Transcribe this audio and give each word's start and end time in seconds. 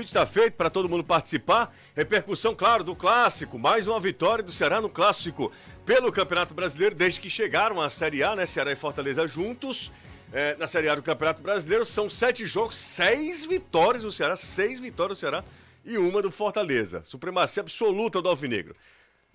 convite 0.00 0.08
está 0.08 0.24
feito 0.24 0.54
para 0.54 0.70
todo 0.70 0.88
mundo 0.88 1.04
participar. 1.04 1.74
Repercussão, 1.94 2.54
claro, 2.54 2.82
do 2.82 2.96
clássico. 2.96 3.58
Mais 3.58 3.86
uma 3.86 4.00
vitória 4.00 4.42
do 4.42 4.50
Ceará 4.50 4.80
no 4.80 4.88
clássico 4.88 5.52
pelo 5.84 6.10
Campeonato 6.10 6.54
Brasileiro, 6.54 6.94
desde 6.94 7.20
que 7.20 7.28
chegaram 7.28 7.80
à 7.80 7.90
Série 7.90 8.22
A, 8.22 8.34
né? 8.34 8.46
Ceará 8.46 8.72
e 8.72 8.76
Fortaleza 8.76 9.26
juntos. 9.26 9.92
É, 10.32 10.56
na 10.56 10.66
Série 10.66 10.88
A 10.88 10.94
do 10.94 11.02
Campeonato 11.02 11.42
Brasileiro, 11.42 11.84
são 11.84 12.08
sete 12.08 12.46
jogos, 12.46 12.76
seis 12.76 13.44
vitórias 13.44 14.04
do 14.04 14.12
Ceará, 14.12 14.36
seis 14.36 14.78
vitórias 14.78 15.18
do 15.18 15.20
Ceará 15.20 15.44
e 15.84 15.98
uma 15.98 16.22
do 16.22 16.30
Fortaleza. 16.30 17.02
Supremacia 17.04 17.62
absoluta 17.62 18.22
do 18.22 18.28
Alvinegro. 18.28 18.74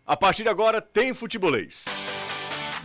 A 0.07 0.15
partir 0.15 0.43
de 0.43 0.49
agora 0.49 0.81
tem 0.81 1.13
futebolês. 1.13 1.85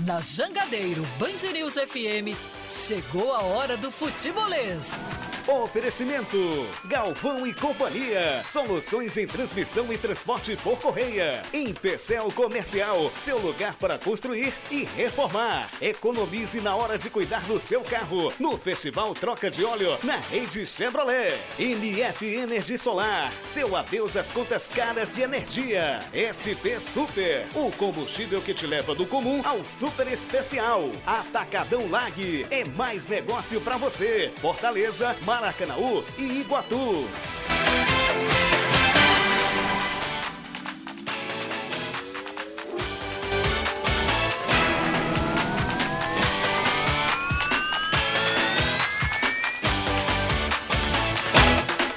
Na 0.00 0.20
Jangadeiro 0.20 1.02
Band 1.18 1.52
News 1.52 1.74
FM, 1.74 2.36
chegou 2.70 3.34
a 3.34 3.42
hora 3.42 3.76
do 3.76 3.90
futebolês. 3.90 5.04
Oferecimento: 5.46 6.38
Galvão 6.84 7.44
e 7.46 7.52
Companhia. 7.52 8.44
Soluções 8.48 9.16
em 9.16 9.26
transmissão 9.26 9.92
e 9.92 9.98
transporte 9.98 10.56
por 10.56 10.78
correia. 10.80 11.42
Empecel 11.52 12.30
Comercial. 12.30 13.10
Seu 13.18 13.38
lugar 13.38 13.74
para 13.74 13.98
construir 13.98 14.54
e 14.70 14.84
reformar. 14.96 15.68
Economize 15.80 16.60
na 16.60 16.76
hora 16.76 16.96
de 16.96 17.10
cuidar 17.10 17.40
do 17.46 17.58
seu 17.58 17.82
carro. 17.82 18.32
No 18.38 18.56
Festival 18.56 19.12
Troca 19.14 19.50
de 19.50 19.64
Óleo, 19.64 19.98
na 20.04 20.16
rede 20.16 20.64
Chevrolet. 20.64 21.36
NF 21.58 22.24
Energia 22.24 22.78
Solar. 22.78 23.32
Seu 23.42 23.74
adeus 23.74 24.16
às 24.16 24.30
contas 24.30 24.68
caras 24.68 25.14
de 25.14 25.22
energia. 25.22 26.00
SP 26.14 26.78
Super. 26.78 27.46
O 27.54 27.72
combustível 27.72 28.40
que 28.40 28.54
te 28.54 28.66
leva 28.66 28.94
do 28.94 29.06
comum 29.06 29.42
ao 29.44 29.64
super 29.64 30.06
especial. 30.06 30.90
Atacadão 31.04 31.90
Lag. 31.90 32.46
Mais 32.64 33.06
negócio 33.06 33.60
para 33.60 33.76
você. 33.76 34.32
Fortaleza, 34.40 35.16
Maracanaú 35.24 36.04
e 36.18 36.40
Iguatu. 36.40 37.06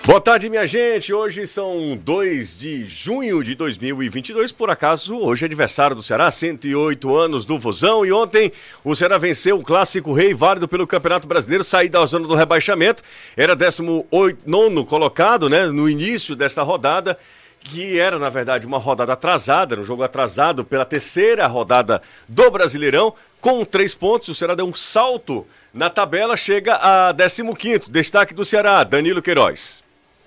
Boa 0.06 0.20
tarde, 0.20 0.50
minha 0.50 0.66
gente. 0.66 1.14
Hoje 1.14 1.48
são 1.48 1.98
2 2.04 2.60
de 2.60 2.84
junho 2.84 3.42
de 3.42 3.56
2022. 3.56 4.52
Por 4.52 4.70
acaso, 4.70 5.16
hoje 5.18 5.46
é 5.46 5.48
aniversário 5.48 5.96
do 5.96 6.04
Ceará, 6.04 6.30
108 6.30 7.16
anos 7.16 7.46
do 7.46 7.58
Vozão. 7.58 8.06
E 8.06 8.12
ontem 8.12 8.52
o 8.84 8.94
Ceará 8.94 9.18
venceu 9.18 9.58
o 9.58 9.64
clássico 9.64 10.12
rei 10.12 10.34
válido 10.34 10.68
pelo 10.68 10.86
Campeonato 10.86 11.26
Brasileiro, 11.26 11.64
sair 11.64 11.88
da 11.88 12.06
zona 12.06 12.28
do 12.28 12.36
rebaixamento. 12.36 13.02
Era 13.38 13.56
19 13.56 14.84
colocado, 14.86 15.48
né, 15.48 15.68
no 15.68 15.90
início 15.90 16.36
desta 16.36 16.64
rodada 16.64 17.18
que 17.62 17.98
era, 17.98 18.20
na 18.20 18.28
verdade, 18.28 18.68
uma 18.68 18.78
rodada 18.78 19.14
atrasada, 19.14 19.80
um 19.80 19.86
jogo 19.86 20.04
atrasado 20.04 20.66
pela 20.66 20.84
terceira 20.84 21.48
rodada 21.48 22.02
do 22.28 22.52
Brasileirão. 22.52 23.14
Com 23.40 23.64
três 23.64 23.96
pontos, 23.96 24.28
o 24.28 24.36
Ceará 24.36 24.54
deu 24.54 24.66
um 24.66 24.74
salto 24.74 25.48
na 25.74 25.90
tabela, 25.90 26.36
chega 26.36 26.76
a 26.76 27.14
15º. 27.14 27.90
Destaque 27.90 28.34
do 28.34 28.44
Ceará, 28.44 28.84
Danilo 28.84 29.22
Queiroz. 29.22 29.82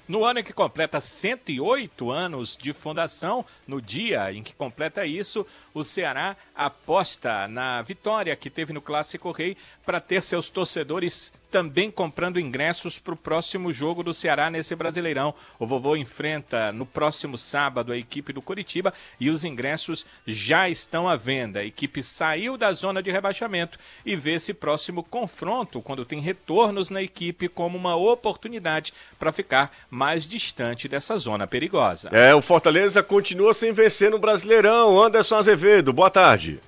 No 0.09 0.25
ano 0.25 0.39
em 0.39 0.45
que 0.45 0.53
completa 0.53 1.01
108 1.01 2.11
anos 2.11 2.57
de 2.57 2.73
fundação, 2.73 3.45
no 3.67 3.83
dia 3.83 4.33
em 4.33 4.43
que 4.43 4.55
completa 4.55 5.05
isso, 5.05 5.45
o 5.75 5.83
Ceará 5.83 6.37
aposta 6.55 7.49
na 7.49 7.83
vitória 7.83 8.37
que 8.37 8.49
teve 8.49 8.73
no 8.73 8.81
Clássico 8.81 9.33
Rei 9.33 9.57
para 9.85 10.01
ter 10.01 10.23
seus 10.23 10.49
torcedores 10.49 11.33
também 11.51 11.91
comprando 11.91 12.41
ingressos 12.41 12.99
para 12.99 13.15
o 13.15 13.17
próximo 13.17 13.73
jogo 13.73 14.03
do 14.03 14.13
Ceará 14.13 14.51
nesse 14.51 14.75
Brasileirão. 14.75 15.35
O 15.59 15.67
vovô 15.67 15.97
enfrenta 15.97 16.73
no 16.73 16.85
próximo 16.85 17.39
sábado 17.39 17.93
a 17.93 17.97
equipe 17.97 18.33
do 18.33 18.43
Curitiba 18.43 18.93
e 19.19 19.31
os 19.31 19.45
ingressos 19.45 20.05
já 20.27 20.69
estão 20.69 21.09
à 21.09 21.17
venda. 21.17 21.61
A 21.61 21.65
equipe 21.65 22.03
saiu 22.03 22.57
da 22.57 22.73
zona 22.73 23.03
de 23.03 23.11
rebaixamento 23.11 23.79
e 24.05 24.17
vê 24.17 24.35
esse 24.35 24.53
próximo 24.53 25.03
confronto, 25.03 25.81
quando 25.81 26.05
tem 26.05 26.21
retornos 26.21 26.91
na 26.91 27.03
equipe, 27.03 27.49
como 27.49 27.79
uma 27.79 27.97
oportunidade 27.97 28.93
para 29.19 29.33
ficar 29.33 29.75
mais 29.91 30.25
distante 30.29 30.89
dessa 30.89 31.17
zona 31.17 31.47
perigosa. 31.47 32.11
É, 32.13 32.35
o 32.35 32.43
Fortaleza 32.43 33.03
continua 33.03 33.55
sem 33.55 33.73
vencer 33.73 34.11
no 34.11 34.19
Brasileirão. 34.19 35.03
Anderson 35.03 35.37
Azevedo, 35.37 35.93
boa 35.93 36.11
tarde. 36.11 36.61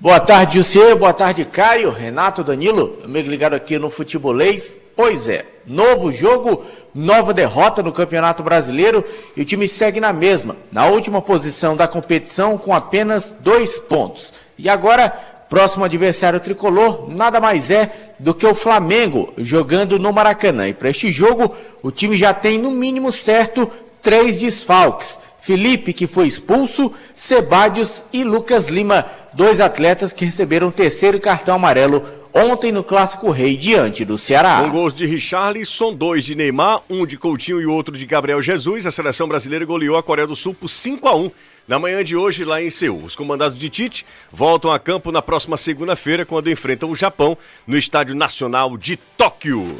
Boa 0.00 0.20
tarde, 0.20 0.54
Jussier. 0.54 0.96
Boa 0.96 1.12
tarde, 1.12 1.44
Caio, 1.44 1.90
Renato, 1.90 2.42
Danilo. 2.42 2.98
Amigo 3.04 3.30
ligado 3.30 3.54
aqui 3.54 3.78
no 3.78 3.88
Futebolês. 3.88 4.76
Pois 4.96 5.28
é, 5.28 5.46
novo 5.66 6.12
jogo, 6.12 6.64
nova 6.94 7.32
derrota 7.32 7.82
no 7.82 7.92
Campeonato 7.92 8.42
Brasileiro 8.42 9.04
e 9.36 9.42
o 9.42 9.44
time 9.44 9.66
segue 9.66 9.98
na 9.98 10.12
mesma, 10.12 10.56
na 10.70 10.86
última 10.86 11.20
posição 11.20 11.76
da 11.76 11.88
competição 11.88 12.58
com 12.58 12.74
apenas 12.74 13.34
dois 13.40 13.78
pontos. 13.78 14.32
E 14.58 14.68
agora, 14.68 15.08
próximo 15.48 15.84
adversário 15.84 16.38
tricolor 16.38 17.08
nada 17.08 17.40
mais 17.40 17.70
é 17.70 17.92
do 18.18 18.34
que 18.34 18.46
o 18.46 18.54
Flamengo 18.54 19.32
jogando 19.38 19.98
no 19.98 20.12
Maracanã. 20.12 20.68
E 20.68 20.74
para 20.74 20.90
este 20.90 21.10
jogo, 21.10 21.54
o 21.82 21.90
time 21.90 22.16
já 22.16 22.34
tem 22.34 22.58
no 22.58 22.70
mínimo 22.70 23.10
certo 23.10 23.70
três 24.02 24.40
desfalques. 24.40 25.18
Felipe, 25.44 25.92
que 25.92 26.06
foi 26.06 26.26
expulso, 26.26 26.90
Sebadios 27.14 28.02
e 28.10 28.24
Lucas 28.24 28.68
Lima, 28.68 29.04
dois 29.34 29.60
atletas 29.60 30.10
que 30.10 30.24
receberam 30.24 30.68
o 30.68 30.72
terceiro 30.72 31.20
cartão 31.20 31.56
amarelo 31.56 32.02
ontem 32.32 32.72
no 32.72 32.82
Clássico 32.82 33.30
Rei 33.30 33.54
diante 33.54 34.06
do 34.06 34.16
Ceará. 34.16 34.62
Com 34.62 34.70
gols 34.70 34.94
de 34.94 35.04
Richarlison, 35.04 35.92
dois 35.92 36.24
de 36.24 36.34
Neymar, 36.34 36.80
um 36.88 37.04
de 37.04 37.18
Coutinho 37.18 37.60
e 37.60 37.66
outro 37.66 37.94
de 37.94 38.06
Gabriel 38.06 38.40
Jesus, 38.40 38.86
a 38.86 38.90
seleção 38.90 39.28
brasileira 39.28 39.66
goleou 39.66 39.98
a 39.98 40.02
Coreia 40.02 40.26
do 40.26 40.34
Sul 40.34 40.54
por 40.54 40.68
5 40.70 41.06
a 41.06 41.14
1 41.14 41.30
na 41.68 41.78
manhã 41.78 42.02
de 42.02 42.16
hoje 42.16 42.42
lá 42.42 42.62
em 42.62 42.70
Seul. 42.70 43.04
Os 43.04 43.14
comandados 43.14 43.58
de 43.58 43.68
Tite 43.68 44.06
voltam 44.32 44.72
a 44.72 44.78
campo 44.78 45.12
na 45.12 45.20
próxima 45.20 45.58
segunda-feira 45.58 46.24
quando 46.24 46.50
enfrentam 46.50 46.90
o 46.90 46.96
Japão 46.96 47.36
no 47.66 47.76
Estádio 47.76 48.14
Nacional 48.14 48.78
de 48.78 48.96
Tóquio. 48.96 49.78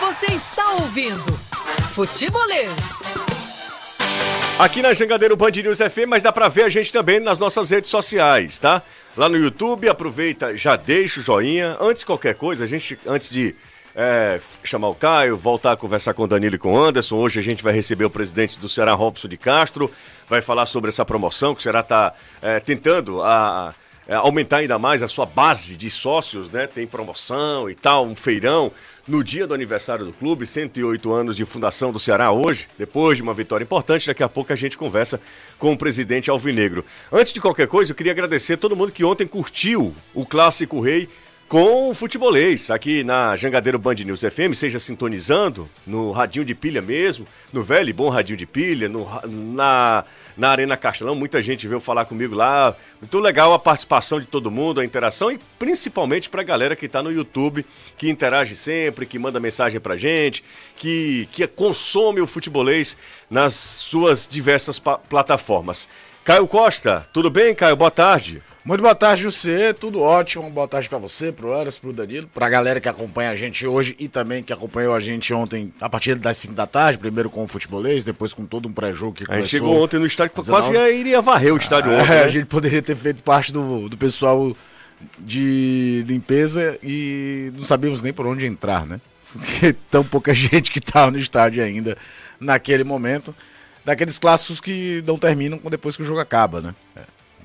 Você 0.00 0.26
está 0.26 0.74
ouvindo 0.74 1.51
Futebolês. 1.92 3.02
Aqui 4.58 4.82
na 4.82 4.92
Jangadeiro 4.92 5.36
Band 5.36 5.50
News 5.50 5.78
FM, 5.78 6.06
mas 6.08 6.22
dá 6.22 6.32
pra 6.32 6.48
ver 6.48 6.64
a 6.64 6.68
gente 6.68 6.92
também 6.92 7.18
nas 7.20 7.38
nossas 7.38 7.70
redes 7.70 7.90
sociais, 7.90 8.58
tá? 8.58 8.82
Lá 9.16 9.28
no 9.28 9.36
YouTube, 9.36 9.88
aproveita, 9.88 10.56
já 10.56 10.76
deixa 10.76 11.20
o 11.20 11.22
joinha. 11.22 11.76
Antes 11.80 12.00
de 12.00 12.06
qualquer 12.06 12.34
coisa, 12.34 12.64
a 12.64 12.66
gente, 12.66 12.98
antes 13.06 13.30
de 13.30 13.54
é, 13.94 14.40
chamar 14.62 14.88
o 14.88 14.94
Caio, 14.94 15.36
voltar 15.36 15.72
a 15.72 15.76
conversar 15.76 16.14
com 16.14 16.22
o 16.22 16.26
Danilo 16.26 16.54
e 16.54 16.58
com 16.58 16.74
o 16.74 16.78
Anderson, 16.78 17.16
hoje 17.16 17.38
a 17.38 17.42
gente 17.42 17.62
vai 17.62 17.72
receber 17.72 18.04
o 18.04 18.10
presidente 18.10 18.58
do 18.58 18.68
Ceará, 18.68 18.94
Robson 18.94 19.28
de 19.28 19.36
Castro, 19.36 19.90
vai 20.28 20.40
falar 20.40 20.66
sobre 20.66 20.88
essa 20.88 21.04
promoção 21.04 21.54
que 21.54 21.60
o 21.60 21.62
Ceará 21.62 21.80
está 21.80 22.14
é, 22.40 22.60
tentando 22.60 23.22
a, 23.22 23.74
a, 24.08 24.16
aumentar 24.16 24.58
ainda 24.58 24.78
mais 24.78 25.02
a 25.02 25.08
sua 25.08 25.26
base 25.26 25.76
de 25.76 25.90
sócios, 25.90 26.50
né? 26.50 26.66
Tem 26.66 26.86
promoção 26.86 27.68
e 27.68 27.74
tal, 27.74 28.06
um 28.06 28.14
feirão 28.14 28.72
no 29.06 29.22
dia 29.22 29.46
do 29.46 29.54
aniversário 29.54 30.04
do 30.04 30.12
clube, 30.12 30.46
108 30.46 31.12
anos 31.12 31.36
de 31.36 31.44
fundação 31.44 31.90
do 31.90 31.98
Ceará 31.98 32.30
hoje, 32.30 32.68
depois 32.78 33.16
de 33.16 33.22
uma 33.22 33.34
vitória 33.34 33.64
importante. 33.64 34.06
Daqui 34.06 34.22
a 34.22 34.28
pouco 34.28 34.52
a 34.52 34.56
gente 34.56 34.76
conversa 34.76 35.20
com 35.58 35.72
o 35.72 35.76
presidente 35.76 36.30
Alvinegro. 36.30 36.84
Antes 37.10 37.32
de 37.32 37.40
qualquer 37.40 37.66
coisa, 37.66 37.92
eu 37.92 37.96
queria 37.96 38.12
agradecer 38.12 38.54
a 38.54 38.56
todo 38.56 38.76
mundo 38.76 38.92
que 38.92 39.04
ontem 39.04 39.26
curtiu 39.26 39.94
o 40.14 40.24
Clássico 40.24 40.80
Rei 40.80 41.08
com 41.52 41.90
o 41.90 41.94
futebolês 41.94 42.70
aqui 42.70 43.04
na 43.04 43.36
Jangadeiro 43.36 43.78
Band 43.78 43.96
News 43.96 44.22
FM, 44.22 44.54
seja 44.54 44.80
sintonizando 44.80 45.68
no 45.86 46.10
radinho 46.10 46.46
de 46.46 46.54
pilha 46.54 46.80
mesmo, 46.80 47.26
no 47.52 47.62
velho 47.62 47.90
e 47.90 47.92
bom 47.92 48.08
radinho 48.08 48.38
de 48.38 48.46
pilha, 48.46 48.88
no, 48.88 49.06
na, 49.28 50.02
na 50.34 50.48
Arena 50.48 50.78
Castelão, 50.78 51.14
muita 51.14 51.42
gente 51.42 51.68
veio 51.68 51.78
falar 51.78 52.06
comigo 52.06 52.34
lá, 52.34 52.74
muito 52.98 53.18
legal 53.18 53.52
a 53.52 53.58
participação 53.58 54.18
de 54.18 54.24
todo 54.24 54.50
mundo, 54.50 54.80
a 54.80 54.84
interação 54.86 55.30
e 55.30 55.38
principalmente 55.58 56.30
para 56.30 56.40
a 56.40 56.44
galera 56.44 56.74
que 56.74 56.86
está 56.86 57.02
no 57.02 57.12
YouTube, 57.12 57.66
que 57.98 58.08
interage 58.08 58.56
sempre, 58.56 59.04
que 59.04 59.18
manda 59.18 59.38
mensagem 59.38 59.78
para 59.78 59.94
gente, 59.94 60.42
que, 60.74 61.28
que 61.32 61.46
consome 61.46 62.22
o 62.22 62.26
futebolês 62.26 62.96
nas 63.28 63.52
suas 63.52 64.26
diversas 64.26 64.78
plataformas. 64.78 65.86
Caio 66.24 66.46
Costa, 66.46 67.04
tudo 67.12 67.28
bem, 67.28 67.52
Caio? 67.52 67.74
Boa 67.74 67.90
tarde. 67.90 68.40
Muito 68.64 68.80
boa 68.80 68.94
tarde, 68.94 69.22
José. 69.22 69.72
Tudo 69.72 70.00
ótimo. 70.00 70.48
Boa 70.50 70.68
tarde 70.68 70.88
para 70.88 70.98
você, 70.98 71.32
pro 71.32 71.52
Anderson, 71.52 71.80
pro 71.80 71.92
Danilo, 71.92 72.28
pra 72.32 72.48
galera 72.48 72.80
que 72.80 72.88
acompanha 72.88 73.30
a 73.30 73.34
gente 73.34 73.66
hoje 73.66 73.96
e 73.98 74.06
também 74.06 74.40
que 74.40 74.52
acompanhou 74.52 74.94
a 74.94 75.00
gente 75.00 75.34
ontem 75.34 75.74
a 75.80 75.90
partir 75.90 76.14
das 76.14 76.36
5 76.36 76.54
da 76.54 76.64
tarde, 76.64 76.96
primeiro 76.96 77.28
com 77.28 77.42
o 77.42 77.48
futebolês, 77.48 78.04
depois 78.04 78.32
com 78.32 78.46
todo 78.46 78.68
um 78.68 78.72
pré-jogo 78.72 79.14
que. 79.14 79.24
A 79.28 79.40
gente 79.40 79.48
chegou 79.48 79.82
ontem 79.82 79.98
no 79.98 80.06
estádio, 80.06 80.32
quase 80.44 80.70
iria 80.92 81.20
varrer 81.20 81.52
o 81.52 81.56
estádio 81.56 81.90
ah, 81.90 82.02
ontem. 82.02 82.10
Né? 82.10 82.22
A 82.22 82.28
gente 82.28 82.46
poderia 82.46 82.80
ter 82.80 82.94
feito 82.94 83.20
parte 83.24 83.52
do, 83.52 83.88
do 83.88 83.96
pessoal 83.96 84.56
de 85.18 86.04
limpeza 86.06 86.78
e 86.84 87.50
não 87.56 87.64
sabíamos 87.64 88.00
nem 88.00 88.12
por 88.12 88.28
onde 88.28 88.46
entrar, 88.46 88.86
né? 88.86 89.00
Porque 89.32 89.74
tão 89.90 90.04
pouca 90.04 90.32
gente 90.32 90.70
que 90.70 90.78
estava 90.78 91.10
no 91.10 91.18
estádio 91.18 91.64
ainda 91.64 91.98
naquele 92.38 92.84
momento. 92.84 93.34
Daqueles 93.84 94.18
clássicos 94.18 94.60
que 94.60 95.02
não 95.06 95.18
terminam 95.18 95.60
depois 95.70 95.96
que 95.96 96.02
o 96.02 96.06
jogo 96.06 96.20
acaba, 96.20 96.60
né? 96.60 96.74
É 96.94 97.02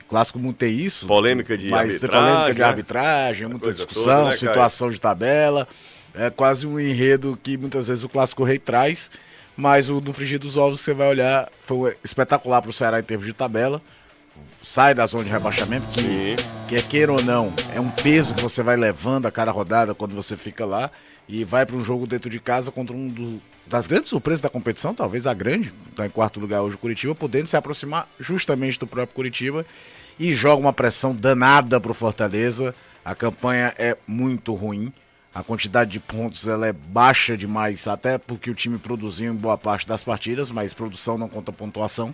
clássico 0.07 0.39
não 0.39 0.53
tem 0.53 0.75
isso. 0.75 1.05
Polêmica 1.05 1.57
de 1.57 1.69
mas 1.69 1.93
arbitragem. 1.93 2.29
polêmica 2.29 2.53
de 2.53 2.63
arbitragem, 2.63 3.47
muita 3.47 3.73
discussão, 3.73 4.17
toda, 4.17 4.29
né, 4.29 4.35
situação 4.35 4.89
de 4.89 4.99
tabela. 4.99 5.67
É 6.15 6.29
quase 6.29 6.65
um 6.65 6.79
enredo 6.79 7.37
que 7.43 7.57
muitas 7.57 7.87
vezes 7.87 8.03
o 8.03 8.09
Clássico 8.09 8.43
Rei 8.43 8.57
traz, 8.57 9.11
mas 9.55 9.89
o 9.89 10.01
do 10.01 10.13
Frigir 10.13 10.39
dos 10.39 10.57
Ovos, 10.57 10.81
você 10.81 10.93
vai 10.93 11.09
olhar, 11.09 11.49
foi 11.61 11.95
espetacular 12.03 12.61
para 12.61 12.71
o 12.71 12.73
Ceará 12.73 12.99
em 12.99 13.03
termos 13.03 13.25
de 13.27 13.33
tabela. 13.33 13.81
Sai 14.63 14.93
da 14.93 15.05
zona 15.05 15.23
de 15.23 15.29
rebaixamento, 15.29 15.85
que, 15.87 16.35
que 16.67 16.75
é 16.75 16.81
queira 16.81 17.11
ou 17.11 17.21
não, 17.23 17.53
é 17.73 17.79
um 17.79 17.89
peso 17.89 18.33
que 18.33 18.41
você 18.41 18.61
vai 18.61 18.75
levando 18.75 19.25
a 19.25 19.31
cada 19.31 19.51
rodada 19.51 19.95
quando 19.95 20.15
você 20.15 20.35
fica 20.35 20.65
lá 20.65 20.91
e 21.27 21.43
vai 21.43 21.65
para 21.65 21.75
um 21.75 21.83
jogo 21.83 22.05
dentro 22.05 22.29
de 22.29 22.39
casa 22.39 22.71
contra 22.71 22.95
um 22.95 23.07
do, 23.07 23.41
das 23.69 23.87
grandes 23.87 24.09
surpresas 24.09 24.41
da 24.41 24.49
competição, 24.49 24.93
talvez 24.93 25.27
a 25.27 25.33
grande, 25.33 25.73
está 25.89 26.05
em 26.05 26.09
quarto 26.09 26.39
lugar 26.39 26.61
hoje 26.61 26.75
o 26.75 26.79
Curitiba, 26.79 27.13
podendo 27.13 27.47
se 27.47 27.57
aproximar 27.57 28.07
justamente 28.19 28.79
do 28.79 28.87
próprio 28.87 29.15
Curitiba 29.15 29.65
e 30.19 30.33
joga 30.33 30.61
uma 30.61 30.73
pressão 30.73 31.15
danada 31.15 31.79
para 31.79 31.91
o 31.91 31.93
Fortaleza. 31.93 32.73
A 33.03 33.13
campanha 33.13 33.73
é 33.77 33.97
muito 34.07 34.53
ruim. 34.53 34.91
A 35.33 35.43
quantidade 35.43 35.91
de 35.91 35.99
pontos 35.99 36.47
ela 36.47 36.65
é 36.65 36.73
baixa 36.73 37.37
demais, 37.37 37.87
até 37.87 38.17
porque 38.17 38.49
o 38.49 38.55
time 38.55 38.77
produziu 38.77 39.31
em 39.31 39.35
boa 39.35 39.57
parte 39.57 39.87
das 39.87 40.03
partidas, 40.03 40.49
mas 40.49 40.73
produção 40.73 41.17
não 41.17 41.29
conta 41.29 41.51
pontuação. 41.51 42.13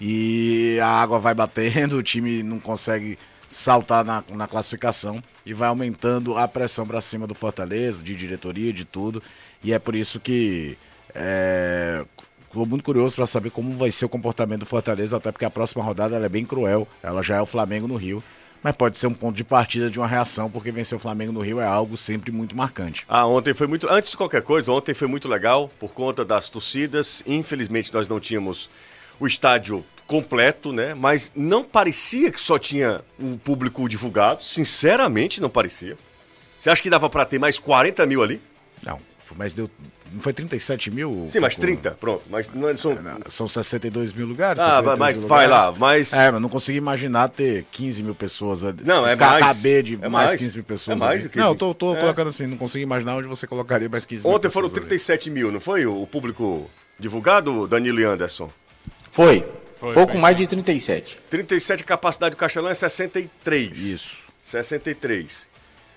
E 0.00 0.78
a 0.80 0.86
água 0.86 1.18
vai 1.18 1.34
batendo, 1.34 1.96
o 1.98 2.02
time 2.02 2.42
não 2.42 2.60
consegue 2.60 3.18
saltar 3.48 4.04
na, 4.04 4.22
na 4.32 4.46
classificação 4.46 5.22
e 5.46 5.52
vai 5.52 5.68
aumentando 5.68 6.36
a 6.36 6.48
pressão 6.48 6.86
para 6.86 7.00
cima 7.00 7.26
do 7.26 7.34
Fortaleza, 7.34 8.02
de 8.02 8.14
diretoria, 8.14 8.72
de 8.72 8.84
tudo. 8.84 9.22
E 9.64 9.72
é 9.72 9.78
por 9.78 9.96
isso 9.96 10.20
que 10.20 10.76
é, 11.14 12.04
Estou 12.54 12.64
muito 12.64 12.84
curioso 12.84 13.16
para 13.16 13.26
saber 13.26 13.50
como 13.50 13.76
vai 13.76 13.90
ser 13.90 14.04
o 14.04 14.08
comportamento 14.08 14.60
do 14.60 14.66
Fortaleza, 14.66 15.16
até 15.16 15.32
porque 15.32 15.44
a 15.44 15.50
próxima 15.50 15.82
rodada 15.82 16.16
é 16.16 16.28
bem 16.28 16.44
cruel. 16.44 16.86
Ela 17.02 17.20
já 17.20 17.34
é 17.34 17.42
o 17.42 17.46
Flamengo 17.46 17.88
no 17.88 17.96
Rio. 17.96 18.22
Mas 18.62 18.76
pode 18.76 18.96
ser 18.96 19.08
um 19.08 19.12
ponto 19.12 19.34
de 19.34 19.42
partida 19.42 19.90
de 19.90 19.98
uma 19.98 20.06
reação, 20.06 20.48
porque 20.48 20.70
vencer 20.70 20.96
o 20.96 21.00
Flamengo 21.00 21.32
no 21.32 21.40
Rio 21.40 21.58
é 21.58 21.66
algo 21.66 21.96
sempre 21.96 22.30
muito 22.30 22.54
marcante. 22.54 23.04
Ah, 23.08 23.26
ontem 23.26 23.52
foi 23.52 23.66
muito. 23.66 23.90
Antes 23.90 24.12
de 24.12 24.16
qualquer 24.16 24.40
coisa, 24.42 24.70
ontem 24.70 24.94
foi 24.94 25.08
muito 25.08 25.28
legal 25.28 25.68
por 25.80 25.92
conta 25.92 26.24
das 26.24 26.48
torcidas. 26.48 27.24
Infelizmente, 27.26 27.92
nós 27.92 28.06
não 28.06 28.20
tínhamos 28.20 28.70
o 29.18 29.26
estádio 29.26 29.84
completo, 30.06 30.72
né? 30.72 30.94
Mas 30.94 31.32
não 31.34 31.64
parecia 31.64 32.30
que 32.30 32.40
só 32.40 32.56
tinha 32.56 33.00
o 33.18 33.36
público 33.36 33.88
divulgado. 33.88 34.44
Sinceramente, 34.44 35.40
não 35.40 35.50
parecia. 35.50 35.98
Você 36.60 36.70
acha 36.70 36.80
que 36.80 36.88
dava 36.88 37.10
para 37.10 37.24
ter 37.24 37.40
mais 37.40 37.58
40 37.58 38.06
mil 38.06 38.22
ali? 38.22 38.40
Mas 39.36 39.54
deu 39.54 39.70
não 40.14 40.20
foi 40.20 40.32
37 40.32 40.92
mil? 40.92 41.26
Sim, 41.28 41.40
mas 41.40 41.56
30, 41.56 41.90
pronto. 41.92 42.22
Mas 42.30 42.48
não 42.54 42.68
é, 42.68 42.76
são... 42.76 42.94
Não, 42.94 43.18
são 43.28 43.48
62 43.48 44.12
mil 44.12 44.26
lugares. 44.26 44.62
Ah, 44.62 44.80
mas 44.96 45.18
vai 45.18 45.48
lá, 45.48 45.72
mas. 45.72 46.12
É, 46.12 46.30
mas 46.30 46.40
não 46.40 46.48
consegui 46.48 46.78
imaginar 46.78 47.28
ter 47.28 47.66
15 47.72 48.02
mil 48.04 48.14
pessoas. 48.14 48.62
Não, 48.84 49.06
é 49.06 49.16
mais. 49.16 49.58
KB 49.58 49.82
de 49.82 49.98
é 50.00 50.08
mais, 50.08 50.34
15 50.34 50.56
mil 50.56 50.64
pessoas. 50.64 50.96
É 50.96 51.00
mais 51.00 51.22
do 51.24 51.28
que 51.28 51.36
Não, 51.36 51.48
eu 51.48 51.54
tô, 51.56 51.74
tô 51.74 51.96
é. 51.96 52.00
colocando 52.00 52.28
assim, 52.28 52.46
não 52.46 52.56
consigo 52.56 52.82
imaginar 52.84 53.16
onde 53.16 53.26
você 53.26 53.44
colocaria 53.44 53.88
mais 53.88 54.06
15 54.06 54.20
Ontem 54.20 54.28
mil. 54.28 54.36
Ontem 54.36 54.50
foram 54.50 54.68
37 54.68 55.28
ali. 55.28 55.34
mil, 55.34 55.50
não 55.50 55.60
foi 55.60 55.84
o 55.84 56.06
público 56.06 56.70
divulgado, 56.98 57.66
Danilo 57.66 57.98
e 57.98 58.04
Anderson? 58.04 58.48
Foi. 59.10 59.44
foi 59.76 59.94
Pouco 59.94 60.12
foi. 60.12 60.20
mais 60.20 60.36
de 60.36 60.46
37. 60.46 61.20
37, 61.28 61.82
capacidade 61.82 62.36
do 62.36 62.38
Castelão 62.38 62.70
é 62.70 62.74
63. 62.74 63.78
Isso. 63.80 64.18
63. 64.44 65.48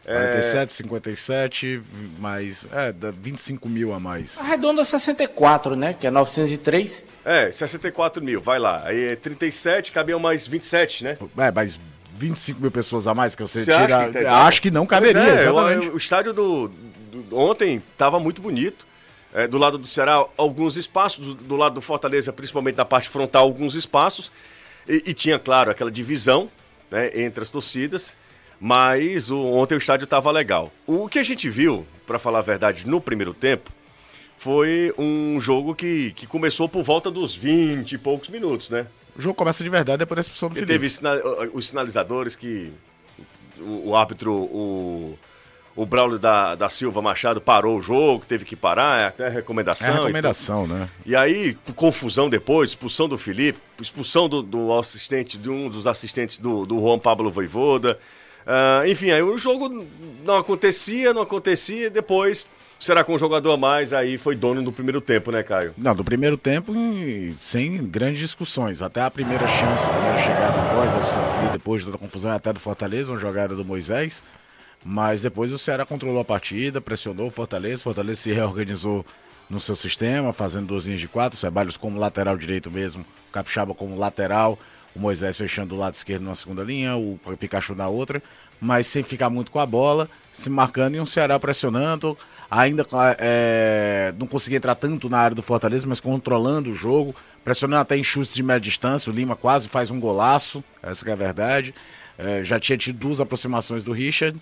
47, 0.08 0.64
é... 0.64 0.68
57, 0.68 1.84
mais. 2.18 2.66
É, 2.72 2.94
25 3.12 3.68
mil 3.68 3.94
a 3.94 4.00
mais. 4.00 4.38
Arredonda 4.38 4.86
64, 4.86 5.76
né? 5.76 5.94
Que 5.94 6.08
é 6.08 6.12
903. 6.12 7.04
É, 7.26 7.52
64 7.52 8.24
mil, 8.24 8.40
vai 8.40 8.58
lá. 8.58 8.84
Aí 8.86 9.10
é 9.10 9.16
37, 9.18 9.92
cabiam 9.92 10.18
mais 10.18 10.48
27, 10.48 11.04
né? 11.04 11.18
É, 11.38 11.52
mais 11.52 11.78
25 12.14 12.62
mil 12.62 12.72
pessoas 12.72 13.06
a 13.06 13.14
mais 13.14 13.36
que 13.36 13.42
você, 13.42 13.66
você 13.66 13.72
tira. 13.74 13.98
Acha 13.98 14.12
que, 14.12 14.24
tá 14.24 14.46
acho 14.46 14.62
que 14.62 14.72
não 14.72 14.86
caberia, 14.86 15.22
é, 15.22 15.42
exatamente. 15.42 15.90
O, 15.90 15.96
o 15.96 15.98
estádio 15.98 16.34
do, 16.34 16.70
do, 16.70 17.38
ontem 17.38 17.84
estava 17.92 18.18
muito 18.18 18.42
bonito. 18.42 18.88
É, 19.34 19.46
do 19.46 19.58
lado 19.58 19.78
do 19.78 19.86
Ceará, 19.86 20.26
alguns 20.38 20.78
espaços, 20.78 21.36
do, 21.36 21.36
do, 21.36 21.56
lado 21.58 21.76
do 21.76 21.82
Fortaleza, 21.82 22.32
principalmente 22.32 22.78
na 22.78 22.86
parte 22.86 23.10
frontal, 23.10 23.44
alguns 23.44 23.76
espaços. 23.76 24.32
E, 24.88 25.04
e 25.08 25.14
tinha, 25.14 25.38
claro, 25.38 25.70
aquela 25.70 25.92
divisão 25.92 26.50
né, 26.90 27.12
entre 27.14 27.44
as 27.44 27.50
torcidas. 27.50 28.16
Mas 28.60 29.30
o, 29.30 29.38
ontem 29.38 29.76
o 29.76 29.78
estádio 29.78 30.06
estava 30.06 30.32
legal. 30.32 30.72
O 30.86 31.08
que 31.08 31.20
a 31.20 31.24
gente 31.24 31.50
viu, 31.50 31.86
para 32.06 32.18
falar 32.18 32.40
a 32.40 32.44
verdade, 32.44 32.88
no 32.88 33.00
primeiro 33.00 33.34
tempo, 33.34 33.72
foi 34.38 34.94
um 34.98 35.40
jogo 35.40 35.76
que, 35.76 36.12
que 36.12 36.28
começou 36.28 36.68
por 36.70 36.84
volta 36.84 37.10
dos 37.10 37.36
20 37.36 37.94
e 37.94 37.98
poucos 37.98 38.30
minutos, 38.30 38.70
né? 38.70 38.86
O 39.16 39.22
jogo 39.22 39.36
começa 39.36 39.64
de 39.64 39.70
verdade 39.70 40.00
depois 40.00 40.16
da 40.16 40.22
expulsão 40.22 40.50
do 40.50 40.56
Felipe. 40.56 40.72
Teve 40.72 40.88
os 41.54 41.68
sinalizadores 41.68 42.36
que 42.36 42.72
o, 43.60 43.90
o 43.90 43.96
árbitro, 43.96 44.32
o, 44.32 45.18
o 45.76 45.86
Braulio 45.88 46.20
da, 46.20 46.54
da 46.54 46.70
Silva 46.70 47.02
Machado 47.02 47.42
parou 47.42 47.78
o 47.78 47.82
jogo, 47.82 48.24
teve 48.28 48.46
que 48.46 48.56
parar, 48.56 49.02
é 49.02 49.06
até 49.08 49.28
recomendação. 49.28 49.88
É 49.88 49.92
recomendação, 49.94 50.66
então. 50.66 50.78
né? 50.78 50.90
E 51.04 51.16
aí, 51.16 51.58
confusão 51.76 52.30
depois, 52.30 52.70
expulsão 52.70 53.10
do 53.10 53.18
Felipe, 53.18 53.60
expulsão 53.82 54.30
do, 54.30 54.44
do 54.44 54.78
assistente, 54.78 55.36
de 55.36 55.50
um 55.50 55.68
dos 55.68 55.88
assistentes 55.88 56.38
do, 56.38 56.66
do 56.66 56.80
Juan 56.80 57.00
Pablo 57.00 57.32
Voivoda. 57.32 58.00
Uh, 58.48 58.88
enfim, 58.88 59.12
aí 59.12 59.22
o 59.22 59.38
jogo 59.38 59.86
não 60.24 60.38
acontecia, 60.38 61.14
não 61.14 61.22
acontecia, 61.22 61.90
depois 61.90 62.48
será 62.80 63.04
com 63.04 63.14
um 63.14 63.18
jogador 63.18 63.52
a 63.52 63.58
mais, 63.58 63.94
aí 63.94 64.18
foi 64.18 64.36
dono 64.36 64.64
do 64.64 64.72
primeiro 64.72 65.02
tempo, 65.02 65.32
né, 65.32 65.44
Caio? 65.44 65.74
Não, 65.78 65.94
do 65.94 66.04
primeiro 66.04 66.38
tempo 66.38 66.74
sem 67.38 67.86
grandes 67.86 68.20
discussões. 68.20 68.82
Até 68.82 69.02
a 69.02 69.12
primeira 69.12 69.46
chance, 69.48 69.90
a 69.90 69.94
primeira 69.94 70.18
chegada 70.20 70.62
após 70.62 70.96
a 70.96 71.00
Felipe, 71.02 71.54
depois 71.54 71.82
de 71.82 71.88
toda 71.88 71.98
a 71.98 72.00
confusão, 72.00 72.32
até 72.32 72.54
do 72.54 72.60
Fortaleza, 72.60 73.12
uma 73.12 73.20
jogada 73.20 73.54
do 73.54 73.66
Moisés. 73.66 74.24
Mas 74.86 75.22
depois 75.22 75.52
o 75.52 75.58
Ceará 75.58 75.86
controlou 75.86 76.22
a 76.22 76.26
partida, 76.26 76.80
pressionou 76.80 77.28
o 77.28 77.32
Fortaleza, 77.32 77.82
o 77.82 77.84
Fortaleza 77.84 78.22
se 78.22 78.32
reorganizou 78.32 79.06
no 79.50 79.60
seu 79.60 79.76
sistema, 79.76 80.32
fazendo 80.32 80.68
duas 80.68 80.86
linhas 80.86 81.02
de 81.02 81.08
quatro, 81.08 81.38
Ceballos 81.38 81.76
como 81.76 82.00
lateral 82.00 82.38
direito 82.38 82.70
mesmo, 82.70 83.04
o 83.28 83.32
Capixaba 83.32 83.74
como 83.74 83.98
lateral, 83.98 84.58
o 84.98 85.00
Moisés 85.00 85.38
fechando 85.38 85.76
o 85.76 85.78
lado 85.78 85.94
esquerdo 85.94 86.24
na 86.24 86.36
segunda 86.36 86.64
linha, 86.64 86.98
o 86.98 87.20
Pikachu 87.40 87.76
na 87.76 87.88
outra, 87.88 88.22
mas 88.60 88.88
sem 88.88 89.04
ficar 89.04 89.30
muito 89.30 89.52
com 89.52 89.60
a 89.60 89.66
bola, 89.66 90.10
se 90.34 90.50
marcando 90.50 90.96
e 90.96 91.00
um 91.00 91.06
Ceará 91.06 91.40
pressionando, 91.40 92.18
ainda 92.50 92.86
é, 93.20 94.14
não 94.18 94.26
conseguia 94.26 94.58
entrar 94.58 94.76
tanto 94.76 95.08
na 95.08 95.20
área 95.20 95.36
do 95.36 95.44
Fortaleza, 95.44 95.86
mas 95.88 96.00
controlando 96.00 96.72
o 96.72 96.76
jogo, 96.76 97.16
pressionando 97.46 97.82
até 97.82 97.96
em 97.96 98.04
chutes 98.04 98.34
de 98.34 98.42
média 98.42 98.60
distância, 98.60 99.12
o 99.12 99.16
Lima 99.16 99.36
quase 99.36 99.70
faz 99.70 99.92
um 99.92 100.00
golaço, 100.00 100.64
essa 100.82 101.08
é 101.08 101.14
a 101.14 101.16
verdade, 101.16 101.74
é, 102.18 102.44
já 102.44 102.60
tinha 102.60 102.78
tido 102.78 102.98
duas 102.98 103.22
aproximações 103.22 103.84
do 103.84 103.92
Richard, 103.92 104.38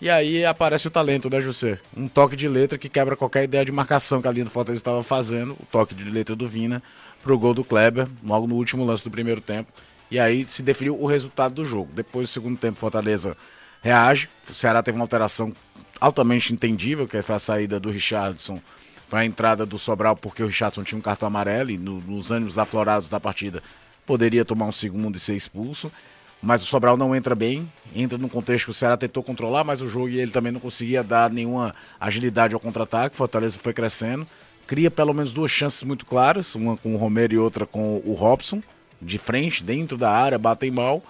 e 0.00 0.08
aí 0.08 0.44
aparece 0.44 0.86
o 0.86 0.90
talento, 0.90 1.28
né, 1.28 1.40
José? 1.40 1.78
Um 1.94 2.06
toque 2.06 2.36
de 2.36 2.48
letra 2.48 2.78
que 2.78 2.88
quebra 2.88 3.16
qualquer 3.16 3.42
ideia 3.42 3.64
de 3.64 3.72
marcação 3.72 4.22
que 4.22 4.28
a 4.28 4.30
linha 4.30 4.44
do 4.44 4.50
Fortaleza 4.50 4.80
estava 4.80 5.02
fazendo, 5.02 5.54
o 5.54 5.66
toque 5.70 5.92
de 5.92 6.08
letra 6.08 6.36
do 6.36 6.48
Vina, 6.48 6.80
pro 7.20 7.36
gol 7.36 7.52
do 7.52 7.64
Kleber, 7.64 8.06
logo 8.24 8.46
no 8.46 8.54
último 8.54 8.84
lance 8.84 9.02
do 9.02 9.10
primeiro 9.10 9.40
tempo. 9.40 9.72
E 10.10 10.18
aí 10.18 10.44
se 10.48 10.62
definiu 10.62 11.00
o 11.00 11.06
resultado 11.06 11.54
do 11.54 11.64
jogo. 11.64 11.90
Depois 11.94 12.28
do 12.28 12.32
segundo 12.32 12.58
tempo, 12.58 12.78
Fortaleza 12.78 13.36
reage. 13.82 14.28
O 14.48 14.54
Ceará 14.54 14.82
teve 14.82 14.96
uma 14.96 15.04
alteração 15.04 15.54
altamente 16.00 16.52
entendível, 16.52 17.06
que 17.06 17.20
foi 17.22 17.34
a 17.34 17.38
saída 17.38 17.78
do 17.78 17.90
Richardson 17.90 18.60
para 19.08 19.20
a 19.20 19.24
entrada 19.24 19.64
do 19.64 19.78
Sobral, 19.78 20.14
porque 20.16 20.42
o 20.42 20.46
Richardson 20.46 20.82
tinha 20.82 20.98
um 20.98 21.02
cartão 21.02 21.26
amarelo 21.26 21.70
e 21.70 21.78
no, 21.78 22.00
nos 22.00 22.30
ânimos 22.30 22.58
aflorados 22.58 23.08
da 23.08 23.18
partida 23.18 23.62
poderia 24.06 24.44
tomar 24.44 24.66
um 24.66 24.72
segundo 24.72 25.16
e 25.16 25.20
ser 25.20 25.34
expulso. 25.34 25.90
Mas 26.40 26.62
o 26.62 26.66
Sobral 26.66 26.96
não 26.96 27.16
entra 27.16 27.34
bem, 27.34 27.70
entra 27.94 28.16
num 28.16 28.28
contexto 28.28 28.66
que 28.66 28.70
o 28.70 28.74
Ceará 28.74 28.96
tentou 28.96 29.22
controlar, 29.22 29.64
mas 29.64 29.82
o 29.82 29.88
jogo 29.88 30.08
e 30.08 30.20
ele 30.20 30.30
também 30.30 30.52
não 30.52 30.60
conseguia 30.60 31.02
dar 31.02 31.28
nenhuma 31.30 31.74
agilidade 31.98 32.54
ao 32.54 32.60
contra-ataque. 32.60 33.16
Fortaleza 33.16 33.58
foi 33.58 33.72
crescendo, 33.72 34.26
cria 34.66 34.90
pelo 34.90 35.12
menos 35.12 35.32
duas 35.32 35.50
chances 35.50 35.82
muito 35.82 36.06
claras, 36.06 36.54
uma 36.54 36.76
com 36.76 36.94
o 36.94 36.96
Romero 36.96 37.34
e 37.34 37.38
outra 37.38 37.66
com 37.66 38.00
o 38.04 38.14
Robson 38.14 38.62
de 39.00 39.18
frente, 39.18 39.62
dentro 39.62 39.96
da 39.96 40.10
área, 40.10 40.38
batem 40.38 40.70
mal. 40.70 41.02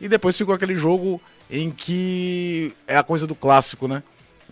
E 0.00 0.08
depois 0.08 0.36
ficou 0.36 0.54
aquele 0.54 0.76
jogo 0.76 1.20
em 1.50 1.70
que 1.70 2.72
é 2.86 2.96
a 2.96 3.02
coisa 3.02 3.26
do 3.26 3.34
clássico, 3.34 3.88
né? 3.88 4.02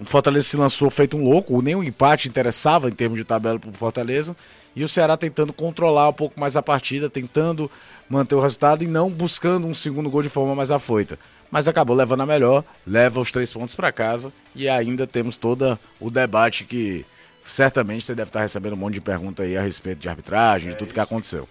O 0.01 0.05
Fortaleza 0.05 0.47
se 0.47 0.57
lançou 0.57 0.91
feito 0.91 1.17
um 1.17 1.25
louco, 1.25 1.59
o 1.59 1.83
empate 1.83 2.29
interessava 2.29 2.89
em 2.89 2.93
termos 2.93 3.19
de 3.19 3.25
tabela 3.25 3.59
para 3.59 3.71
o 3.71 3.73
Fortaleza. 3.73 4.37
E 4.77 4.85
o 4.85 4.89
Ceará 4.89 5.17
tentando 5.17 5.53
controlar 5.53 6.09
um 6.09 6.13
pouco 6.13 6.39
mais 6.39 6.57
a 6.57 6.63
partida, 6.63 7.11
tentando 7.11 7.69
manter 8.09 8.37
o 8.37 8.41
resultado 8.41 8.85
e 8.85 8.87
não 8.87 9.11
buscando 9.11 9.67
um 9.67 9.75
segundo 9.75 10.09
gol 10.09 10.23
de 10.23 10.29
forma 10.29 10.55
mais 10.55 10.71
afoita. 10.71 11.19
Mas 11.51 11.67
acabou 11.67 11.97
levando 11.97 12.21
a 12.21 12.27
melhor, 12.27 12.63
leva 12.87 13.19
os 13.19 13.33
três 13.33 13.53
pontos 13.53 13.75
para 13.75 13.91
casa 13.91 14.33
e 14.55 14.69
ainda 14.69 15.07
temos 15.07 15.37
todo 15.37 15.77
o 15.99 16.11
debate 16.11 16.65
que 16.65 17.05
certamente 17.45 18.05
você 18.05 18.15
deve 18.15 18.29
estar 18.29 18.41
recebendo 18.41 18.75
um 18.75 18.77
monte 18.77 18.95
de 18.95 19.01
pergunta 19.01 19.43
aí 19.43 19.57
a 19.57 19.63
respeito 19.63 19.99
de 19.99 20.09
arbitragem, 20.09 20.69
é 20.69 20.73
de 20.73 20.79
tudo 20.79 20.89
isso. 20.89 20.95
que 20.95 21.01
aconteceu 21.01 21.49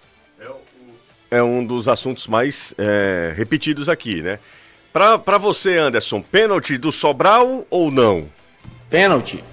é 1.30 1.42
um 1.42 1.64
dos 1.64 1.88
assuntos 1.88 2.26
mais 2.26 2.74
é, 2.78 3.32
repetidos 3.36 3.88
aqui, 3.88 4.22
né? 4.22 4.38
Para 4.92 5.38
você, 5.38 5.76
Anderson, 5.76 6.20
pênalti 6.20 6.76
do 6.78 6.90
Sobral 6.90 7.66
ou 7.70 7.90
não? 7.90 8.28
Pênalti. 8.90 9.44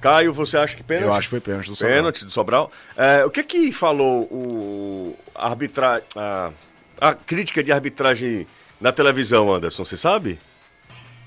Caio, 0.00 0.32
você 0.32 0.56
acha 0.56 0.76
que 0.76 0.82
pênalti? 0.82 1.08
Eu 1.08 1.14
acho 1.14 1.28
que 1.28 1.30
foi 1.30 1.40
pênalti 1.40 1.68
do 1.68 1.76
Sobral. 1.76 1.96
Pênalti 1.96 2.24
do 2.24 2.30
Sobral. 2.30 2.72
É, 2.96 3.24
o 3.24 3.30
que 3.30 3.42
que 3.42 3.72
falou 3.72 4.22
o 4.30 5.16
arbitra... 5.34 6.02
a, 6.14 6.50
a 7.00 7.14
crítica 7.14 7.62
de 7.62 7.72
arbitragem 7.72 8.46
na 8.80 8.92
televisão, 8.92 9.52
Anderson, 9.52 9.84
você 9.84 9.96
sabe? 9.96 10.38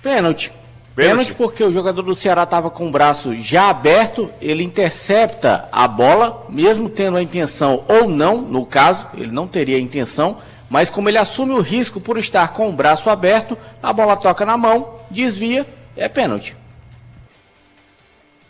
Pênalti. 0.01 0.54
Pênalti 0.96 1.34
porque 1.34 1.63
o 1.63 1.72
jogador 1.72 2.01
do 2.01 2.13
Ceará 2.13 2.43
estava 2.43 2.69
com 2.69 2.88
o 2.88 2.91
braço 2.91 3.36
já 3.38 3.69
aberto, 3.69 4.29
ele 4.41 4.63
intercepta 4.63 5.69
a 5.72 5.88
bola, 5.88 6.46
mesmo 6.50 6.89
tendo 6.89 7.17
a 7.17 7.22
intenção 7.22 7.86
ou 7.88 8.10
não, 8.10 8.41
no 8.41 8.65
caso, 8.65 9.08
ele 9.13 9.31
não 9.31 9.48
teria 9.48 9.77
a 9.77 9.79
intenção, 9.79 10.38
mas 10.69 10.89
como 10.89 11.08
ele 11.10 11.17
assume 11.17 11.53
o 11.53 11.62
risco 11.62 12.01
por 12.01 12.17
estar 12.17 12.50
com 12.50 12.69
o 12.69 12.74
braço 12.74 13.10
aberto, 13.10 13.58
a 13.81 13.93
bola 13.93 14.17
toca 14.17 14.46
na 14.46 14.58
mão, 14.58 15.00
desvia, 15.10 15.65
é 15.96 16.10
pênalti. 16.10 16.55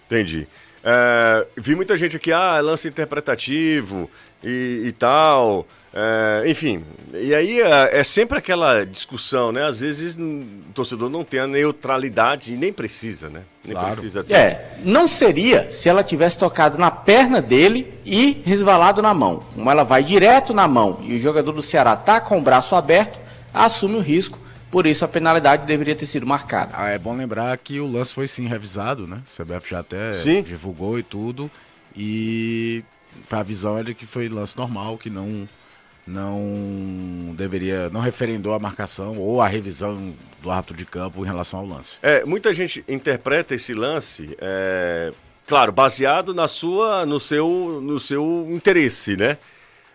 Entendi. 0.08 0.48
É, 0.84 1.46
vi 1.56 1.76
muita 1.76 1.96
gente 1.96 2.16
aqui, 2.18 2.32
ah, 2.32 2.60
lance 2.62 2.88
interpretativo 2.88 4.10
e, 4.44 4.84
e 4.86 4.92
tal. 4.94 5.68
É, 5.94 6.44
enfim, 6.48 6.84
e 7.14 7.34
aí 7.34 7.60
é, 7.60 8.00
é, 8.00 8.04
sempre 8.04 8.38
aquela 8.38 8.84
discussão, 8.86 9.52
né? 9.52 9.66
Às 9.66 9.80
vezes 9.80 10.16
o 10.16 10.46
torcedor 10.74 11.10
não 11.10 11.24
tem 11.24 11.40
a 11.40 11.48
neutralidade 11.48 12.54
e 12.54 12.58
nem 12.58 12.72
precisa, 12.72 13.28
né? 13.28 13.42
Nem 13.66 13.74
claro. 13.74 13.92
precisa 13.94 14.24
ter. 14.24 14.34
É, 14.34 14.78
não 14.84 15.08
seria 15.08 15.72
se 15.72 15.90
ela 15.90 16.04
tivesse 16.04 16.38
tocado 16.38 16.78
na 16.78 16.92
perna 16.92 17.42
dele 17.42 17.92
e 18.06 18.42
resvalado 18.46 19.02
na 19.02 19.16
mão. 19.16 19.44
Como 19.56 19.70
ela 19.70 19.84
vai 19.84 20.04
direto 20.04 20.54
na 20.54 20.68
mão 20.68 21.00
e 21.04 21.16
o 21.16 21.20
jogador 21.20 21.52
do 21.52 21.62
Ceará 21.62 21.96
tá 21.96 22.22
com 22.22 22.38
o 22.38 22.42
braço 22.42 22.76
aberto, 22.76 23.20
assume 23.52 23.96
o 23.96 24.02
risco. 24.02 24.38
Por 24.70 24.86
isso 24.86 25.04
a 25.04 25.08
penalidade 25.08 25.66
deveria 25.66 25.96
ter 25.96 26.06
sido 26.06 26.28
marcada. 26.28 26.74
Ah, 26.76 26.90
é 26.90 27.00
bom 27.00 27.16
lembrar 27.16 27.58
que 27.58 27.80
o 27.80 27.92
lance 27.92 28.14
foi 28.14 28.28
sim 28.28 28.46
revisado, 28.46 29.08
né? 29.08 29.24
O 29.26 29.44
CBF 29.44 29.72
já 29.72 29.80
até 29.80 30.14
sim. 30.14 30.44
divulgou 30.44 31.00
e 31.00 31.02
tudo. 31.02 31.50
E 31.96 32.84
a 33.32 33.42
visão 33.42 33.84
de 33.84 33.96
que 33.96 34.06
foi 34.06 34.30
lance 34.30 34.56
normal, 34.56 34.96
que 34.96 35.10
não 35.10 35.50
não 36.10 37.34
deveria, 37.36 37.90
não 37.90 38.02
referendou 38.02 38.54
a 38.54 38.60
marcação 38.60 39.18
ou 39.18 39.42
a 39.42 39.48
revisão 39.48 40.14
do 40.42 40.50
árbitro 40.50 40.76
de 40.76 40.86
campo 40.86 41.24
em 41.24 41.28
relação 41.28 41.60
ao 41.60 41.66
lance. 41.66 42.00
É, 42.02 42.26
muita 42.26 42.54
gente 42.54 42.84
interpreta 42.88 43.54
esse 43.54 43.74
lance, 43.74 44.36
é, 44.42 45.14
claro, 45.48 45.72
baseado 45.72 46.34
na 46.34 46.48
sua, 46.48 47.06
no 47.06 47.20
seu, 47.20 47.80
no 47.82 48.00
seu 48.00 48.48
interesse, 48.50 49.16
né? 49.16 49.38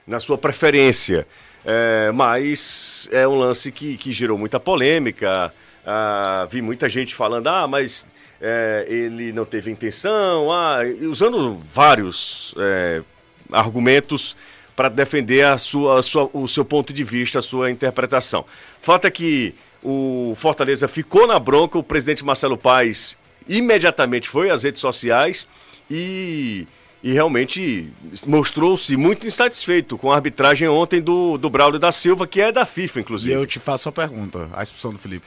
Na 0.07 0.21
sua 0.21 0.39
preferência. 0.39 1.27
É, 1.65 2.13
mas 2.13 3.09
é 3.11 3.27
um 3.27 3.37
lance 3.37 3.73
que, 3.73 3.97
que 3.97 4.13
gerou 4.13 4.39
muita 4.39 4.61
polêmica. 4.61 5.53
Ah, 5.85 6.47
vi 6.51 6.63
muita 6.63 6.89
gente 6.89 7.15
falando, 7.15 7.49
ah, 7.49 7.67
mas 7.67 8.07
é, 8.41 8.85
ele 8.87 9.33
não 9.33 9.45
teve 9.45 9.71
intenção, 9.71 10.53
ah, 10.53 10.79
usando 11.03 11.55
vários 11.55 12.55
é, 12.59 13.03
argumentos 13.51 14.37
para 14.77 14.89
defender 14.89 15.45
a 15.45 15.59
sua, 15.59 15.99
a 15.99 16.03
sua, 16.03 16.31
o 16.33 16.49
seu 16.49 16.65
ponto 16.65 16.93
de 16.93 17.05
vista, 17.05 17.39
a 17.39 17.43
sua 17.43 17.71
interpretação. 17.71 18.45
Fato 18.81 19.07
é 19.07 19.11
que 19.11 19.55
o 19.83 20.35
Fortaleza 20.37 20.89
ficou 20.89 21.27
na 21.27 21.39
bronca, 21.39 21.79
o 21.79 21.83
presidente 21.83 22.25
Marcelo 22.25 22.57
Paes 22.57 23.17
imediatamente 23.49 24.29
foi 24.29 24.51
às 24.51 24.63
redes 24.63 24.81
sociais 24.81 25.47
e, 25.91 26.67
e 27.03 27.13
realmente 27.13 27.93
mostrou-se 28.27 28.97
muito 28.97 29.27
insatisfeito 29.27 29.99
com 29.99 30.11
a 30.11 30.15
arbitragem 30.15 30.67
ontem 30.69 31.01
do, 31.01 31.37
do 31.37 31.51
Braulio 31.51 31.79
da 31.79 31.93
Silva, 31.93 32.27
que 32.27 32.41
é 32.41 32.51
da 32.51 32.65
FIFA, 32.65 33.01
inclusive. 33.01 33.33
E 33.33 33.37
eu 33.37 33.47
te 33.47 33.61
faço 33.61 33.89
a 33.89 33.93
pergunta: 33.93 34.49
a 34.55 34.63
expulsão 34.63 34.93
do 34.93 34.99
Felipe? 34.99 35.27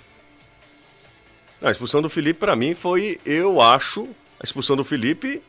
a 1.62 1.72
expulsão 1.72 2.02
do 2.02 2.10
Felipe, 2.10 2.40
para 2.40 2.56
mim, 2.56 2.74
foi, 2.74 3.20
eu 3.26 3.60
acho, 3.60 4.08
a 4.40 4.44
expulsão 4.44 4.76
do 4.76 4.84
Felipe 4.84 5.42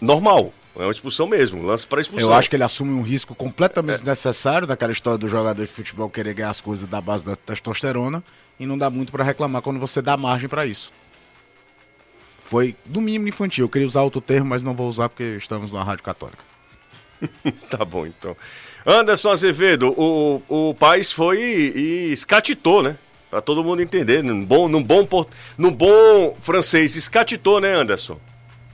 normal. 0.00 0.52
É 0.78 0.82
uma 0.82 0.90
expulsão 0.90 1.26
mesmo, 1.26 1.62
lance 1.62 1.86
para 1.86 2.00
expulsão. 2.00 2.28
Eu 2.28 2.34
acho 2.34 2.50
que 2.50 2.56
ele 2.56 2.62
assume 2.62 2.92
um 2.92 3.02
risco 3.02 3.34
completamente 3.34 3.94
é. 3.94 3.98
desnecessário 3.98 4.66
daquela 4.66 4.92
história 4.92 5.18
do 5.18 5.26
jogador 5.26 5.62
de 5.62 5.70
futebol 5.70 6.10
querer 6.10 6.34
ganhar 6.34 6.50
as 6.50 6.60
coisas 6.60 6.88
da 6.88 7.00
base 7.00 7.24
da 7.24 7.34
testosterona 7.34 8.22
e 8.60 8.66
não 8.66 8.76
dá 8.76 8.90
muito 8.90 9.10
para 9.10 9.24
reclamar 9.24 9.62
quando 9.62 9.80
você 9.80 10.02
dá 10.02 10.16
margem 10.16 10.48
para 10.48 10.66
isso. 10.66 10.92
Foi, 12.44 12.76
no 12.86 13.00
mínimo, 13.00 13.26
infantil. 13.26 13.64
Eu 13.64 13.68
queria 13.68 13.88
usar 13.88 14.02
outro 14.02 14.20
termo, 14.20 14.50
mas 14.50 14.62
não 14.62 14.74
vou 14.74 14.88
usar 14.88 15.08
porque 15.08 15.36
estamos 15.36 15.72
numa 15.72 15.82
rádio 15.82 16.04
católica. 16.04 16.44
tá 17.70 17.84
bom, 17.84 18.06
então. 18.06 18.36
Anderson 18.84 19.30
Azevedo, 19.30 19.92
o, 19.96 20.42
o 20.48 20.74
Paz 20.74 21.10
foi 21.10 21.42
e, 21.42 21.78
e 21.78 22.12
escatitou, 22.12 22.82
né? 22.82 22.96
Para 23.30 23.40
todo 23.40 23.64
mundo 23.64 23.82
entender, 23.82 24.22
num 24.22 24.44
bom, 24.44 24.68
num, 24.68 24.82
bom, 24.82 25.26
num 25.58 25.72
bom 25.72 26.36
francês, 26.40 26.94
escatitou, 26.94 27.60
né, 27.60 27.74
Anderson? 27.74 28.20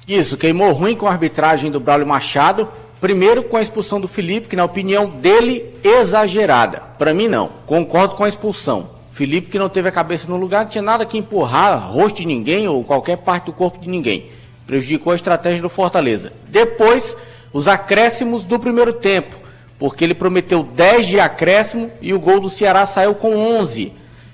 Isso, 0.06 0.36
queimou 0.36 0.72
ruim 0.72 0.96
com 0.96 1.06
a 1.06 1.12
arbitragem 1.12 1.70
do 1.70 1.78
Braulio 1.78 2.06
Machado. 2.06 2.68
Primeiro 3.00 3.44
com 3.44 3.56
a 3.56 3.62
expulsão 3.62 4.00
do 4.00 4.08
Felipe, 4.08 4.48
que 4.48 4.56
na 4.56 4.64
opinião 4.64 5.08
dele, 5.08 5.74
exagerada. 5.82 6.80
Para 6.98 7.14
mim 7.14 7.28
não, 7.28 7.50
concordo 7.66 8.14
com 8.14 8.24
a 8.24 8.28
expulsão. 8.28 8.90
Felipe 9.12 9.50
que 9.50 9.58
não 9.58 9.68
teve 9.68 9.88
a 9.88 9.92
cabeça 9.92 10.28
no 10.28 10.36
lugar, 10.36 10.64
não 10.64 10.70
tinha 10.70 10.82
nada 10.82 11.06
que 11.06 11.18
empurrar 11.18 11.92
rosto 11.92 12.16
de 12.16 12.26
ninguém 12.26 12.66
ou 12.66 12.82
qualquer 12.82 13.18
parte 13.18 13.46
do 13.46 13.52
corpo 13.52 13.78
de 13.78 13.88
ninguém. 13.88 14.26
Prejudicou 14.66 15.12
a 15.12 15.16
estratégia 15.16 15.62
do 15.62 15.68
Fortaleza. 15.68 16.32
Depois, 16.48 17.16
os 17.52 17.68
acréscimos 17.68 18.44
do 18.44 18.58
primeiro 18.58 18.92
tempo, 18.92 19.36
porque 19.78 20.02
ele 20.02 20.14
prometeu 20.14 20.62
10 20.62 21.06
de 21.06 21.20
acréscimo 21.20 21.92
e 22.00 22.14
o 22.14 22.18
gol 22.18 22.40
do 22.40 22.48
Ceará 22.48 22.86
saiu 22.86 23.14
com 23.14 23.36
11. 23.36 23.92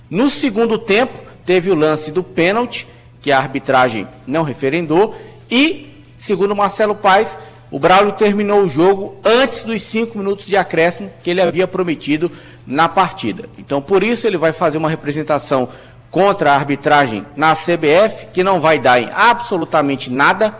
No 0.09 0.31
segundo 0.31 0.79
tempo, 0.79 1.21
teve 1.45 1.71
o 1.71 1.75
lance 1.75 2.13
do 2.13 2.23
pênalti, 2.23 2.87
que 3.21 3.33
a 3.33 3.39
arbitragem 3.39 4.07
não 4.27 4.45
referendou, 4.45 5.15
e, 5.51 6.05
segundo 6.19 6.55
Marcelo 6.55 6.95
Paes, 6.95 7.39
o 7.71 7.79
Braulio 7.79 8.13
terminou 8.13 8.63
o 8.63 8.69
jogo 8.69 9.17
antes 9.25 9.63
dos 9.63 9.83
cinco 9.83 10.19
minutos 10.19 10.47
de 10.47 10.57
acréscimo 10.57 11.11
que 11.23 11.31
ele 11.31 11.43
havia 11.43 11.69
prometido 11.69 12.31
na 12.67 12.89
partida. 12.89 13.49
Então, 13.59 13.81
por 13.81 14.03
isso, 14.03 14.27
ele 14.27 14.39
vai 14.39 14.53
fazer 14.53 14.79
uma 14.79 14.89
representação 14.89 15.69
contra 16.11 16.53
a 16.53 16.55
arbitragem 16.55 17.27
na 17.37 17.53
CBF, 17.53 18.29
que 18.33 18.43
não 18.43 18.61
vai 18.61 18.79
dar 18.79 19.01
em 19.01 19.11
absolutamente 19.13 20.11
nada, 20.11 20.55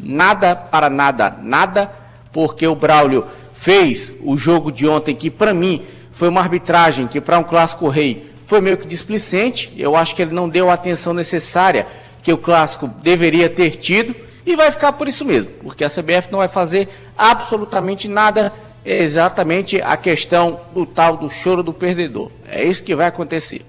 nada 0.00 0.56
para 0.56 0.88
nada, 0.88 1.36
nada, 1.42 1.90
porque 2.32 2.66
o 2.66 2.74
Braulio 2.74 3.26
fez 3.52 4.14
o 4.22 4.36
jogo 4.36 4.72
de 4.72 4.88
ontem, 4.88 5.14
que 5.14 5.30
para 5.30 5.52
mim 5.52 5.82
foi 6.12 6.28
uma 6.28 6.40
arbitragem 6.40 7.06
que 7.06 7.20
para 7.20 7.38
um 7.38 7.44
clássico 7.44 7.88
rei 7.88 8.32
foi 8.46 8.60
meio 8.60 8.76
que 8.76 8.86
displicente. 8.86 9.72
Eu 9.76 9.96
acho 9.96 10.14
que 10.14 10.22
ele 10.22 10.34
não 10.34 10.48
deu 10.48 10.70
a 10.70 10.74
atenção 10.74 11.12
necessária 11.12 11.86
que 12.22 12.32
o 12.32 12.38
clássico 12.38 12.88
deveria 13.02 13.48
ter 13.48 13.72
tido. 13.76 14.14
E 14.46 14.56
vai 14.56 14.70
ficar 14.70 14.92
por 14.92 15.08
isso 15.08 15.24
mesmo, 15.24 15.50
porque 15.62 15.84
a 15.84 15.90
CBF 15.90 16.30
não 16.30 16.38
vai 16.38 16.48
fazer 16.48 16.88
absolutamente 17.16 18.08
nada, 18.08 18.52
é 18.84 19.02
exatamente 19.02 19.80
a 19.80 19.96
questão 19.96 20.60
do 20.74 20.84
tal 20.84 21.16
do 21.16 21.30
choro 21.30 21.62
do 21.62 21.72
perdedor. 21.72 22.30
É 22.44 22.62
isso 22.62 22.82
que 22.82 22.94
vai 22.94 23.06
acontecer. 23.06 23.64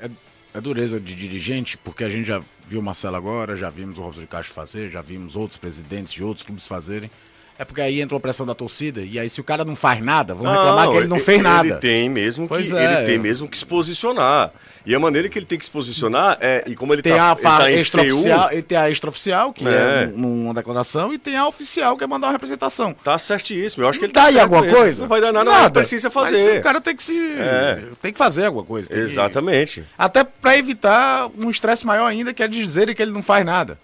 É, 0.00 0.08
é 0.54 0.60
dureza 0.60 0.98
de 0.98 1.14
dirigente, 1.14 1.76
porque 1.76 2.02
a 2.02 2.08
gente 2.08 2.26
já 2.26 2.42
viu 2.66 2.80
o 2.80 2.82
Marcelo 2.82 3.16
agora, 3.16 3.56
já 3.56 3.68
vimos 3.68 3.98
o 3.98 4.02
Robson 4.02 4.22
de 4.22 4.26
Castro 4.26 4.54
fazer, 4.54 4.88
já 4.88 5.02
vimos 5.02 5.36
outros 5.36 5.58
presidentes 5.58 6.12
de 6.12 6.24
outros 6.24 6.46
clubes 6.46 6.66
fazerem. 6.66 7.10
É 7.60 7.64
porque 7.66 7.82
aí 7.82 8.00
entra 8.00 8.16
a 8.16 8.20
pressão 8.20 8.46
da 8.46 8.54
torcida, 8.54 9.02
e 9.02 9.18
aí 9.18 9.28
se 9.28 9.38
o 9.38 9.44
cara 9.44 9.66
não 9.66 9.76
faz 9.76 10.00
nada, 10.00 10.34
vão 10.34 10.50
reclamar 10.50 10.88
que 10.88 10.96
ele 10.96 11.06
não 11.06 11.20
fez 11.20 11.38
ele 11.40 11.42
nada. 11.42 11.68
Ele 11.68 11.76
tem 11.76 12.08
mesmo 12.08 12.48
pois 12.48 12.70
que, 12.70 12.74
é, 12.74 13.00
ele 13.00 13.06
tem 13.06 13.18
mesmo 13.18 13.46
que 13.46 13.58
se 13.58 13.66
posicionar. 13.66 14.50
E 14.86 14.94
a 14.94 14.98
maneira 14.98 15.28
que 15.28 15.38
ele 15.38 15.44
tem 15.44 15.58
que 15.58 15.66
se 15.66 15.70
posicionar 15.70 16.38
é. 16.40 16.64
E 16.66 16.74
como 16.74 16.94
ele 16.94 17.02
tem 17.02 17.12
tá, 17.12 17.32
a 17.32 17.36
tá 17.36 17.70
extraoficial, 17.70 18.50
ele 18.50 18.62
tem 18.62 18.78
a 18.78 18.88
extraoficial, 18.88 19.52
que 19.52 19.68
é, 19.68 20.04
é 20.04 20.06
numa 20.06 20.54
declaração, 20.54 21.12
e 21.12 21.18
tem 21.18 21.36
a 21.36 21.46
oficial, 21.46 21.98
que 21.98 22.04
é 22.04 22.06
mandar 22.06 22.28
uma 22.28 22.32
representação. 22.32 22.94
Tá 23.04 23.18
certíssimo. 23.18 23.84
Eu 23.84 23.90
acho 23.90 23.98
que 23.98 24.06
ele 24.06 24.12
tá. 24.14 24.22
Dá 24.22 24.28
aí 24.28 24.40
alguma 24.40 24.62
mesmo. 24.62 24.78
coisa? 24.78 25.02
Não 25.02 25.08
vai 25.10 25.20
dar 25.20 25.30
nada, 25.30 25.50
nada. 25.50 25.62
mas 25.64 25.70
precisa 25.72 26.08
fazer. 26.08 26.48
Mas 26.48 26.58
o 26.60 26.62
cara 26.62 26.80
tem 26.80 26.96
que 26.96 27.02
se. 27.02 27.18
É. 27.38 27.78
Tem 28.00 28.10
que 28.10 28.16
fazer 28.16 28.46
alguma 28.46 28.64
coisa. 28.64 28.88
Exatamente. 28.90 29.82
Que, 29.82 29.86
até 29.98 30.24
para 30.24 30.56
evitar 30.56 31.28
um 31.38 31.50
estresse 31.50 31.84
maior 31.84 32.06
ainda, 32.06 32.32
que 32.32 32.42
é 32.42 32.48
dizer 32.48 32.94
que 32.94 33.02
ele 33.02 33.12
não 33.12 33.22
faz 33.22 33.44
nada. 33.44 33.76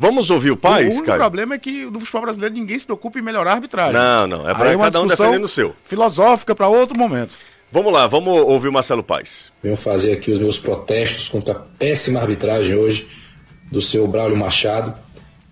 Vamos 0.00 0.30
ouvir 0.30 0.50
o 0.50 0.56
pai, 0.56 0.86
O 0.86 0.92
único 0.92 1.12
problema 1.14 1.56
é 1.56 1.58
que 1.58 1.84
no 1.84 2.00
futebol 2.00 2.22
brasileiro 2.22 2.54
ninguém 2.54 2.78
se 2.78 2.86
preocupa 2.86 3.18
em 3.18 3.22
melhorar 3.22 3.50
a 3.50 3.54
arbitragem. 3.56 3.92
Não, 3.92 4.26
não. 4.26 4.48
É 4.48 4.54
para 4.54 4.74
cada 4.74 5.02
um 5.02 5.06
defendendo 5.06 5.44
o 5.44 5.48
seu. 5.48 5.76
Filosófica 5.84 6.54
para 6.54 6.68
outro 6.68 6.98
momento. 6.98 7.36
Vamos 7.70 7.92
lá, 7.92 8.06
vamos 8.06 8.32
ouvir 8.32 8.68
o 8.68 8.72
Marcelo 8.72 9.02
Paes. 9.02 9.52
Venho 9.62 9.76
fazer 9.76 10.12
aqui 10.12 10.30
os 10.30 10.38
meus 10.38 10.58
protestos 10.58 11.28
contra 11.28 11.52
a 11.52 11.56
péssima 11.56 12.18
arbitragem 12.18 12.74
hoje 12.74 13.06
do 13.70 13.82
seu 13.82 14.08
Braulio 14.08 14.38
Machado. 14.38 14.94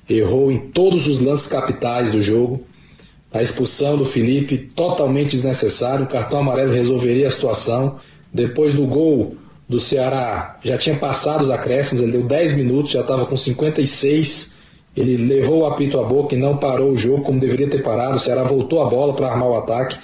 Errou 0.08 0.50
em 0.50 0.58
todos 0.58 1.06
os 1.08 1.20
lances 1.20 1.46
capitais 1.46 2.10
do 2.10 2.22
jogo. 2.22 2.66
A 3.30 3.42
expulsão 3.42 3.98
do 3.98 4.06
Felipe 4.06 4.56
totalmente 4.56 5.32
desnecessário. 5.32 6.06
O 6.06 6.08
cartão 6.08 6.40
amarelo 6.40 6.72
resolveria 6.72 7.26
a 7.26 7.30
situação. 7.30 7.98
Depois 8.32 8.72
do 8.72 8.86
gol 8.86 9.36
do 9.68 9.78
Ceará, 9.78 10.58
já 10.64 10.78
tinha 10.78 10.96
passado 10.96 11.42
os 11.42 11.50
acréscimos, 11.50 12.02
ele 12.02 12.12
deu 12.12 12.22
10 12.22 12.54
minutos, 12.54 12.92
já 12.92 13.02
estava 13.02 13.26
com 13.26 13.36
56. 13.36 14.56
Ele 14.96 15.16
levou 15.16 15.60
o 15.60 15.66
apito 15.66 16.00
à 16.00 16.04
boca 16.04 16.34
e 16.34 16.38
não 16.38 16.56
parou 16.56 16.90
o 16.90 16.96
jogo 16.96 17.22
como 17.22 17.38
deveria 17.38 17.68
ter 17.68 17.82
parado. 17.82 18.16
O 18.16 18.20
Ceará 18.20 18.42
voltou 18.42 18.82
a 18.82 18.88
bola 18.88 19.14
para 19.14 19.28
armar 19.28 19.48
o 19.48 19.56
ataque 19.56 19.98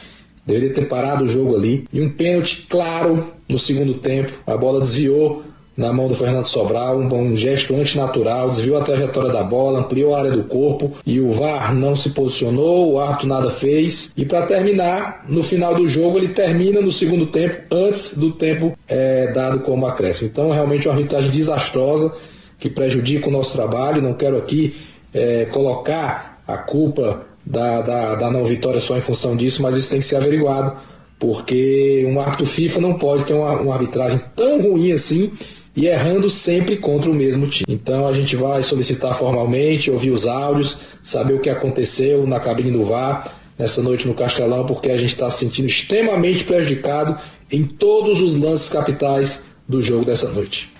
Deveria 0.46 0.74
ter 0.74 0.86
parado 0.86 1.24
o 1.24 1.28
jogo 1.28 1.56
ali. 1.56 1.86
E 1.92 2.00
um 2.00 2.10
pênalti 2.10 2.66
claro 2.68 3.32
no 3.48 3.58
segundo 3.58 3.94
tempo. 3.94 4.32
A 4.46 4.56
bola 4.56 4.80
desviou 4.80 5.42
na 5.76 5.92
mão 5.92 6.06
do 6.06 6.14
Fernando 6.14 6.46
Sobral, 6.46 6.98
um, 6.98 7.12
um 7.12 7.36
gesto 7.36 7.74
antinatural, 7.74 8.48
desviou 8.48 8.78
a 8.78 8.84
trajetória 8.84 9.30
da 9.30 9.42
bola, 9.42 9.80
ampliou 9.80 10.14
a 10.14 10.18
área 10.18 10.30
do 10.30 10.44
corpo 10.44 10.92
e 11.04 11.20
o 11.20 11.32
VAR 11.32 11.74
não 11.74 11.96
se 11.96 12.10
posicionou, 12.10 12.92
o 12.92 13.00
árbitro 13.00 13.28
nada 13.28 13.50
fez. 13.50 14.12
E 14.16 14.24
para 14.24 14.46
terminar, 14.46 15.24
no 15.28 15.42
final 15.42 15.74
do 15.74 15.86
jogo, 15.88 16.18
ele 16.18 16.28
termina 16.28 16.80
no 16.80 16.92
segundo 16.92 17.26
tempo, 17.26 17.56
antes 17.70 18.16
do 18.16 18.30
tempo 18.32 18.76
é, 18.86 19.32
dado 19.32 19.60
como 19.60 19.86
acréscimo. 19.86 20.28
Então, 20.28 20.50
realmente, 20.50 20.86
uma 20.86 20.94
arbitragem 20.94 21.30
desastrosa 21.30 22.12
que 22.58 22.70
prejudica 22.70 23.28
o 23.28 23.32
nosso 23.32 23.52
trabalho. 23.52 24.00
Não 24.00 24.14
quero 24.14 24.38
aqui 24.38 24.74
é, 25.12 25.46
colocar 25.46 26.42
a 26.46 26.56
culpa 26.56 27.22
da, 27.44 27.82
da, 27.82 28.14
da 28.14 28.30
não 28.30 28.44
vitória 28.44 28.80
só 28.80 28.96
em 28.96 29.00
função 29.00 29.36
disso, 29.36 29.60
mas 29.60 29.76
isso 29.76 29.90
tem 29.90 29.98
que 29.98 30.06
ser 30.06 30.16
averiguado, 30.16 30.76
porque 31.18 32.06
um 32.08 32.20
árbitro 32.20 32.46
FIFA 32.46 32.80
não 32.80 32.94
pode 32.94 33.24
ter 33.24 33.34
uma, 33.34 33.52
uma 33.60 33.74
arbitragem 33.74 34.20
tão 34.34 34.62
ruim 34.62 34.92
assim 34.92 35.32
e 35.76 35.86
errando 35.86 36.30
sempre 36.30 36.76
contra 36.76 37.10
o 37.10 37.14
mesmo 37.14 37.46
time. 37.46 37.66
Então 37.68 38.06
a 38.06 38.12
gente 38.12 38.36
vai 38.36 38.62
solicitar 38.62 39.14
formalmente, 39.14 39.90
ouvir 39.90 40.10
os 40.10 40.26
áudios, 40.26 40.78
saber 41.02 41.34
o 41.34 41.40
que 41.40 41.50
aconteceu 41.50 42.26
na 42.26 42.38
cabine 42.38 42.70
do 42.70 42.84
VAR 42.84 43.24
nessa 43.58 43.82
noite 43.82 44.06
no 44.06 44.14
Castelão, 44.14 44.66
porque 44.66 44.90
a 44.90 44.96
gente 44.96 45.14
está 45.14 45.30
se 45.30 45.38
sentindo 45.38 45.66
extremamente 45.66 46.44
prejudicado 46.44 47.20
em 47.50 47.64
todos 47.64 48.20
os 48.20 48.34
lances 48.34 48.68
capitais 48.68 49.44
do 49.68 49.80
jogo 49.80 50.04
dessa 50.04 50.28
noite. 50.28 50.70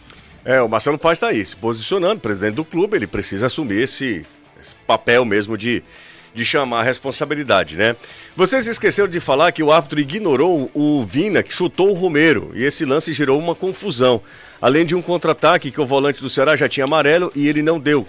É, 0.45 0.61
o 0.61 0.69
Marcelo 0.69 0.99
Paz 0.99 1.17
está 1.17 1.29
aí, 1.29 1.45
se 1.45 1.57
posicionando, 1.57 2.21
presidente 2.21 2.55
do 2.55 2.65
clube, 2.65 2.97
ele 2.97 3.07
precisa 3.07 3.47
assumir 3.47 3.83
esse, 3.83 4.27
esse 4.61 4.75
papel 4.87 5.25
mesmo 5.25 5.57
de 5.57 5.83
de 6.35 6.45
chamar 6.45 6.81
a 6.81 6.83
responsabilidade, 6.83 7.76
né? 7.76 7.95
Vocês 8.37 8.67
esqueceram 8.67 9.09
de 9.09 9.21
falar 9.21 9.53
que 9.53 9.62
o 9.62 9.71
árbitro 9.71 10.00
ignorou 10.00 10.69
o 10.75 11.05
Vina, 11.05 11.43
que 11.43 11.55
chutou 11.55 11.91
o 11.91 11.95
Romero, 11.95 12.50
e 12.55 12.64
esse 12.64 12.85
lance 12.85 13.12
gerou 13.12 13.38
uma 13.38 13.55
confusão. 13.55 14.21
Além 14.61 14.85
de 14.85 14.97
um 14.97 15.03
contra-ataque 15.03 15.71
que 15.71 15.81
o 15.81 15.87
volante 15.87 16.21
do 16.21 16.29
Ceará 16.29 16.57
já 16.57 16.69
tinha 16.69 16.85
amarelo 16.85 17.31
e 17.37 17.49
ele 17.49 17.62
não 17.62 17.79
deu. 17.79 18.07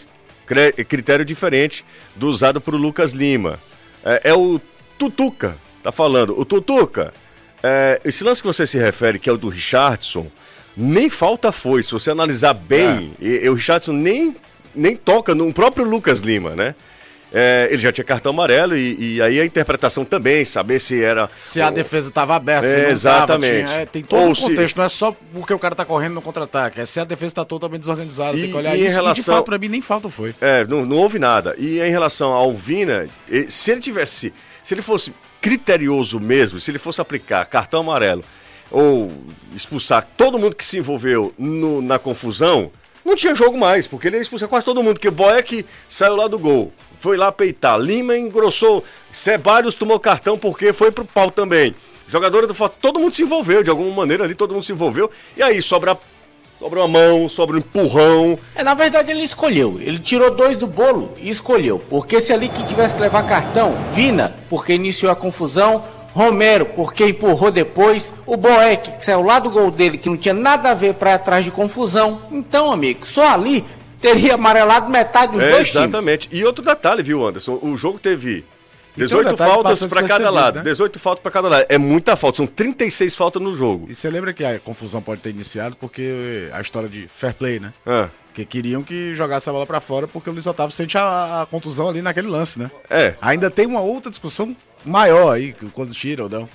Critério 0.88 1.25
diferente 1.25 1.86
do 2.15 2.27
usado 2.27 2.60
para 2.60 2.75
o 2.75 2.77
Lucas 2.77 3.12
Lima. 3.12 3.60
É, 4.03 4.29
é, 4.29 4.34
o 4.34 4.60
Tutuca, 4.98 5.58
tá 5.84 5.91
falando. 5.91 6.39
O 6.39 6.46
Tutuca, 6.46 7.13
é, 7.62 8.00
esse 8.05 8.24
lance 8.24 8.41
que 8.41 8.48
você 8.48 8.65
se 8.65 8.77
refere, 8.77 9.20
que 9.20 9.29
é 9.29 9.34
o 9.34 9.38
do 9.38 9.50
Richardson, 9.50 10.27
nem 10.75 11.10
falta 11.10 11.51
foi. 11.51 11.84
Se 11.84 11.91
você 11.91 12.12
analisar 12.12 12.53
bem, 12.53 13.15
é. 13.22 13.25
e, 13.25 13.46
e, 13.46 13.50
o 13.50 13.53
Richardson 13.53 13.94
nem, 13.94 14.36
nem 14.74 14.96
toca 14.96 15.36
no 15.36 15.51
próprio 15.53 15.86
Lucas 15.86 16.20
Lima, 16.20 16.55
né? 16.55 16.75
É, 17.34 17.67
ele 17.70 17.82
já 17.82 17.91
tinha 17.91 18.05
cartão 18.05 18.32
amarelo 18.32 18.77
e, 18.77 19.15
e, 19.15 19.22
aí 19.22 19.39
a 19.39 19.46
interpretação 19.46 20.05
também, 20.05 20.46
saber 20.46 20.79
se 20.79 21.03
era. 21.03 21.29
Se 21.38 21.60
a 21.60 21.70
defesa 21.70 22.10
estava 22.10 22.36
aberta, 22.36 22.67
se 22.67 22.75
é, 22.75 22.89
Exatamente. 22.89 23.62
Tava, 23.62 23.67
tinha, 23.67 23.82
é, 23.82 23.86
tem 23.86 24.03
todo 24.03 24.32
o 24.32 24.36
contexto, 24.36 24.74
se... 24.74 24.77
não 24.77 24.86
é 24.86 24.89
só 24.89 25.15
porque 25.34 25.53
o 25.53 25.60
cara 25.60 25.74
está 25.74 25.84
correndo 25.84 26.13
no 26.13 26.22
contra-ataque, 26.22 26.79
é 26.79 26.86
se 26.86 27.00
a 27.00 27.03
defesa 27.03 27.32
está 27.32 27.46
totalmente 27.46 27.82
desorganizada, 27.82 28.38
e, 28.38 28.41
tem 28.41 28.51
que 28.51 28.58
olhar 28.58 28.75
isso. 28.75 28.94
Relação... 28.94 29.12
E 29.12 29.15
de 29.15 29.24
fato, 29.24 29.46
para 29.46 29.58
mim, 29.58 29.67
nem 29.67 29.82
falta 29.82 30.08
foi. 30.08 30.34
É, 30.39 30.65
não, 30.65 30.86
não 30.86 30.98
houve 30.98 31.20
nada. 31.20 31.55
E 31.58 31.79
em 31.79 31.91
relação 31.91 32.32
ao 32.32 32.53
Vina, 32.53 33.08
se 33.50 33.72
ele 33.72 33.82
tivesse. 33.82 34.34
Se 34.63 34.74
ele 34.74 34.82
fosse 34.82 35.13
criterioso 35.41 36.20
mesmo, 36.20 36.60
se 36.60 36.72
ele 36.72 36.79
fosse 36.79 37.00
aplicar 37.00 37.46
cartão 37.46 37.82
amarelo 37.82 38.24
ou 38.72 39.12
expulsar 39.55 40.08
todo 40.17 40.39
mundo 40.39 40.55
que 40.55 40.65
se 40.65 40.79
envolveu 40.79 41.34
no, 41.38 41.84
na 41.84 42.00
confusão, 42.00 42.72
não 43.05 43.15
tinha 43.15 43.35
jogo 43.35 43.57
mais, 43.57 43.88
porque 43.88 44.07
ele 44.07 44.17
ia 44.17 44.21
expulsar 44.21 44.50
quase 44.50 44.65
todo 44.65 44.81
mundo, 44.81 44.95
porque 44.95 45.12
Boeck 45.12 45.65
saiu 45.88 46.15
lá 46.15 46.27
do 46.27 46.39
gol 46.39 46.74
foi 47.05 47.17
lá 47.17 47.31
peitar. 47.31 47.77
Lima 47.77 48.17
engrossou. 48.17 48.83
Ceballos 49.12 49.75
tomou 49.75 50.00
cartão 50.00 50.39
porque 50.39 50.74
foi 50.74 50.91
pro 50.91 51.05
pau 51.05 51.29
também. 51.29 51.75
Jogadora 52.07 52.47
do 52.47 52.53
Fortaleza, 52.55 52.81
todo 52.81 53.00
mundo 53.00 53.13
se 53.13 53.21
envolveu, 53.21 53.62
de 53.62 53.69
alguma 53.69 53.91
maneira 53.91 54.24
ali, 54.24 54.33
todo 54.33 54.53
mundo 54.53 54.63
se 54.63 54.71
envolveu. 54.71 55.12
E 55.38 55.43
aí 55.43 55.62
sobra 55.62 55.95
Sobra 56.57 56.79
uma 56.79 56.88
mão, 56.88 57.27
sobra 57.27 57.57
um 57.57 57.59
empurrão. 57.59 58.39
É, 58.55 58.63
na 58.63 58.74
verdade 58.74 59.12
ele 59.12 59.24
escolheu. 59.24 59.77
Ele 59.79 60.00
tirou 60.00 60.31
dois 60.31 60.57
do 60.57 60.65
bolo 60.65 61.13
e 61.17 61.29
escolheu. 61.29 61.79
Porque 61.89 62.21
se 62.21 62.31
ali 62.31 62.47
que 62.47 62.63
tivesse 62.63 62.95
que 62.95 63.01
levar 63.01 63.24
cartão, 63.24 63.75
Vina, 63.93 64.33
porque 64.50 64.74
iniciou 64.74 65.12
a 65.12 65.15
confusão, 65.17 65.83
Romero, 66.15 66.67
porque 66.67 67.07
empurrou 67.07 67.51
depois, 67.51 68.13
o 68.25 68.38
Boeck, 68.38 69.00
que 69.00 69.05
saiu 69.05 69.22
lá 69.22 69.38
do 69.38 69.50
gol 69.50 69.69
dele, 69.69 69.98
que 69.98 70.07
não 70.07 70.15
tinha 70.15 70.34
nada 70.34 70.72
a 70.72 70.74
ver 70.74 70.93
para 70.93 71.19
trás 71.19 71.43
de 71.43 71.51
confusão. 71.51 72.22
Então, 72.31 72.72
amigo, 72.72 73.05
só 73.05 73.34
ali 73.34 73.65
teria 74.00 74.36
amarelado 74.36 74.89
metade 74.89 75.34
dos 75.34 75.43
é, 75.43 75.51
dois 75.51 75.67
exatamente. 75.67 76.29
times. 76.29 76.41
E 76.41 76.45
outro 76.45 76.63
detalhe, 76.63 77.03
viu, 77.03 77.27
Anderson? 77.27 77.60
O 77.62 77.75
jogo 77.75 78.00
teve 78.00 78.45
18 78.95 79.34
então, 79.34 79.45
faltas 79.45 79.84
para 79.84 80.07
cada 80.07 80.29
lado. 80.29 80.60
Né? 80.60 80.63
18 80.63 80.98
faltas 81.00 81.22
para 81.22 81.31
cada 81.33 81.50
lado. 81.50 81.66
É 81.68 81.77
muita 81.77 82.16
falta, 82.16 82.37
são 82.37 82.48
36 82.48 83.13
faltas 83.13 83.42
no 83.42 83.53
jogo. 83.53 83.85
E 83.90 83.94
você 83.94 84.09
lembra 84.09 84.31
que 84.31 84.46
a 84.46 84.57
confusão 84.57 85.01
pode 85.01 85.20
ter 85.20 85.31
iniciado 85.31 85.75
porque 85.75 86.50
a 86.53 86.61
história 86.61 86.87
de 86.87 87.09
fair 87.09 87.33
play, 87.33 87.59
né? 87.59 87.74
Ah. 87.85 88.07
Porque 88.27 88.46
queriam 88.46 88.83
que 88.83 89.13
jogasse 89.13 89.50
a 89.50 89.53
bola 89.53 89.66
para 89.66 89.81
fora 89.81 90.07
porque 90.07 90.29
o 90.29 90.33
Luiz 90.33 90.48
Otávio 90.48 90.74
sente 90.74 90.98
a, 90.98 91.42
a, 91.42 91.46
contusão 91.46 91.90
ali 91.90 92.01
naquele 92.01 92.27
lance, 92.27 92.57
né? 92.57 92.72
É. 92.90 93.16
Ainda 93.22 93.51
tem 93.51 93.66
uma 93.66 93.81
outra 93.81 94.09
discussão 94.09 94.55
maior 94.85 95.33
aí, 95.33 95.55
quando 95.74 95.93
tira 95.93 96.24
ou 96.24 96.29
não. 96.29 96.50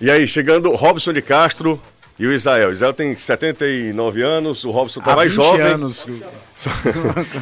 E 0.00 0.10
aí, 0.10 0.26
chegando 0.26 0.74
Robson 0.74 1.12
de 1.12 1.20
Castro, 1.20 1.80
e 2.20 2.26
o 2.26 2.32
Israel? 2.34 2.70
Israel 2.70 2.92
tem 2.92 3.16
79 3.16 4.22
anos, 4.22 4.62
o 4.64 4.70
Robson 4.70 5.00
está 5.00 5.16
mais 5.16 5.32
jovem. 5.32 5.62
anos. 5.62 6.06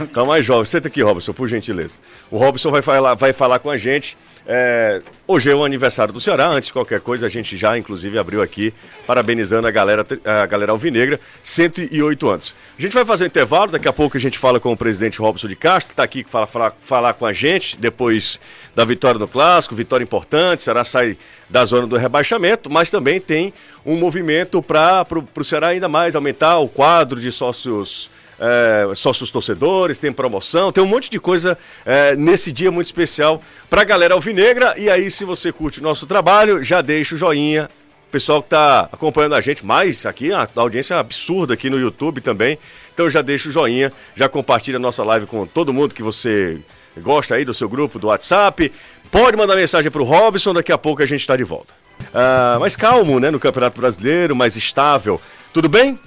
Está 0.05 0.23
mais 0.27 0.47
jovem. 0.47 0.65
Senta 0.67 0.87
aqui, 0.87 1.03
Robson, 1.03 1.33
por 1.33 1.49
gentileza. 1.49 1.99
O 2.31 2.39
Robson 2.39 2.71
vai 2.71 2.81
falar, 2.81 3.15
vai 3.15 3.33
falar 3.33 3.59
com 3.59 3.71
a 3.71 3.77
gente. 3.77 4.17
É, 4.51 5.03
hoje 5.27 5.51
é 5.51 5.55
o 5.55 5.63
aniversário 5.63 6.11
do 6.11 6.19
Ceará. 6.19 6.49
Antes 6.49 6.69
de 6.69 6.73
qualquer 6.73 7.03
coisa, 7.03 7.27
a 7.27 7.29
gente 7.29 7.55
já, 7.55 7.77
inclusive, 7.77 8.19
abriu 8.19 8.41
aqui, 8.41 8.73
parabenizando 9.07 9.69
a 9.69 9.71
galera, 9.71 10.07
a 10.25 10.47
galera 10.47 10.73
alvinegra, 10.73 11.21
108 11.43 12.29
anos. 12.31 12.55
A 12.79 12.81
gente 12.81 12.95
vai 12.95 13.05
fazer 13.05 13.25
um 13.25 13.27
intervalo, 13.27 13.73
daqui 13.73 13.87
a 13.87 13.93
pouco 13.93 14.17
a 14.17 14.21
gente 14.21 14.39
fala 14.39 14.59
com 14.59 14.73
o 14.73 14.77
presidente 14.77 15.19
Robson 15.19 15.49
de 15.49 15.55
Castro, 15.55 15.89
que 15.89 15.93
está 15.93 16.03
aqui 16.03 16.25
para 16.25 16.47
falar, 16.47 16.73
falar 16.81 17.13
com 17.13 17.27
a 17.27 17.33
gente, 17.35 17.77
depois 17.77 18.41
da 18.75 18.87
vitória 18.87 19.21
no 19.21 19.29
Clássico, 19.29 19.75
vitória 19.75 20.03
importante, 20.03 20.63
Ceará 20.63 20.83
sai 20.83 21.19
da 21.51 21.63
zona 21.67 21.87
do 21.87 21.99
rebaixamento, 21.99 22.71
mas 22.71 22.91
também 22.91 23.21
tem 23.21 23.53
um 23.85 23.97
movimento 23.97 24.63
para 24.63 25.07
o 25.37 25.45
Ceará 25.45 25.69
ainda 25.69 25.89
mais 25.89 26.17
aumentar 26.17 26.57
o 26.59 26.69
quadro 26.69 27.21
de 27.21 27.31
sócios. 27.31 28.11
É, 28.41 28.95
sócios 28.95 29.31
torcedores, 29.31 29.99
tem 29.99 30.13
promoção, 30.13 30.71
tem 30.71 30.83
um 30.83 30.87
monte 30.87 31.11
de 31.11 31.19
coisa 31.19 31.59
é, 31.85 32.15
nesse 32.15 32.53
dia 32.53 32.71
muito 32.71 32.87
especial 32.87 33.43
para 33.69 33.83
a 33.83 33.85
galera 33.85 34.15
alvinegra. 34.15 34.75
E 34.79 34.89
aí, 34.89 35.11
se 35.11 35.25
você 35.25 35.51
curte 35.51 35.81
o 35.81 35.83
nosso 35.83 36.07
trabalho, 36.07 36.63
já 36.63 36.81
deixa 36.81 37.17
o 37.17 37.19
joinha. 37.19 37.69
Pessoal 38.11 38.41
que 38.41 38.47
está 38.47 38.89
acompanhando 38.91 39.35
a 39.35 39.41
gente, 39.41 39.67
mais 39.67 40.07
aqui, 40.07 40.33
a 40.33 40.49
audiência 40.57 40.95
é 40.95 40.99
absurda 40.99 41.53
aqui 41.53 41.69
no 41.69 41.79
YouTube 41.79 42.21
também. 42.21 42.59
Então 42.95 43.09
já 43.11 43.21
deixa 43.21 43.49
o 43.49 43.53
joinha, 43.53 43.93
já 44.15 44.29
compartilha 44.29 44.77
a 44.77 44.81
nossa 44.81 45.05
live 45.05 45.27
com 45.27 45.47
todo 45.47 45.75
mundo 45.75 45.95
que 45.95 46.03
você 46.03 46.59
gosta 46.97 47.35
aí 47.35 47.45
do 47.45 47.53
seu 47.53 47.69
grupo 47.69 47.99
do 47.99 48.07
WhatsApp. 48.07 48.73
Pode 49.11 49.37
mandar 49.37 49.57
mensagem 49.57 49.91
para 49.91 50.01
o 50.01 50.05
Robson, 50.05 50.53
daqui 50.55 50.73
a 50.73 50.79
pouco 50.79 51.03
a 51.03 51.07
gente 51.07 51.21
está 51.21 51.37
de 51.37 51.45
volta. 51.45 51.75
Uh, 52.01 52.61
mais 52.61 52.77
calmo, 52.77 53.21
né, 53.21 53.31
no 53.31 53.39
Campeonato 53.39 53.81
Brasileiro, 53.81 54.35
mais 54.35 54.57
estável. 54.57 55.21
Tudo 55.53 55.69
bem? 55.69 55.99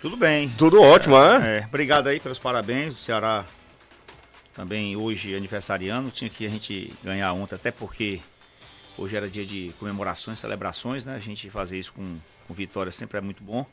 Tudo 0.00 0.16
bem. 0.16 0.50
Tudo 0.50 0.80
ótimo, 0.80 1.16
é, 1.16 1.60
é? 1.60 1.64
Obrigado 1.64 2.08
aí 2.08 2.20
pelos 2.20 2.38
parabéns. 2.38 2.92
O 2.92 2.98
Ceará 2.98 3.46
também 4.54 4.94
hoje 4.94 5.34
aniversariando. 5.34 6.10
Tinha 6.10 6.28
que 6.28 6.44
a 6.44 6.50
gente 6.50 6.92
ganhar 7.02 7.32
ontem, 7.32 7.54
até 7.54 7.70
porque 7.70 8.20
hoje 8.98 9.16
era 9.16 9.26
dia 9.26 9.46
de 9.46 9.72
comemorações, 9.78 10.38
celebrações, 10.38 11.06
né? 11.06 11.16
A 11.16 11.18
gente 11.18 11.48
fazer 11.48 11.78
isso 11.78 11.94
com, 11.94 12.18
com 12.46 12.52
vitória 12.52 12.92
sempre 12.92 13.16
é 13.16 13.20
muito 13.22 13.42
bom. 13.42 13.64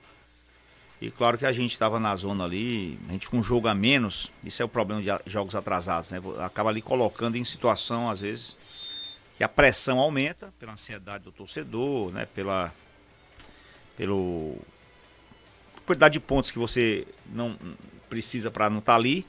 E 1.01 1.11
claro 1.11 1.37
que 1.37 1.45
a 1.45 1.51
gente 1.51 1.71
estava 1.71 1.99
na 1.99 2.15
zona 2.15 2.45
ali, 2.45 2.97
a 3.09 3.11
gente 3.11 3.29
com 3.29 3.39
um 3.39 3.43
jogo 3.43 3.67
a 3.67 3.75
menos, 3.75 4.31
isso 4.45 4.61
é 4.61 4.65
o 4.65 4.69
problema 4.69 5.01
de 5.01 5.29
jogos 5.29 5.55
atrasados, 5.55 6.11
né? 6.11 6.21
Acaba 6.39 6.69
ali 6.69 6.81
colocando 6.81 7.35
em 7.35 7.43
situação, 7.43 8.09
às 8.09 8.21
vezes, 8.21 8.55
que 9.35 9.43
a 9.43 9.49
pressão 9.49 9.99
aumenta 9.99 10.53
pela 10.57 10.71
ansiedade 10.71 11.25
do 11.25 11.33
torcedor, 11.33 12.13
né? 12.13 12.25
Pela 12.33 12.73
pelo 13.97 14.57
quantidade 15.85 16.13
de 16.13 16.19
pontos 16.19 16.51
que 16.51 16.59
você 16.59 17.07
não 17.25 17.57
precisa 18.09 18.51
para 18.51 18.69
não 18.69 18.79
estar 18.79 18.93
tá 18.93 18.97
ali 18.97 19.25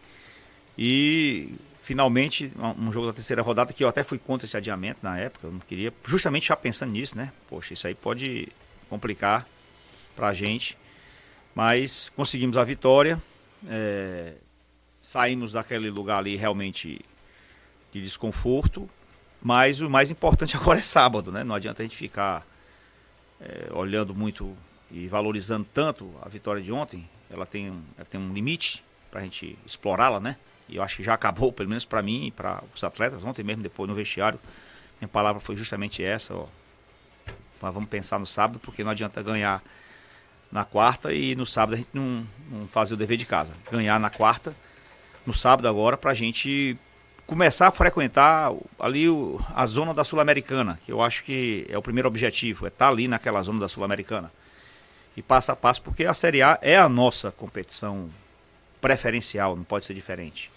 e 0.76 1.54
finalmente 1.82 2.52
um 2.78 2.92
jogo 2.92 3.06
da 3.06 3.12
terceira 3.12 3.42
rodada 3.42 3.72
que 3.72 3.84
eu 3.84 3.88
até 3.88 4.02
fui 4.02 4.18
contra 4.18 4.46
esse 4.46 4.56
adiamento 4.56 5.00
na 5.02 5.18
época, 5.18 5.46
eu 5.46 5.52
não 5.52 5.60
queria, 5.60 5.92
justamente 6.04 6.48
já 6.48 6.56
pensando 6.56 6.92
nisso, 6.92 7.16
né? 7.16 7.32
Poxa, 7.48 7.74
isso 7.74 7.86
aí 7.86 7.94
pode 7.94 8.48
complicar 8.88 9.46
para 10.16 10.28
a 10.28 10.34
gente, 10.34 10.78
mas 11.54 12.10
conseguimos 12.16 12.56
a 12.56 12.64
vitória, 12.64 13.22
é, 13.68 14.34
saímos 15.02 15.52
daquele 15.52 15.90
lugar 15.90 16.18
ali 16.18 16.36
realmente 16.36 17.00
de 17.92 18.02
desconforto 18.02 18.88
mas 19.44 19.82
o 19.82 19.90
mais 19.90 20.10
importante 20.10 20.56
agora 20.56 20.78
é 20.78 20.82
sábado, 20.82 21.30
né? 21.30 21.44
Não 21.44 21.54
adianta 21.54 21.82
a 21.82 21.84
gente 21.84 21.94
ficar 21.94 22.46
é, 23.38 23.68
olhando 23.72 24.14
muito 24.14 24.56
e 24.94 25.09
valorizando 25.09 25.66
tanto 25.74 26.09
a 26.22 26.28
vitória 26.28 26.62
de 26.62 26.70
ontem. 26.70 27.09
Ela 27.28 27.44
tem, 27.44 27.66
ela 27.96 28.07
tem 28.09 28.20
um 28.20 28.33
limite 28.33 28.85
para 29.11 29.20
a 29.20 29.24
gente 29.24 29.59
explorá-la, 29.66 30.20
né? 30.20 30.37
E 30.68 30.76
eu 30.76 30.83
acho 30.85 30.96
que 30.96 31.02
já 31.02 31.14
acabou, 31.14 31.52
pelo 31.52 31.68
menos 31.68 31.85
para 31.85 32.00
mim 32.00 32.28
e 32.28 32.30
para 32.30 32.62
os 32.72 32.85
atletas. 32.85 33.24
Ontem 33.24 33.42
mesmo, 33.42 33.61
depois 33.61 33.88
no 33.88 33.94
vestiário, 33.94 34.38
minha 35.00 35.09
palavra 35.09 35.40
foi 35.40 35.57
justamente 35.57 36.02
essa. 36.02 36.33
Ó. 36.33 36.46
Mas 37.61 37.74
vamos 37.74 37.88
pensar 37.88 38.20
no 38.20 38.26
sábado, 38.26 38.61
porque 38.61 38.85
não 38.85 38.92
adianta 38.92 39.20
ganhar 39.20 39.61
na 40.50 40.64
quarta 40.64 41.12
e 41.12 41.35
no 41.35 41.44
sábado 41.44 41.74
a 41.74 41.76
gente 41.78 41.90
não, 41.92 42.24
não 42.48 42.68
fazia 42.68 42.94
o 42.94 42.98
dever 42.98 43.16
de 43.16 43.26
casa. 43.26 43.52
Ganhar 43.72 43.98
na 43.98 44.11
quarta, 44.11 44.54
no 45.26 45.35
sábado 45.35 45.66
agora, 45.66 45.96
para 45.96 46.12
a 46.12 46.14
gente 46.14 46.78
começar 47.26 47.66
a 47.66 47.72
frequentar 47.72 48.52
ali 48.78 49.09
o, 49.09 49.40
a 49.52 49.66
zona 49.66 49.92
da 49.92 50.04
Sul-Americana, 50.04 50.78
que 50.85 50.92
eu 50.92 51.02
acho 51.02 51.24
que 51.24 51.66
é 51.68 51.76
o 51.76 51.83
primeiro 51.83 52.07
objetivo, 52.07 52.66
é 52.66 52.68
estar 52.68 52.87
tá 52.87 52.92
ali 52.92 53.09
naquela 53.09 53.42
zona 53.42 53.59
da 53.59 53.66
Sul-Americana. 53.66 54.30
E 55.16 55.22
passo 55.22 55.53
a 55.53 55.57
passo, 55.57 55.83
porque 55.83 56.05
a 56.05 56.14
Série 56.14 56.42
A 56.42 56.59
é 56.61 56.77
a 56.77 56.88
nossa 56.88 57.31
competição 57.31 58.11
preferencial, 58.81 59.57
não 59.57 59.64
pode 59.64 59.85
ser 59.85 59.94
diferente. 59.94 60.50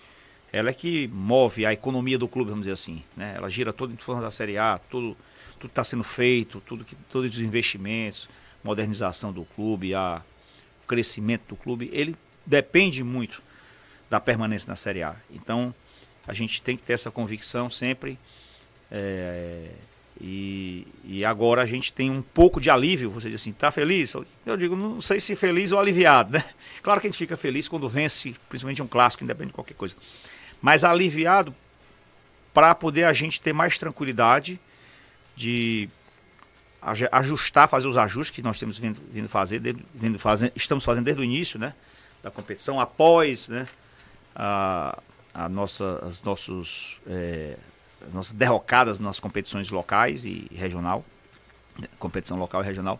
Ela 0.51 0.69
é 0.69 0.73
que 0.73 1.07
move 1.09 1.65
a 1.65 1.73
economia 1.73 2.17
do 2.17 2.27
clube, 2.27 2.49
vamos 2.49 2.65
dizer 2.65 2.73
assim. 2.73 3.03
Né? 3.15 3.33
Ela 3.35 3.49
gira 3.49 3.71
todo 3.71 3.93
em 3.93 3.95
torno 3.95 4.21
da 4.21 4.31
Série 4.31 4.57
A, 4.57 4.79
tudo 4.89 5.15
está 5.63 5.83
sendo 5.83 6.03
feito, 6.03 6.61
tudo 6.61 6.85
que, 6.85 6.95
todos 7.11 7.35
os 7.35 7.39
investimentos, 7.39 8.29
modernização 8.63 9.31
do 9.31 9.43
clube, 9.43 9.93
a, 9.93 10.21
o 10.83 10.87
crescimento 10.87 11.43
do 11.49 11.55
clube, 11.55 11.89
ele 11.93 12.15
depende 12.45 13.03
muito 13.03 13.41
da 14.09 14.19
permanência 14.19 14.69
na 14.69 14.75
Série 14.75 15.03
A. 15.03 15.15
Então, 15.29 15.73
a 16.25 16.33
gente 16.33 16.61
tem 16.61 16.75
que 16.75 16.83
ter 16.83 16.93
essa 16.93 17.11
convicção 17.11 17.69
sempre. 17.69 18.17
É, 18.91 19.69
e, 20.19 20.87
e, 21.03 21.23
agora 21.23 21.61
a 21.61 21.65
gente 21.65 21.93
tem 21.93 22.09
um 22.09 22.21
pouco 22.21 22.59
de 22.59 22.69
alívio. 22.69 23.11
Você 23.11 23.29
diz 23.29 23.41
assim, 23.41 23.51
tá 23.51 23.71
feliz? 23.71 24.13
Eu 24.45 24.57
digo, 24.57 24.75
não 24.75 24.99
sei 24.99 25.19
se 25.19 25.35
feliz 25.35 25.71
ou 25.71 25.79
aliviado, 25.79 26.33
né? 26.33 26.43
Claro 26.81 27.01
que 27.01 27.07
a 27.07 27.09
gente 27.09 27.17
fica 27.17 27.35
feliz 27.37 27.67
quando 27.67 27.87
vence, 27.87 28.33
principalmente 28.49 28.81
um 28.81 28.87
clássico, 28.87 29.23
independente 29.23 29.49
de 29.49 29.55
qualquer 29.55 29.75
coisa. 29.75 29.95
Mas 30.61 30.83
aliviado 30.83 31.53
para 32.53 32.73
poder 32.73 33.03
a 33.03 33.13
gente 33.13 33.39
ter 33.39 33.53
mais 33.53 33.77
tranquilidade 33.77 34.59
de 35.35 35.89
ajustar, 37.11 37.67
fazer 37.67 37.87
os 37.87 37.97
ajustes 37.97 38.35
que 38.35 38.41
nós 38.41 38.59
temos 38.59 38.77
vindo, 38.77 38.99
vindo 39.11 39.29
fazer, 39.29 39.61
vindo 39.93 40.17
fazer, 40.17 40.51
estamos 40.55 40.83
fazendo 40.83 41.05
desde 41.05 41.21
o 41.21 41.25
início, 41.25 41.59
né, 41.59 41.73
da 42.23 42.31
competição, 42.31 42.79
após, 42.79 43.47
né, 43.47 43.67
a, 44.35 44.97
a 45.33 45.49
nossa, 45.49 45.99
as 46.03 46.23
nossos, 46.23 46.99
é, 47.05 47.57
as 48.05 48.13
nossas 48.13 48.33
derrocadas 48.33 48.99
nas 48.99 49.19
competições 49.19 49.69
locais 49.69 50.25
e 50.25 50.47
regional, 50.53 51.03
competição 51.99 52.37
local 52.37 52.61
e 52.61 52.65
regional, 52.65 52.99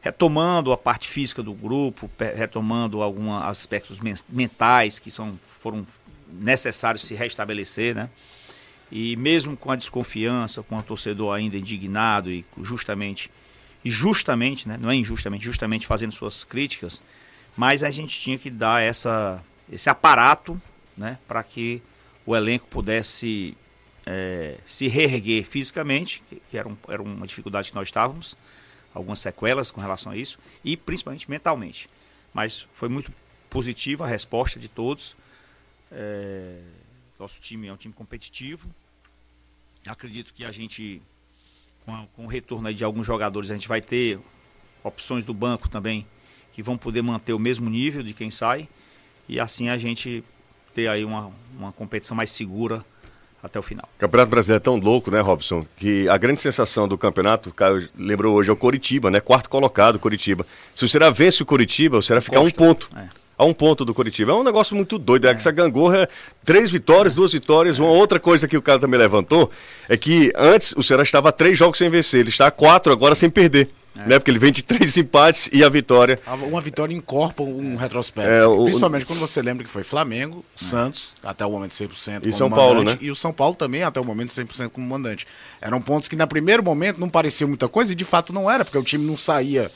retomando 0.00 0.72
a 0.72 0.76
parte 0.76 1.08
física 1.08 1.42
do 1.42 1.52
grupo, 1.52 2.10
retomando 2.36 3.02
alguns 3.02 3.42
aspectos 3.42 3.98
mentais 4.28 4.98
que 4.98 5.10
são, 5.10 5.38
foram 5.42 5.86
necessários 6.32 7.02
se 7.02 7.14
restabelecer, 7.14 7.94
né? 7.94 8.08
E 8.90 9.16
mesmo 9.16 9.56
com 9.56 9.70
a 9.72 9.76
desconfiança, 9.76 10.62
com 10.62 10.76
o 10.76 10.82
torcedor 10.82 11.34
ainda 11.34 11.56
indignado 11.56 12.30
e 12.30 12.44
justamente, 12.62 13.30
e 13.84 13.90
justamente, 13.90 14.68
né, 14.68 14.78
não 14.80 14.90
é 14.90 14.94
injustamente, 14.94 15.44
justamente 15.44 15.86
fazendo 15.86 16.12
suas 16.12 16.44
críticas, 16.44 17.02
mas 17.56 17.82
a 17.82 17.90
gente 17.90 18.20
tinha 18.20 18.38
que 18.38 18.48
dar 18.48 18.80
essa, 18.80 19.42
esse 19.70 19.90
aparato 19.90 20.60
né, 20.96 21.18
para 21.26 21.42
que 21.42 21.82
o 22.24 22.36
elenco 22.36 22.68
pudesse 22.68 23.56
é, 24.06 24.58
se 24.64 24.86
reerguer 24.86 25.44
fisicamente, 25.44 26.22
que, 26.28 26.40
que 26.48 26.56
era, 26.56 26.68
um, 26.68 26.76
era 26.88 27.02
uma 27.02 27.26
dificuldade 27.26 27.70
que 27.70 27.74
nós 27.74 27.88
estávamos, 27.88 28.36
algumas 28.94 29.18
sequelas 29.18 29.70
com 29.70 29.80
relação 29.80 30.12
a 30.12 30.16
isso, 30.16 30.38
e 30.64 30.76
principalmente 30.76 31.28
mentalmente. 31.28 31.90
Mas 32.32 32.66
foi 32.72 32.88
muito 32.88 33.12
positiva 33.50 34.04
a 34.04 34.08
resposta 34.08 34.60
de 34.60 34.68
todos. 34.68 35.16
É, 35.90 36.60
nosso 37.18 37.40
time 37.40 37.66
é 37.66 37.72
um 37.72 37.76
time 37.76 37.92
competitivo. 37.92 38.70
Acredito 39.86 40.32
que 40.32 40.44
a 40.44 40.52
gente, 40.52 41.02
com, 41.84 41.94
a, 41.94 42.06
com 42.14 42.24
o 42.24 42.28
retorno 42.28 42.72
de 42.72 42.84
alguns 42.84 43.06
jogadores, 43.06 43.50
a 43.50 43.54
gente 43.54 43.68
vai 43.68 43.80
ter 43.80 44.18
opções 44.84 45.26
do 45.26 45.34
banco 45.34 45.68
também 45.68 46.06
que 46.52 46.62
vão 46.62 46.78
poder 46.78 47.02
manter 47.02 47.32
o 47.32 47.38
mesmo 47.38 47.68
nível 47.68 48.02
de 48.02 48.14
quem 48.14 48.30
sai. 48.30 48.68
E 49.28 49.40
assim 49.40 49.68
a 49.68 49.76
gente 49.76 50.22
ter 50.72 50.88
aí 50.88 51.04
uma, 51.04 51.32
uma 51.54 51.72
competição 51.72 52.16
mais 52.16 52.30
segura 52.30 52.84
até 53.42 53.58
o 53.58 53.62
final. 53.62 53.88
O 53.96 54.00
Campeonato 54.00 54.30
Brasileiro 54.30 54.62
é 54.62 54.64
tão 54.64 54.76
louco, 54.76 55.10
né, 55.10 55.20
Robson? 55.20 55.64
Que 55.76 56.08
a 56.08 56.16
grande 56.16 56.40
sensação 56.40 56.88
do 56.88 56.98
campeonato, 56.98 57.50
o 57.50 57.52
Caio 57.52 57.88
lembrou 57.96 58.34
hoje, 58.34 58.50
é 58.50 58.52
o 58.52 58.56
Coritiba, 58.56 59.10
né? 59.10 59.20
Quarto 59.20 59.48
colocado, 59.48 59.98
Coritiba. 59.98 60.46
Se 60.74 60.84
o 60.84 60.88
Ceará 60.88 61.10
vence 61.10 61.42
o 61.42 61.46
Coritiba, 61.46 61.98
o 61.98 62.02
Ceará 62.02 62.20
fica 62.20 62.38
a 62.38 62.40
um 62.40 62.50
ponto. 62.50 62.88
É 62.96 63.26
a 63.38 63.44
um 63.44 63.52
ponto 63.52 63.84
do 63.84 63.92
Curitiba. 63.92 64.32
É 64.32 64.34
um 64.34 64.42
negócio 64.42 64.74
muito 64.74 64.98
doido. 64.98 65.26
É, 65.26 65.34
que 65.34 65.40
essa 65.40 65.50
gangorra, 65.50 66.08
três 66.44 66.70
vitórias, 66.70 67.14
duas 67.14 67.32
vitórias. 67.32 67.78
Uma 67.78 67.90
outra 67.90 68.18
coisa 68.18 68.48
que 68.48 68.56
o 68.56 68.62
cara 68.62 68.78
também 68.78 68.98
levantou 68.98 69.50
é 69.88 69.96
que 69.96 70.32
antes 70.36 70.74
o 70.76 70.82
Ceará 70.82 71.02
estava 71.02 71.28
a 71.28 71.32
três 71.32 71.58
jogos 71.58 71.78
sem 71.78 71.90
vencer. 71.90 72.20
Ele 72.20 72.30
está 72.30 72.46
a 72.46 72.50
quatro 72.50 72.92
agora 72.92 73.14
sem 73.14 73.28
perder. 73.28 73.68
É. 73.96 74.08
Né? 74.08 74.18
Porque 74.18 74.30
ele 74.30 74.38
vem 74.38 74.52
de 74.52 74.62
três 74.62 74.96
empates 74.96 75.48
e 75.52 75.64
a 75.64 75.68
vitória. 75.68 76.18
Uma 76.48 76.60
vitória 76.60 76.94
incorpora 76.94 77.50
um 77.50 77.76
retrospecto. 77.76 78.30
É, 78.30 78.46
o, 78.46 78.64
Principalmente 78.64 79.06
quando 79.06 79.18
você 79.18 79.40
lembra 79.40 79.64
que 79.64 79.70
foi 79.70 79.84
Flamengo, 79.84 80.44
é. 80.60 80.64
Santos, 80.64 81.12
até 81.22 81.44
o 81.46 81.50
momento 81.50 81.72
100% 81.72 82.26
e 82.26 82.32
São 82.32 82.50
Paulo, 82.50 82.84
né? 82.84 82.98
E 83.00 83.10
o 83.10 83.16
São 83.16 83.32
Paulo 83.32 83.54
também, 83.54 83.82
até 83.82 84.00
o 84.00 84.04
momento 84.04 84.30
100% 84.30 84.70
como 84.70 84.86
mandante. 84.86 85.26
Eram 85.60 85.80
pontos 85.80 86.08
que, 86.08 86.16
no 86.16 86.26
primeiro 86.26 86.62
momento, 86.62 86.98
não 86.98 87.08
pareciam 87.08 87.48
muita 87.48 87.68
coisa 87.68 87.92
e 87.92 87.94
de 87.94 88.04
fato 88.04 88.32
não 88.32 88.50
era, 88.50 88.64
porque 88.64 88.78
o 88.78 88.82
time 88.82 89.06
não 89.06 89.16
saía 89.16 89.70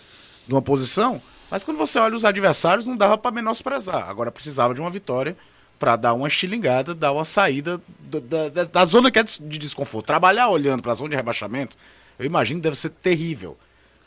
de 0.46 0.54
uma 0.54 0.62
posição 0.62 1.22
mas 1.50 1.64
quando 1.64 1.78
você 1.78 1.98
olha 1.98 2.16
os 2.16 2.24
adversários, 2.24 2.86
não 2.86 2.96
dava 2.96 3.18
para 3.18 3.32
menosprezar. 3.32 4.08
Agora 4.08 4.30
precisava 4.30 4.72
de 4.72 4.80
uma 4.80 4.88
vitória 4.88 5.36
para 5.78 5.96
dar 5.96 6.14
uma 6.14 6.28
estilingada, 6.28 6.94
dar 6.94 7.12
uma 7.12 7.24
saída 7.24 7.80
da, 7.98 8.48
da, 8.48 8.64
da 8.64 8.84
zona 8.84 9.10
que 9.10 9.18
é 9.18 9.24
de 9.24 9.58
desconforto. 9.58 10.06
Trabalhar 10.06 10.48
olhando 10.48 10.82
para 10.82 10.92
a 10.92 10.94
zona 10.94 11.10
de 11.10 11.16
rebaixamento, 11.16 11.76
eu 12.18 12.24
imagino 12.24 12.60
que 12.60 12.64
deve 12.64 12.78
ser 12.78 12.90
terrível. 12.90 13.58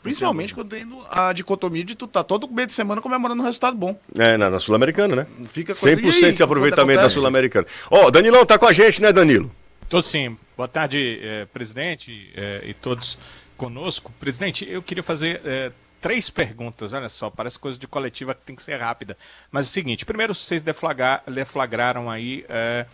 Principalmente 0.04 0.54
quando 0.54 0.68
tem 0.68 0.86
a 1.10 1.32
dicotomia 1.32 1.82
de 1.82 1.94
tu 1.94 2.06
tá 2.06 2.22
todo 2.22 2.46
meio 2.46 2.66
de 2.66 2.74
semana 2.74 3.00
comemorando 3.00 3.40
um 3.40 3.44
resultado 3.46 3.74
bom. 3.74 3.98
É, 4.18 4.36
na, 4.36 4.50
na 4.50 4.60
Sul-Americana, 4.60 5.16
né? 5.16 5.26
Fica 5.46 5.74
coisa 5.74 5.98
100% 5.98 6.24
aí, 6.24 6.32
de 6.32 6.42
aproveitamento 6.42 7.00
da 7.00 7.08
Sul-Americana. 7.08 7.66
Ó, 7.90 8.04
oh, 8.04 8.10
Danilão 8.10 8.44
tá 8.44 8.58
com 8.58 8.66
a 8.66 8.72
gente, 8.72 9.00
né, 9.00 9.10
Danilo? 9.14 9.50
Tô 9.88 10.02
sim. 10.02 10.36
Boa 10.58 10.68
tarde, 10.68 11.20
eh, 11.22 11.46
presidente 11.46 12.30
eh, 12.36 12.64
e 12.66 12.74
todos 12.74 13.18
conosco. 13.56 14.12
Presidente, 14.20 14.68
eu 14.68 14.82
queria 14.82 15.02
fazer 15.02 15.40
eh, 15.42 15.72
três 16.02 16.28
perguntas, 16.28 16.92
olha 16.92 17.08
só, 17.08 17.30
parece 17.30 17.58
coisa 17.58 17.78
de 17.78 17.86
coletiva 17.86 18.34
que 18.34 18.44
tem 18.44 18.54
que 18.54 18.62
ser 18.62 18.76
rápida. 18.76 19.16
Mas 19.50 19.64
é 19.64 19.68
o 19.68 19.72
seguinte, 19.72 20.04
primeiro 20.04 20.34
vocês 20.34 20.62
deflagraram 20.62 22.10
aí 22.10 22.44
é, 22.46 22.84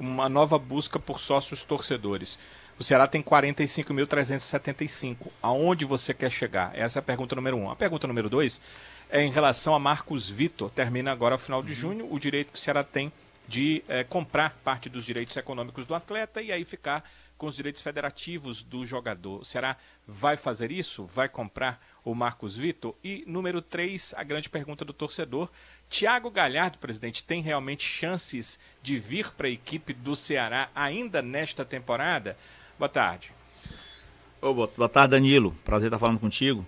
uma 0.00 0.30
nova 0.30 0.58
busca 0.58 0.98
por 0.98 1.20
sócios 1.20 1.62
torcedores. 1.62 2.38
O 2.78 2.82
Ceará 2.82 3.06
tem 3.06 3.22
45.375. 3.22 5.28
Aonde 5.40 5.84
você 5.84 6.12
quer 6.12 6.30
chegar? 6.30 6.72
Essa 6.74 6.98
é 6.98 7.00
a 7.00 7.02
pergunta 7.02 7.36
número 7.36 7.56
um. 7.56 7.70
A 7.70 7.76
pergunta 7.76 8.06
número 8.06 8.28
dois 8.28 8.60
é 9.08 9.22
em 9.22 9.30
relação 9.30 9.74
a 9.74 9.78
Marcos 9.78 10.28
Vitor. 10.28 10.70
Termina 10.70 11.12
agora, 11.12 11.38
final 11.38 11.62
de 11.62 11.72
junho, 11.72 12.12
o 12.12 12.18
direito 12.18 12.52
que 12.52 12.58
o 12.58 12.60
Ceará 12.60 12.82
tem 12.82 13.12
de 13.46 13.84
é, 13.88 14.02
comprar 14.02 14.58
parte 14.64 14.88
dos 14.88 15.04
direitos 15.04 15.36
econômicos 15.36 15.86
do 15.86 15.94
atleta 15.94 16.42
e 16.42 16.50
aí 16.50 16.64
ficar 16.64 17.04
com 17.36 17.46
os 17.46 17.56
direitos 17.56 17.82
federativos 17.82 18.62
do 18.62 18.86
jogador. 18.86 19.42
O 19.42 19.44
Ceará 19.44 19.76
vai 20.06 20.36
fazer 20.36 20.72
isso? 20.72 21.04
Vai 21.04 21.28
comprar 21.28 21.80
o 22.04 22.14
Marcos 22.14 22.56
Vitor? 22.56 22.94
E 23.04 23.22
número 23.26 23.60
3, 23.60 24.14
a 24.16 24.24
grande 24.24 24.48
pergunta 24.48 24.84
do 24.84 24.92
torcedor. 24.92 25.50
Tiago 25.88 26.30
Galhardo, 26.30 26.78
presidente, 26.78 27.22
tem 27.22 27.42
realmente 27.42 27.84
chances 27.84 28.58
de 28.82 28.98
vir 28.98 29.30
para 29.32 29.46
a 29.46 29.50
equipe 29.50 29.92
do 29.92 30.16
Ceará 30.16 30.70
ainda 30.74 31.20
nesta 31.20 31.64
temporada? 31.64 32.36
Boa 32.78 32.88
tarde. 32.88 33.32
Oh, 34.40 34.52
boa 34.52 34.88
tarde, 34.88 35.12
Danilo. 35.12 35.56
Prazer 35.64 35.88
estar 35.88 35.98
falando 35.98 36.18
contigo. 36.18 36.66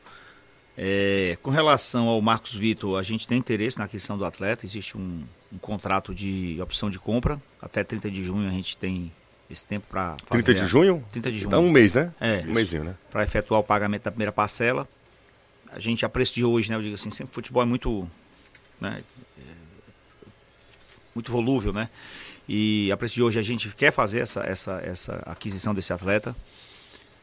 É, 0.78 1.38
com 1.42 1.50
relação 1.50 2.08
ao 2.08 2.20
Marcos 2.20 2.54
Vitor, 2.54 2.98
a 2.98 3.02
gente 3.02 3.26
tem 3.26 3.38
interesse 3.38 3.78
na 3.78 3.84
aquisição 3.84 4.16
do 4.16 4.24
atleta. 4.24 4.64
Existe 4.64 4.96
um, 4.96 5.24
um 5.52 5.58
contrato 5.58 6.14
de 6.14 6.58
opção 6.60 6.88
de 6.88 6.98
compra. 6.98 7.40
Até 7.60 7.82
30 7.82 8.10
de 8.10 8.24
junho 8.24 8.48
a 8.48 8.52
gente 8.52 8.76
tem 8.76 9.12
esse 9.50 9.64
tempo 9.64 9.86
para 9.88 10.16
30 10.28 10.54
de 10.54 10.66
junho? 10.66 11.04
30 11.12 11.32
de 11.32 11.38
junho. 11.38 11.48
Então 11.48 11.64
um 11.64 11.70
mês, 11.70 11.94
né? 11.94 12.12
É. 12.20 12.40
Um 12.46 12.52
mêsinho, 12.52 12.84
né? 12.84 12.94
Para 13.10 13.22
efetuar 13.22 13.60
o 13.60 13.64
pagamento 13.64 14.02
da 14.02 14.10
primeira 14.10 14.32
parcela. 14.32 14.88
A 15.72 15.78
gente 15.78 16.04
aprecia 16.04 16.34
de 16.34 16.44
hoje, 16.44 16.70
né? 16.70 16.76
Eu 16.76 16.82
digo 16.82 16.94
assim, 16.94 17.10
sempre 17.10 17.34
futebol 17.34 17.62
é 17.62 17.66
muito, 17.66 18.08
né? 18.80 19.02
É, 19.38 19.52
muito 21.14 21.32
volúvel, 21.32 21.72
né? 21.72 21.88
E 22.48 22.90
a 22.92 22.96
preço 22.96 23.14
de 23.14 23.22
hoje 23.22 23.38
a 23.38 23.42
gente 23.42 23.68
quer 23.70 23.90
fazer 23.90 24.20
essa, 24.20 24.40
essa, 24.40 24.82
essa 24.84 25.22
aquisição 25.26 25.74
desse 25.74 25.92
atleta. 25.92 26.34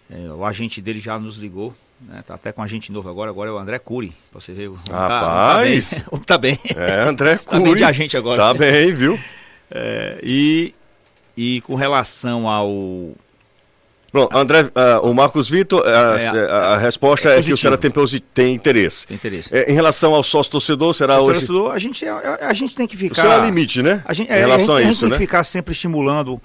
É, 0.09 0.31
o 0.31 0.43
agente 0.43 0.81
dele 0.81 0.99
já 0.99 1.17
nos 1.17 1.37
ligou, 1.37 1.73
né? 2.01 2.23
Tá 2.25 2.35
até 2.35 2.51
com 2.51 2.61
a 2.61 2.67
gente 2.67 2.91
novo 2.91 3.09
agora, 3.09 3.29
agora 3.29 3.49
é 3.49 3.53
o 3.53 3.57
André 3.57 3.79
Cury, 3.79 4.13
pra 4.31 4.41
você 4.41 4.51
ver. 4.51 4.71
Rapaz! 4.89 5.89
Tá, 5.89 6.19
tá, 6.25 6.37
bem. 6.37 6.57
tá 6.57 6.75
bem. 6.75 6.75
É, 6.75 7.01
André 7.07 7.37
Cury. 7.37 7.69
Tá 7.69 7.75
de 7.75 7.83
agente 7.83 8.17
agora. 8.17 8.37
Tá 8.37 8.53
bem, 8.53 8.93
viu? 8.93 9.17
É, 9.71 10.19
e 10.21 10.75
e 11.35 11.61
com 11.61 11.75
relação 11.75 12.47
ao. 12.47 13.13
Bom, 14.13 14.29
André, 14.31 14.61
uh, 14.61 15.09
o 15.09 15.11
Marcos 15.11 15.49
Vitor, 15.49 15.83
a, 15.87 16.15
é, 16.21 16.51
a, 16.51 16.57
a 16.73 16.77
resposta 16.77 17.29
é, 17.31 17.39
é, 17.39 17.41
que 17.41 17.51
o 17.51 17.57
Ceará 17.57 17.75
tem, 17.75 17.91
tem 18.31 18.53
interesse. 18.53 19.07
Tem 19.07 19.15
interesse. 19.15 19.55
É, 19.55 19.71
em 19.71 19.73
relação 19.73 20.13
ao 20.13 20.21
sócio 20.21 20.51
torcedor, 20.51 20.93
será 20.93 21.19
o 21.19 21.25
hoje. 21.25 21.39
Torcedor, 21.39 21.71
a 21.71 21.79
gente, 21.79 22.05
a, 22.05 22.37
é, 22.39 22.45
a, 22.45 22.53
gente 22.53 22.75
tem 22.75 22.85
que 22.85 22.95
ficar. 22.95 23.23
Isso 23.23 23.27
é 23.27 23.43
limite, 23.43 23.81
né? 23.81 24.03
Gente, 24.11 24.31
em 24.31 24.35
relação 24.35 24.75
a, 24.75 24.81
gente, 24.81 24.89
a, 24.89 24.91
isso, 24.91 24.99
a 24.99 25.01
gente 25.01 25.03
né? 25.03 25.09
tem 25.09 25.11
que 25.17 25.17
ficar 25.17 25.43
sempre 25.43 25.71
estimulando 25.71 26.39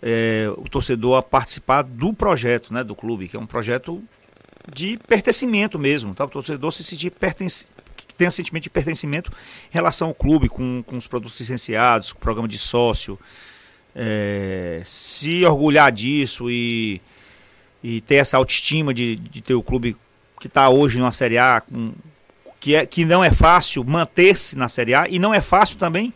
é, 0.00 0.52
o 0.56 0.68
torcedor 0.68 1.16
a 1.16 1.22
participar 1.22 1.82
do 1.82 2.12
projeto, 2.14 2.72
né, 2.72 2.84
do 2.84 2.94
clube, 2.94 3.26
que 3.26 3.36
é 3.36 3.40
um 3.40 3.46
projeto 3.46 4.00
de 4.72 4.96
pertencimento 5.08 5.80
mesmo, 5.80 6.14
tá? 6.14 6.24
O 6.24 6.28
torcedor 6.28 6.70
se 6.70 6.84
sentir 6.84 7.10
pertence, 7.10 7.66
que 7.96 8.14
tenha 8.14 8.30
sentimento 8.30 8.62
de 8.62 8.70
pertencimento 8.70 9.32
em 9.68 9.74
relação 9.74 10.08
ao 10.08 10.14
clube, 10.14 10.48
com, 10.48 10.80
com 10.86 10.96
os 10.96 11.08
produtos 11.08 11.40
licenciados, 11.40 12.12
com 12.12 12.18
o 12.18 12.20
programa 12.20 12.46
de 12.46 12.56
sócio, 12.56 13.18
é, 13.94 14.82
se 14.84 15.44
orgulhar 15.44 15.90
disso 15.90 16.50
e, 16.50 17.00
e 17.82 18.00
ter 18.02 18.16
essa 18.16 18.36
autoestima 18.36 18.92
de, 18.94 19.16
de 19.16 19.40
ter 19.40 19.54
o 19.54 19.62
clube 19.62 19.96
que 20.38 20.46
está 20.46 20.68
hoje 20.68 20.98
numa 20.98 21.12
Série 21.12 21.38
A, 21.38 21.60
com, 21.60 21.92
que, 22.58 22.74
é, 22.74 22.86
que 22.86 23.04
não 23.04 23.22
é 23.22 23.32
fácil 23.32 23.84
manter-se 23.84 24.56
na 24.56 24.68
Série 24.68 24.94
A 24.94 25.08
e 25.08 25.18
não 25.18 25.32
é 25.34 25.40
fácil 25.40 25.76
também 25.76 26.12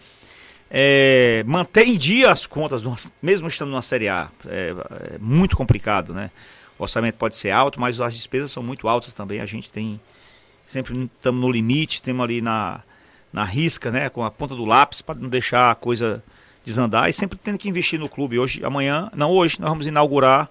é, 0.76 1.44
manter 1.46 1.86
em 1.86 1.96
dia 1.96 2.32
as 2.32 2.46
contas, 2.46 2.82
mesmo 3.22 3.46
estando 3.46 3.70
numa 3.70 3.80
Série 3.80 4.08
A. 4.08 4.28
É, 4.48 4.74
é, 5.14 5.18
muito 5.20 5.56
complicado, 5.56 6.12
né? 6.12 6.32
O 6.76 6.82
orçamento 6.82 7.14
pode 7.14 7.36
ser 7.36 7.50
alto, 7.52 7.80
mas 7.80 8.00
as 8.00 8.14
despesas 8.14 8.50
são 8.50 8.60
muito 8.60 8.88
altas 8.88 9.14
também. 9.14 9.40
A 9.40 9.46
gente 9.46 9.70
tem. 9.70 10.00
Sempre 10.66 11.10
estamos 11.16 11.40
no 11.40 11.48
limite, 11.48 12.02
temos 12.02 12.24
ali 12.24 12.40
na, 12.40 12.82
na 13.32 13.44
risca, 13.44 13.92
né? 13.92 14.08
Com 14.08 14.24
a 14.24 14.30
ponta 14.32 14.56
do 14.56 14.64
lápis 14.64 15.00
para 15.00 15.14
não 15.14 15.28
deixar 15.28 15.70
a 15.70 15.74
coisa 15.76 16.24
desandar 16.64 17.08
e 17.08 17.12
sempre 17.12 17.38
tendo 17.38 17.58
que 17.58 17.68
investir 17.68 17.98
no 17.98 18.08
clube. 18.08 18.38
Hoje, 18.38 18.64
amanhã, 18.64 19.10
não 19.14 19.30
hoje, 19.30 19.60
nós 19.60 19.68
vamos 19.68 19.86
inaugurar 19.86 20.50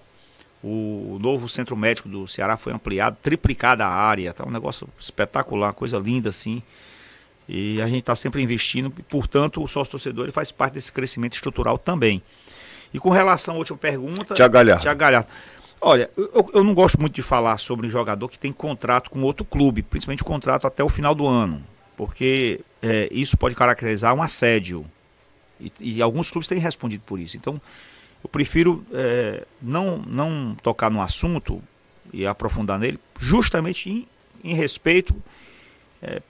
o 0.64 1.18
novo 1.20 1.46
centro 1.46 1.76
médico 1.76 2.08
do 2.08 2.26
Ceará 2.26 2.56
foi 2.56 2.72
ampliado, 2.72 3.18
triplicada 3.22 3.84
a 3.84 3.90
área, 3.90 4.32
tá 4.32 4.46
um 4.46 4.50
negócio 4.50 4.88
espetacular, 4.98 5.74
coisa 5.74 5.98
linda 5.98 6.30
assim. 6.30 6.62
E 7.46 7.82
a 7.82 7.86
gente 7.86 8.00
está 8.00 8.16
sempre 8.16 8.42
investindo, 8.42 8.90
e, 8.98 9.02
portanto, 9.02 9.62
o 9.62 9.68
sócio 9.68 9.90
torcedor 9.90 10.24
ele 10.24 10.32
faz 10.32 10.50
parte 10.50 10.74
desse 10.74 10.90
crescimento 10.90 11.34
estrutural 11.34 11.76
também. 11.76 12.22
E 12.94 12.98
com 12.98 13.10
relação 13.10 13.56
à 13.56 13.58
última 13.58 13.76
pergunta. 13.76 14.34
Tiago 14.34 14.54
Galhardo. 14.54 14.80
Tiago 14.80 14.98
Galhardo. 14.98 15.28
Olha, 15.82 16.10
eu, 16.16 16.50
eu, 16.54 16.64
não 16.64 16.72
gosto 16.72 16.98
muito 16.98 17.14
de 17.14 17.20
falar 17.20 17.58
sobre 17.58 17.86
um 17.86 17.90
jogador 17.90 18.26
que 18.30 18.38
tem 18.38 18.50
contrato 18.50 19.10
com 19.10 19.20
outro 19.20 19.44
clube, 19.44 19.82
principalmente 19.82 20.24
contrato 20.24 20.66
até 20.66 20.82
o 20.82 20.88
final 20.88 21.14
do 21.14 21.26
ano, 21.26 21.62
porque 21.94 22.60
é, 22.80 23.06
isso 23.10 23.36
pode 23.36 23.54
caracterizar 23.54 24.14
um 24.14 24.22
assédio. 24.22 24.86
E, 25.60 25.72
e, 25.80 26.02
alguns 26.02 26.30
clubes 26.30 26.48
têm 26.48 26.58
respondido 26.58 27.02
por 27.06 27.18
isso. 27.18 27.36
Então, 27.36 27.60
eu 28.22 28.28
prefiro 28.28 28.84
é, 28.92 29.44
não, 29.60 29.98
não 29.98 30.56
tocar 30.62 30.90
no 30.90 31.00
assunto 31.00 31.62
e 32.12 32.26
aprofundar 32.26 32.78
nele, 32.78 32.98
justamente 33.18 33.90
em, 33.90 34.06
em 34.42 34.54
respeito. 34.54 35.14
É, 36.02 36.20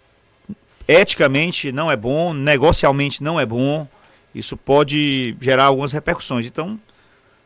eticamente 0.86 1.72
não 1.72 1.90
é 1.90 1.96
bom, 1.96 2.32
negocialmente 2.32 3.22
não 3.22 3.38
é 3.38 3.46
bom. 3.46 3.86
Isso 4.34 4.56
pode 4.56 5.36
gerar 5.40 5.64
algumas 5.64 5.92
repercussões. 5.92 6.46
Então, 6.46 6.78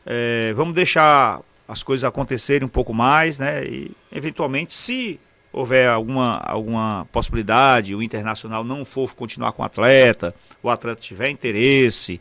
é, 0.06 0.52
vamos 0.54 0.74
deixar 0.74 1.40
as 1.66 1.82
coisas 1.82 2.04
acontecerem 2.04 2.64
um 2.64 2.70
pouco 2.70 2.94
mais, 2.94 3.38
né? 3.38 3.64
E, 3.64 3.90
eventualmente, 4.10 4.74
se 4.74 5.20
houver 5.52 5.88
alguma, 5.88 6.38
alguma 6.38 7.06
possibilidade, 7.12 7.94
o 7.94 8.02
internacional 8.02 8.64
não 8.64 8.84
for 8.84 9.14
continuar 9.14 9.52
com 9.52 9.62
o 9.62 9.64
atleta, 9.64 10.34
o 10.62 10.70
atleta 10.70 11.00
tiver 11.00 11.30
interesse, 11.30 12.20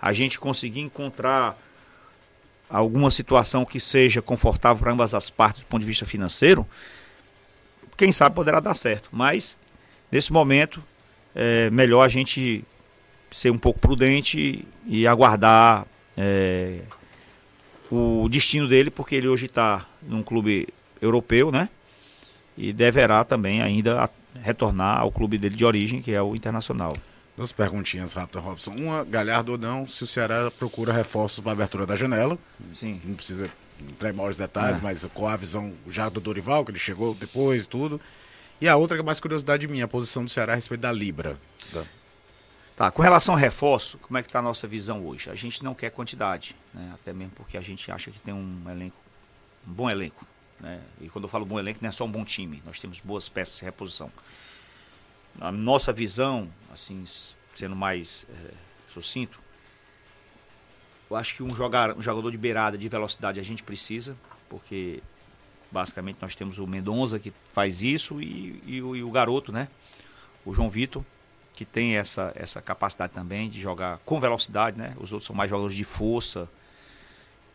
a 0.00 0.12
gente 0.12 0.38
conseguir 0.38 0.80
encontrar 0.80 1.58
alguma 2.68 3.10
situação 3.10 3.64
que 3.64 3.80
seja 3.80 4.22
confortável 4.22 4.82
para 4.82 4.92
ambas 4.92 5.12
as 5.12 5.28
partes 5.28 5.62
do 5.62 5.66
ponto 5.66 5.80
de 5.80 5.86
vista 5.86 6.06
financeiro, 6.06 6.66
quem 7.96 8.12
sabe 8.12 8.34
poderá 8.34 8.60
dar 8.60 8.74
certo. 8.74 9.08
Mas, 9.12 9.58
nesse 10.10 10.32
momento, 10.32 10.82
é 11.34 11.68
melhor 11.70 12.02
a 12.02 12.08
gente 12.08 12.64
ser 13.30 13.50
um 13.50 13.58
pouco 13.58 13.78
prudente 13.78 14.66
e 14.86 15.06
aguardar 15.06 15.86
é, 16.16 16.80
o 17.90 18.28
destino 18.28 18.66
dele, 18.66 18.90
porque 18.90 19.14
ele 19.14 19.28
hoje 19.28 19.46
está 19.46 19.86
num 20.02 20.22
clube 20.22 20.68
europeu, 21.00 21.50
né? 21.50 21.68
E 22.56 22.72
deverá 22.72 23.24
também 23.24 23.62
ainda 23.62 24.10
retornar 24.42 25.00
ao 25.00 25.10
clube 25.10 25.38
dele 25.38 25.56
de 25.56 25.64
origem, 25.64 26.00
que 26.00 26.12
é 26.12 26.22
o 26.22 26.34
Internacional. 26.34 26.96
Duas 27.40 27.52
perguntinhas 27.52 28.12
rápidas, 28.12 28.44
Robson. 28.44 28.70
Uma, 28.78 29.02
Galhardo 29.02 29.52
ou 29.52 29.56
não, 29.56 29.88
se 29.88 30.04
o 30.04 30.06
Ceará 30.06 30.50
procura 30.50 30.92
reforços 30.92 31.40
para 31.40 31.52
a 31.52 31.54
abertura 31.54 31.86
da 31.86 31.96
janela. 31.96 32.38
Sim. 32.74 33.00
Não 33.02 33.14
precisa 33.14 33.50
entrar 33.80 34.10
em 34.10 34.12
maiores 34.12 34.36
detalhes, 34.36 34.76
é. 34.76 34.82
mas 34.82 35.06
com 35.14 35.26
a 35.26 35.34
visão 35.36 35.72
já 35.88 36.10
do 36.10 36.20
Dorival, 36.20 36.66
que 36.66 36.70
ele 36.70 36.78
chegou 36.78 37.14
depois 37.14 37.64
e 37.64 37.66
tudo. 37.66 37.98
E 38.60 38.68
a 38.68 38.76
outra 38.76 38.94
que 38.94 39.00
é 39.00 39.02
mais 39.02 39.20
curiosidade 39.20 39.66
minha, 39.66 39.86
a 39.86 39.88
posição 39.88 40.22
do 40.22 40.28
Ceará 40.28 40.52
a 40.52 40.54
respeito 40.54 40.82
da 40.82 40.92
Libra. 40.92 41.40
Tá. 41.72 41.84
tá 42.76 42.90
com 42.90 43.00
relação 43.00 43.34
a 43.34 43.38
reforço, 43.38 43.96
como 43.96 44.18
é 44.18 44.22
que 44.22 44.28
está 44.28 44.40
a 44.40 44.42
nossa 44.42 44.68
visão 44.68 45.06
hoje? 45.06 45.30
A 45.30 45.34
gente 45.34 45.64
não 45.64 45.74
quer 45.74 45.88
quantidade, 45.88 46.54
né? 46.74 46.90
até 46.92 47.10
mesmo 47.10 47.32
porque 47.36 47.56
a 47.56 47.62
gente 47.62 47.90
acha 47.90 48.10
que 48.10 48.20
tem 48.20 48.34
um 48.34 48.70
elenco, 48.70 48.98
um 49.66 49.72
bom 49.72 49.88
elenco. 49.88 50.26
Né? 50.60 50.78
E 51.00 51.08
quando 51.08 51.24
eu 51.24 51.28
falo 51.30 51.46
bom 51.46 51.58
elenco, 51.58 51.78
não 51.80 51.88
é 51.88 51.92
só 51.92 52.04
um 52.04 52.12
bom 52.12 52.22
time, 52.22 52.62
nós 52.66 52.78
temos 52.78 53.00
boas 53.00 53.30
peças 53.30 53.60
de 53.60 53.64
reposição 53.64 54.12
a 55.38 55.52
nossa 55.52 55.92
visão, 55.92 56.48
assim, 56.72 57.04
sendo 57.54 57.76
mais 57.76 58.26
é, 58.28 58.54
sucinto, 58.88 59.38
eu 61.10 61.16
acho 61.16 61.34
que 61.34 61.42
um, 61.42 61.54
jogar, 61.54 61.96
um 61.96 62.02
jogador 62.02 62.30
de 62.30 62.38
beirada, 62.38 62.78
de 62.78 62.88
velocidade, 62.88 63.40
a 63.40 63.42
gente 63.42 63.62
precisa, 63.62 64.16
porque 64.48 65.02
basicamente 65.70 66.18
nós 66.20 66.36
temos 66.36 66.58
o 66.58 66.66
Mendonça 66.66 67.18
que 67.18 67.32
faz 67.52 67.82
isso 67.82 68.20
e, 68.22 68.62
e, 68.64 68.82
o, 68.82 68.94
e 68.96 69.02
o 69.02 69.10
garoto, 69.10 69.52
né? 69.52 69.68
O 70.44 70.54
João 70.54 70.68
Vitor, 70.68 71.04
que 71.52 71.64
tem 71.64 71.96
essa, 71.96 72.32
essa 72.34 72.62
capacidade 72.62 73.12
também 73.12 73.50
de 73.50 73.60
jogar 73.60 73.98
com 74.04 74.20
velocidade, 74.20 74.78
né? 74.78 74.94
Os 74.98 75.12
outros 75.12 75.26
são 75.26 75.34
mais 75.34 75.50
jogadores 75.50 75.76
de 75.76 75.84
força, 75.84 76.48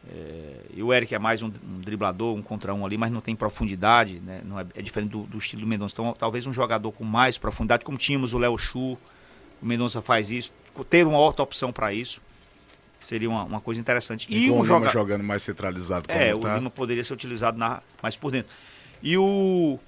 é, 0.07 0.55
e 0.73 0.83
o 0.83 0.93
Eric 0.93 1.13
é 1.15 1.19
mais 1.19 1.41
um, 1.41 1.47
um, 1.47 1.79
driblador, 1.79 2.35
um 2.35 2.41
contra 2.41 2.73
um 2.73 2.85
ali, 2.85 2.97
mas 2.97 3.11
não 3.11 3.21
tem 3.21 3.35
profundidade, 3.35 4.19
né? 4.19 4.41
não 4.43 4.59
é, 4.59 4.65
é 4.75 4.81
diferente 4.81 5.11
do, 5.11 5.23
do, 5.23 5.37
estilo 5.37 5.61
do 5.61 5.67
Mendonça. 5.67 5.93
Então, 5.93 6.13
talvez 6.17 6.45
um 6.45 6.53
jogador 6.53 6.91
com 6.91 7.03
mais 7.03 7.37
profundidade, 7.37 7.83
como 7.83 7.97
tínhamos 7.97 8.33
o 8.33 8.37
Léo 8.37 8.57
Chu, 8.57 8.97
o 9.61 9.65
Mendonça 9.65 10.01
faz 10.01 10.29
isso, 10.29 10.53
ter 10.89 11.07
uma 11.07 11.17
outra 11.17 11.43
opção 11.43 11.71
para 11.71 11.93
isso 11.93 12.21
seria 12.99 13.29
uma, 13.29 13.43
uma, 13.43 13.61
coisa 13.61 13.79
interessante. 13.79 14.27
E, 14.29 14.47
e 14.47 14.51
um 14.51 14.65
joga... 14.65 14.89
jogando 14.89 15.23
mais 15.23 15.43
centralizado. 15.43 16.05
É, 16.09 16.35
tá? 16.35 16.35
o 16.35 16.55
Lima 16.55 16.69
poderia 16.69 17.03
ser 17.03 17.13
utilizado 17.13 17.57
na, 17.57 17.81
mais 18.01 18.15
por 18.15 18.31
dentro. 18.31 18.51
E 19.01 19.17
o 19.17 19.79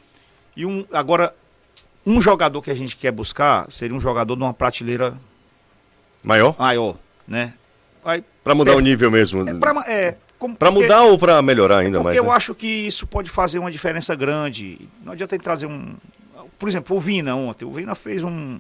e 0.56 0.66
um 0.66 0.86
agora 0.92 1.36
um 2.06 2.22
jogador 2.22 2.62
que 2.62 2.72
a 2.72 2.76
gente 2.76 2.96
quer 2.96 3.12
buscar 3.12 3.72
seria 3.72 3.96
um 3.96 4.00
jogador 4.00 4.36
de 4.36 4.42
uma 4.44 4.54
prateleira 4.54 5.18
maior, 6.24 6.56
maior, 6.58 6.98
né? 7.28 7.54
Para 8.44 8.56
mudar 8.56 8.76
o 8.76 8.80
nível 8.80 9.12
mesmo. 9.12 9.48
É, 9.48 9.54
para 9.54 10.70
é, 10.70 10.72
mudar 10.72 11.04
ou 11.04 11.18
para 11.18 11.42
melhorar 11.42 11.80
ainda 11.80 12.02
mais? 12.02 12.16
Eu 12.16 12.26
né? 12.26 12.30
acho 12.32 12.54
que 12.54 12.68
isso 12.68 13.08
pode 13.08 13.30
fazer 13.30 13.60
uma 13.60 13.72
diferença 13.72 14.16
grande. 14.16 14.88
Não 15.04 15.14
adianta 15.14 15.36
ele 15.36 15.44
trazer 15.44 15.66
um. 15.66 15.96
Por 16.58 16.70
exemplo, 16.70 16.96
o 16.96 17.00
Vina 17.00 17.36
ontem. 17.36 17.66
O 17.66 17.72
Vina 17.72 17.96
fez 17.96 18.24
um. 18.24 18.60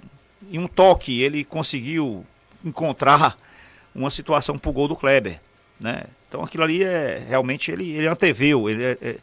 Em 0.51 0.59
um 0.59 0.67
toque, 0.67 1.21
ele 1.21 1.43
conseguiu 1.43 2.25
encontrar 2.63 3.37
uma 3.93 4.09
situação 4.09 4.57
para 4.57 4.69
o 4.69 4.73
gol 4.73 4.87
do 4.87 4.95
Kleber. 4.95 5.39
Né? 5.79 6.03
Então 6.27 6.43
aquilo 6.43 6.63
ali 6.63 6.83
é 6.83 7.23
realmente 7.27 7.71
ele, 7.71 7.91
ele 7.91 8.07
anteveu, 8.07 8.69
ele, 8.69 8.83
é, 8.83 8.97
é 9.01 9.17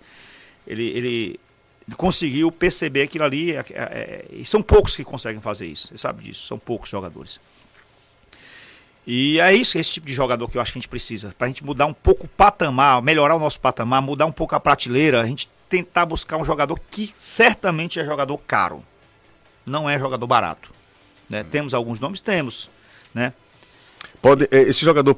ele, 0.67 0.89
ele, 0.89 1.41
ele, 1.89 1.97
conseguiu 1.97 2.51
perceber 2.51 3.03
aquilo 3.03 3.25
ali. 3.25 3.53
É, 3.53 3.59
é, 3.59 3.65
é, 3.75 4.25
e 4.31 4.45
são 4.45 4.63
poucos 4.63 4.95
que 4.97 5.05
conseguem 5.05 5.41
fazer 5.41 5.67
isso, 5.67 5.89
você 5.89 5.99
sabe 5.99 6.23
disso, 6.23 6.47
são 6.47 6.59
poucos 6.59 6.89
jogadores. 6.89 7.41
E 9.07 9.39
é 9.39 9.55
isso, 9.55 9.77
esse 9.79 9.93
tipo 9.93 10.07
de 10.07 10.15
jogador 10.15 10.49
que 10.49 10.57
eu 10.57 10.63
acho 10.63 10.73
que 10.73 10.79
a 10.79 10.81
gente 10.81 10.89
precisa. 10.89 11.35
Pra 11.37 11.47
gente 11.47 11.63
mudar 11.63 11.87
um 11.87 11.93
pouco 11.93 12.25
o 12.25 12.29
patamar, 12.29 13.03
melhorar 13.03 13.37
o 13.37 13.39
nosso 13.39 13.61
patamar, 13.61 14.01
mudar 14.01 14.27
um 14.27 14.33
pouco 14.33 14.55
a 14.55 14.61
prateleira, 14.61 15.21
a 15.21 15.27
gente 15.27 15.49
tentar 15.69 16.07
buscar 16.07 16.39
um 16.39 16.45
jogador 16.45 16.79
que 16.91 17.13
certamente 17.17 18.01
é 18.01 18.05
jogador 18.05 18.39
caro. 18.39 18.83
Não 19.67 19.89
é 19.89 19.99
jogador 19.99 20.27
barato. 20.27 20.71
Né? 21.29 21.43
Hum. 21.43 21.47
Temos 21.51 21.75
alguns 21.75 22.01
nomes? 22.01 22.21
Temos. 22.21 22.71
Né? 23.13 23.33
Pode, 24.23 24.49
é, 24.51 24.63
esse 24.63 24.85
jogador 24.85 25.17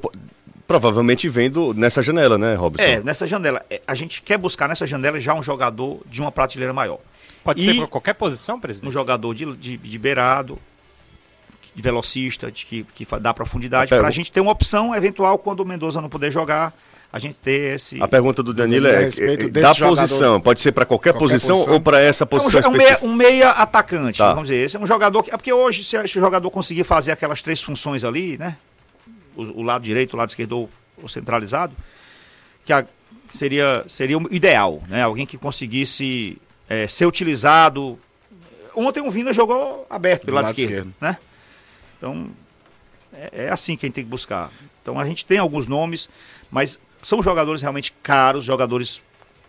provavelmente 0.67 1.29
vem 1.29 1.49
do, 1.49 1.73
nessa 1.73 2.01
janela, 2.01 2.37
né, 2.37 2.55
Robson? 2.55 2.83
É, 2.83 2.99
nessa 3.01 3.25
janela. 3.25 3.65
É, 3.69 3.81
a 3.87 3.95
gente 3.95 4.21
quer 4.21 4.37
buscar 4.37 4.67
nessa 4.67 4.85
janela 4.85 5.17
já 5.19 5.33
um 5.33 5.41
jogador 5.41 6.01
de 6.05 6.21
uma 6.21 6.31
prateleira 6.31 6.73
maior. 6.73 6.99
Pode 7.43 7.61
e 7.61 7.63
ser 7.63 7.77
para 7.77 7.87
qualquer 7.87 8.13
posição, 8.13 8.59
presidente? 8.59 8.89
Um 8.89 8.91
jogador 8.91 9.33
de, 9.33 9.55
de, 9.55 9.77
de 9.77 9.97
beirado, 9.97 10.59
de 11.77 11.83
velocista, 11.83 12.51
de 12.51 12.65
que, 12.65 12.83
que 12.95 13.05
dá 13.21 13.31
profundidade, 13.31 13.89
para 13.89 14.07
a 14.07 14.11
gente 14.11 14.31
ter 14.31 14.41
uma 14.41 14.51
opção 14.51 14.95
eventual 14.95 15.37
quando 15.37 15.59
o 15.59 15.65
Mendoza 15.65 16.01
não 16.01 16.09
puder 16.09 16.31
jogar, 16.31 16.73
a 17.13 17.19
gente 17.19 17.35
ter 17.35 17.75
esse. 17.75 18.01
A 18.01 18.07
pergunta 18.07 18.41
do 18.41 18.51
Danilo 18.51 18.87
é, 18.87 19.07
é 19.07 19.47
da 19.49 19.75
posição, 19.75 20.41
pode 20.41 20.59
ser 20.59 20.71
para 20.71 20.87
qualquer, 20.87 21.13
qualquer, 21.13 21.19
posição, 21.19 21.55
posição. 21.55 21.73
ou 21.75 21.79
para 21.79 22.01
essa 22.01 22.25
posição 22.25 22.61
é 22.61 22.67
um, 22.67 22.71
um, 22.71 22.77
meia, 22.77 22.99
um 23.03 23.13
meia 23.13 23.49
atacante, 23.51 24.17
tá. 24.17 24.29
vamos 24.33 24.49
dizer. 24.49 24.63
Esse 24.63 24.75
é 24.75 24.79
um 24.79 24.87
jogador 24.87 25.21
que. 25.21 25.31
É 25.31 25.37
porque 25.37 25.53
hoje, 25.53 25.83
se, 25.83 26.07
se, 26.07 26.17
o 26.17 26.21
jogador 26.21 26.49
conseguir 26.49 26.83
fazer 26.83 27.11
aquelas 27.11 27.43
três 27.43 27.61
funções 27.61 28.03
ali, 28.03 28.39
né? 28.39 28.57
O, 29.35 29.59
o 29.59 29.61
lado 29.61 29.83
direito, 29.83 30.15
o 30.15 30.17
lado 30.17 30.29
esquerdo 30.29 30.53
ou, 30.53 30.69
ou 30.99 31.07
centralizado, 31.07 31.75
que 32.65 32.73
a, 32.73 32.83
seria, 33.31 33.85
seria 33.87 34.17
o 34.17 34.33
ideal, 34.33 34.81
né? 34.89 35.03
Alguém 35.03 35.27
que 35.27 35.37
conseguisse 35.37 36.41
é, 36.67 36.87
ser 36.87 37.05
utilizado. 37.05 37.99
Ontem 38.75 39.01
o 39.01 39.11
Vina 39.11 39.31
jogou 39.31 39.85
aberto 39.87 40.25
pelo 40.25 40.35
lado, 40.35 40.45
lado 40.45 40.57
esquerdo, 40.57 40.71
esquerdo, 40.71 40.93
né? 40.99 41.17
Então, 41.97 42.27
é, 43.13 43.45
é 43.45 43.49
assim 43.49 43.75
que 43.75 43.85
a 43.85 43.87
gente 43.87 43.95
tem 43.95 44.03
que 44.03 44.09
buscar. 44.09 44.51
Então, 44.81 44.99
a 44.99 45.05
gente 45.05 45.25
tem 45.25 45.37
alguns 45.37 45.67
nomes, 45.67 46.09
mas 46.51 46.79
são 47.01 47.21
jogadores 47.21 47.61
realmente 47.61 47.93
caros, 48.03 48.43
jogadores 48.45 49.01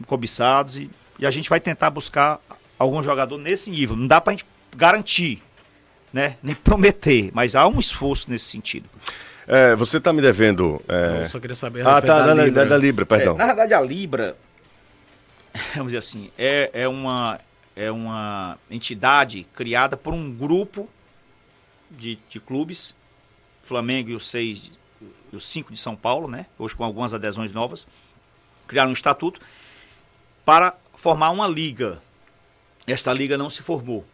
cobiçados 0.07 0.77
e 0.79 0.91
E 1.19 1.27
a 1.27 1.31
gente 1.31 1.49
vai 1.51 1.59
tentar 1.59 1.91
buscar 1.91 2.39
algum 2.79 3.03
jogador 3.03 3.37
nesse 3.39 3.71
nível. 3.71 3.97
Não 3.97 4.07
dá 4.07 4.21
pra 4.21 4.33
gente 4.33 4.47
garantir, 4.77 5.43
né? 6.13 6.37
Nem 6.43 6.55
prometer, 6.63 7.31
mas 7.35 7.57
há 7.57 7.67
um 7.67 7.81
esforço 7.81 8.31
nesse 8.31 8.45
sentido. 8.47 8.89
É, 9.47 9.75
você 9.75 9.97
está 9.97 10.13
me 10.13 10.21
devendo. 10.23 10.81
é, 10.89 11.23
Eu 11.25 11.29
só 11.29 11.41
queria 11.41 11.57
saber 11.57 11.85
a 11.87 11.97
Ah, 11.97 12.03
tá, 12.03 12.21
da 12.21 12.35
da, 12.35 12.45
Libra. 12.45 12.65
da, 12.65 12.71
da 12.71 12.77
Libra, 12.77 13.07
perdão. 13.07 13.35
É, 13.35 13.39
na 13.39 13.47
verdade, 13.47 13.75
a 13.75 13.81
Libra, 13.81 14.37
vamos 15.75 15.87
dizer 15.93 15.99
assim, 15.99 16.31
é, 16.39 16.71
é, 16.73 16.87
uma, 16.89 17.41
é 17.75 17.91
uma 17.91 18.59
entidade 18.71 19.47
criada 19.55 19.97
por 19.97 20.13
um 20.15 20.31
grupo 20.31 20.89
de, 21.91 22.19
de 22.29 22.41
clubes, 22.41 22.95
Flamengo 23.63 24.11
e 24.11 24.15
os 24.15 24.29
seis, 24.29 24.71
os 25.33 25.45
cinco 25.45 25.73
de 25.73 25.79
São 25.79 25.97
Paulo, 25.97 26.29
né? 26.29 26.47
Hoje 26.59 26.75
com 26.75 26.85
algumas 26.85 27.15
adesões 27.15 27.53
novas, 27.53 27.87
criaram 28.67 28.91
um 28.91 28.95
estatuto 28.95 29.41
para 30.45 30.77
formar 30.95 31.31
uma 31.31 31.47
liga. 31.47 32.03
Esta 32.87 33.13
liga 33.13 33.37
não 33.37 33.51
se 33.51 33.63
formou. 33.63 34.05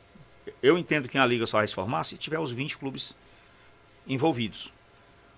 Eu 0.63 0.77
entendo 0.77 1.09
que 1.09 1.17
a 1.17 1.25
liga 1.25 1.47
só 1.47 1.59
vai 1.59 1.69
se 1.69 1.75
formar 1.75 2.05
se 2.05 2.17
tiver 2.17 2.39
os 2.39 2.53
20 2.53 2.77
clubes 2.77 3.15
envolvidos. 4.07 4.73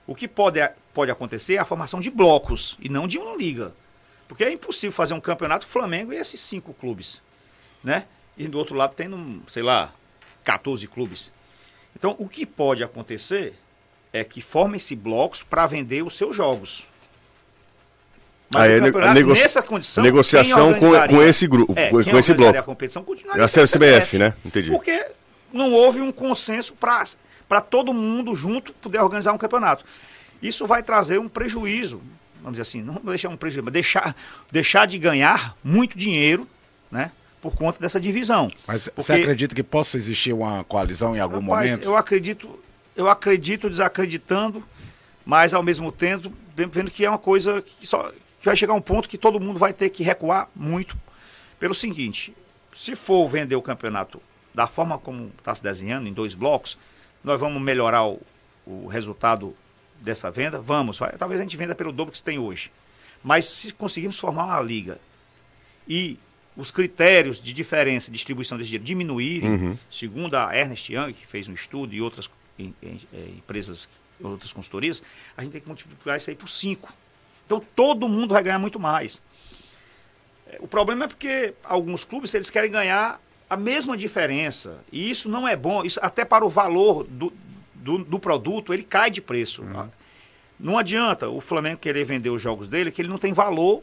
O 0.07 0.14
que 0.14 0.29
pode, 0.29 0.61
pode 0.94 1.11
acontecer 1.11 1.55
é 1.55 1.59
a 1.59 1.64
formação 1.64 2.01
de 2.01 2.11
blocos 2.11 2.77
e 2.81 2.88
não 2.88 3.07
de 3.07 3.18
uma 3.18 3.37
liga. 3.37 3.75
Porque 4.29 4.44
é 4.44 4.53
impossível 4.53 4.92
fazer 4.92 5.14
um 5.14 5.20
campeonato 5.20 5.66
Flamengo 5.66 6.12
e 6.12 6.16
esses 6.16 6.40
cinco 6.40 6.72
clubes. 6.75 7.22
Né? 7.83 8.07
E 8.37 8.49
do 8.49 8.59
outro 8.59 8.75
lado 8.75 8.94
tem, 8.94 9.09
sei 9.46 9.62
lá, 9.62 9.92
14 10.44 10.87
clubes. 10.88 11.33
Então, 11.96 12.14
o 12.18 12.28
que 12.28 12.44
pode 12.44 12.85
acontecer 12.85 13.54
é 14.12 14.22
que 14.22 14.40
formem-se 14.42 14.94
blocos 14.94 15.42
para 15.42 15.66
vender 15.66 16.02
os 16.04 16.14
seus 16.16 16.37
jogos. 16.37 16.87
Aí 18.54 18.72
é 18.72 18.76
o 18.76 18.80
campeonato, 18.80 19.14
negoci- 19.14 19.42
nessa 19.42 19.62
condição, 19.62 20.04
negociação 20.04 20.74
com- 20.74 21.09
com 21.09 21.22
esse 21.22 21.46
grupo, 21.46 21.72
é, 21.76 21.90
com- 21.90 22.04
com 22.04 22.18
esse 22.18 22.32
bloco. 22.35 22.59
a 22.59 22.62
competição 22.62 23.02
continuaria 23.02 23.42
A 23.42 23.48
sendo 23.48 23.66
CBF, 23.66 24.18
né? 24.18 24.35
Entendi. 24.44 24.70
Porque 24.70 25.06
não 25.52 25.72
houve 25.72 26.00
um 26.00 26.12
consenso 26.12 26.74
para 26.76 27.61
todo 27.61 27.92
mundo 27.92 28.35
junto 28.37 28.72
poder 28.74 29.00
organizar 29.00 29.32
um 29.32 29.38
campeonato. 29.38 29.85
Isso 30.40 30.64
vai 30.66 30.82
trazer 30.82 31.18
um 31.18 31.28
prejuízo, 31.28 32.00
vamos 32.37 32.52
dizer 32.52 32.62
assim, 32.62 32.82
não 32.82 33.00
deixar 33.04 33.30
um 33.30 33.37
prejuízo, 33.37 33.64
mas 33.64 33.72
deixar, 33.72 34.14
deixar 34.52 34.87
de 34.87 34.98
ganhar 34.98 35.56
muito 35.64 35.98
dinheiro, 35.98 36.46
né? 36.90 37.11
Por 37.40 37.55
conta 37.55 37.79
dessa 37.79 38.01
divisão. 38.01 38.51
Mas 38.66 38.85
Porque- 38.88 39.03
você 39.03 39.12
acredita 39.12 39.55
que 39.55 39.62
possa 39.62 39.96
existir 39.96 40.33
uma 40.33 40.64
coalizão 40.64 41.14
em 41.14 41.20
algum 41.20 41.40
Rapaz, 41.40 41.70
momento? 41.70 41.85
eu 41.85 41.96
acredito, 41.96 42.59
eu 42.96 43.09
acredito 43.09 43.68
desacreditando, 43.70 44.64
mas 45.25 45.53
ao 45.55 45.62
mesmo 45.62 45.92
tempo 45.92 46.33
vendo 46.55 46.90
que 46.90 47.05
é 47.05 47.09
uma 47.11 47.18
coisa 47.18 47.61
que 47.62 47.87
só 47.87 48.11
que 48.38 48.44
vai 48.44 48.57
chegar 48.57 48.72
um 48.75 48.81
ponto 48.81 49.09
que 49.09 49.18
todo 49.18 49.38
mundo 49.40 49.59
vai 49.59 49.72
ter 49.72 49.90
que 49.90 50.03
recuar 50.03 50.49
muito 50.57 50.96
pelo 51.61 51.75
seguinte: 51.75 52.35
se 52.75 52.96
for 52.96 53.29
vender 53.29 53.55
o 53.57 53.62
campeonato 53.62 54.20
da 54.55 54.66
forma 54.66 54.99
como 54.99 55.31
está 55.38 55.55
se 55.55 55.62
desenhando 55.62 56.09
em 56.09 56.12
dois 56.12 56.35
blocos, 56.35 56.79
nós 57.22 57.38
vamos 57.38 57.61
melhorar 57.61 58.07
o, 58.07 58.20
o 58.66 58.87
resultado 58.87 59.55
dessa 60.01 60.31
venda, 60.31 60.59
vamos. 60.61 60.99
vai- 60.99 61.12
talvez 61.12 61.40
a 61.40 61.42
gente 61.44 61.57
venda 61.57 61.75
pelo 61.75 61.92
dobro 61.92 62.11
que 62.12 62.18
se 62.18 62.25
tem 62.25 62.38
hoje, 62.38 62.70
mas 63.22 63.44
se 63.44 63.72
conseguirmos 63.72 64.18
formar 64.18 64.44
uma 64.46 64.61
liga 64.61 64.99
e 65.88 66.18
os 66.57 66.71
critérios 66.71 67.40
de 67.42 67.53
diferença 67.53 68.07
de 68.11 68.12
distribuição 68.14 68.57
desse 68.57 68.71
dinheiro 68.71 68.85
diminuírem, 68.85 69.79
segundo 69.90 70.35
a 70.37 70.57
Ernest 70.57 70.92
Young, 70.92 71.12
que 71.12 71.27
fez 71.27 71.49
um 71.49 71.53
estudo, 71.53 71.95
e 71.95 72.01
outras 72.01 72.31
em- 72.59 72.75
em- 72.83 73.01
eh, 73.12 73.29
empresas, 73.37 73.88
outras 74.23 74.53
consultorias, 74.53 75.03
a 75.37 75.42
gente 75.42 75.53
tem 75.53 75.61
que 75.61 75.66
multiplicar 75.69 76.16
isso 76.16 76.31
aí 76.31 76.37
por 76.37 76.49
5. 76.49 76.92
Então 77.45 77.62
todo 77.75 78.09
mundo 78.09 78.33
vai 78.33 78.42
ganhar 78.42 78.59
muito 78.59 78.81
mais. 78.81 79.21
Eh, 80.49 80.57
O 80.61 80.66
problema 80.66 81.05
é 81.05 81.09
porque 81.09 81.53
alguns 81.62 82.05
clubes 82.05 82.33
eles 82.35 82.49
querem 82.49 82.71
ganhar 82.71 83.21
a 83.51 83.57
mesma 83.57 83.97
diferença. 83.97 84.83
E 84.90 85.11
isso 85.11 85.29
não 85.29 85.47
é 85.47 85.55
bom, 85.55 85.85
isso 85.85 86.01
até 86.03 86.25
para 86.25 86.45
o 86.45 86.49
valor 86.49 87.05
do, 87.05 87.33
do, 87.75 87.99
do 87.99 88.19
produto, 88.19 88.73
ele 88.73 88.83
cai 88.83 89.11
de 89.11 89.21
preço. 89.21 89.62
Não 90.59 90.79
adianta 90.79 91.29
o 91.29 91.40
Flamengo 91.40 91.77
querer 91.79 92.05
vender 92.05 92.31
os 92.31 92.40
jogos 92.40 92.69
dele, 92.69 92.90
que 92.90 93.03
ele 93.03 93.09
não 93.11 93.19
tem 93.19 93.33
valor 93.35 93.83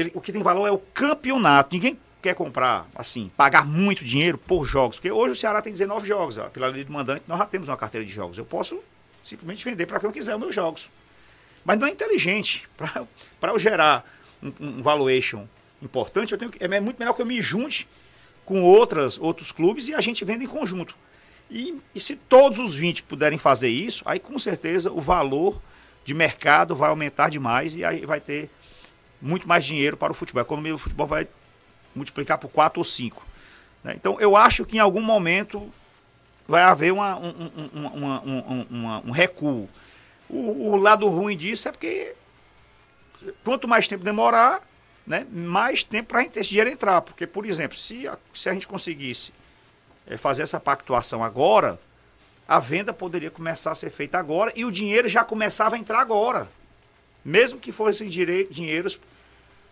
ele- 0.00 0.12
o 0.14 0.20
que 0.20 0.32
tem 0.32 0.42
valor 0.42 0.66
é 0.66 0.70
o 0.70 0.78
campeonato. 0.78 1.74
Ninguém 1.74 1.98
quer 2.22 2.34
comprar, 2.34 2.86
assim, 2.94 3.30
pagar 3.36 3.64
muito 3.66 4.04
dinheiro 4.04 4.38
por 4.38 4.64
jogos. 4.66 4.96
Porque 4.96 5.10
hoje 5.10 5.32
o 5.32 5.36
Ceará 5.36 5.60
tem 5.62 5.72
19 5.72 6.06
jogos. 6.06 6.38
ó. 6.38 6.44
Pela 6.48 6.68
lei 6.68 6.84
do 6.84 6.92
mandante, 6.92 7.22
nós 7.26 7.38
já 7.38 7.46
temos 7.46 7.68
uma 7.68 7.76
carteira 7.76 8.04
de 8.04 8.12
jogos. 8.12 8.38
Eu 8.38 8.44
posso 8.44 8.80
simplesmente 9.22 9.64
vender 9.64 9.86
para 9.86 9.98
quem 10.00 10.08
eu 10.08 10.12
quiser 10.12 10.34
os 10.34 10.40
meus 10.40 10.54
jogos. 10.54 10.90
Mas 11.64 11.78
não 11.78 11.86
é 11.86 11.90
inteligente. 11.90 12.66
Para 13.40 13.52
eu 13.52 13.58
gerar 13.58 14.04
um, 14.42 14.52
um 14.60 14.82
valuation 14.82 15.46
importante, 15.82 16.32
eu 16.32 16.38
tenho 16.38 16.50
que, 16.50 16.62
é 16.62 16.80
muito 16.80 16.98
melhor 16.98 17.12
que 17.12 17.20
eu 17.22 17.26
me 17.26 17.40
junte 17.42 17.86
com 18.44 18.62
outras, 18.62 19.18
outros 19.18 19.52
clubes 19.52 19.86
e 19.88 19.94
a 19.94 20.00
gente 20.00 20.24
venda 20.24 20.42
em 20.42 20.46
conjunto. 20.46 20.96
E, 21.50 21.78
e 21.94 22.00
se 22.00 22.16
todos 22.16 22.58
os 22.58 22.74
20 22.74 23.02
puderem 23.02 23.38
fazer 23.38 23.68
isso, 23.68 24.02
aí 24.06 24.18
com 24.18 24.38
certeza 24.38 24.90
o 24.90 25.00
valor 25.00 25.60
de 26.04 26.14
mercado 26.14 26.74
vai 26.74 26.88
aumentar 26.88 27.28
demais 27.28 27.74
e 27.74 27.84
aí 27.84 28.06
vai 28.06 28.20
ter 28.20 28.48
muito 29.20 29.48
mais 29.48 29.64
dinheiro 29.64 29.96
para 29.96 30.12
o 30.12 30.14
futebol. 30.14 30.40
A 30.40 30.44
economia 30.44 30.72
do 30.72 30.78
futebol 30.78 31.06
vai 31.06 31.26
multiplicar 31.94 32.38
por 32.38 32.48
4 32.48 32.80
ou 32.80 32.84
5. 32.84 33.26
Então, 33.94 34.20
eu 34.20 34.36
acho 34.36 34.64
que 34.64 34.76
em 34.76 34.80
algum 34.80 35.00
momento 35.00 35.72
vai 36.46 36.62
haver 36.62 36.92
uma, 36.92 37.16
um, 37.16 37.50
um- 37.74 38.66
um- 38.70 39.02
um- 39.06 39.10
recuo. 39.10 39.68
O, 40.28 40.70
o 40.72 40.76
lado 40.76 41.08
ruim 41.08 41.36
disso 41.36 41.68
é 41.68 41.72
porque 41.72 42.14
quanto 43.44 43.66
mais 43.66 43.88
tempo 43.88 44.04
demorar, 44.04 44.60
né, 45.06 45.26
mais 45.32 45.82
tempo 45.82 46.08
para 46.10 46.22
esse 46.24 46.50
dinheiro 46.50 46.70
entrar. 46.70 47.00
Porque, 47.00 47.26
por 47.26 47.46
exemplo, 47.46 47.76
se 47.76 48.06
a, 48.06 48.18
se 48.34 48.48
a 48.48 48.52
gente 48.52 48.66
conseguisse 48.68 49.32
eh, 50.06 50.16
fazer 50.16 50.42
essa 50.42 50.60
pactuação 50.60 51.24
agora, 51.24 51.78
a 52.46 52.58
venda 52.58 52.92
poderia 52.92 53.30
começar 53.30 53.70
a 53.70 53.74
ser 53.74 53.90
feita 53.90 54.18
agora 54.18 54.52
e 54.54 54.64
o 54.64 54.70
dinheiro 54.70 55.08
já 55.08 55.24
começava 55.24 55.76
a 55.76 55.78
entrar 55.78 56.00
agora 56.00 56.50
mesmo 57.24 57.58
que 57.58 57.72
fossem 57.72 58.08
dinheiros 58.08 58.98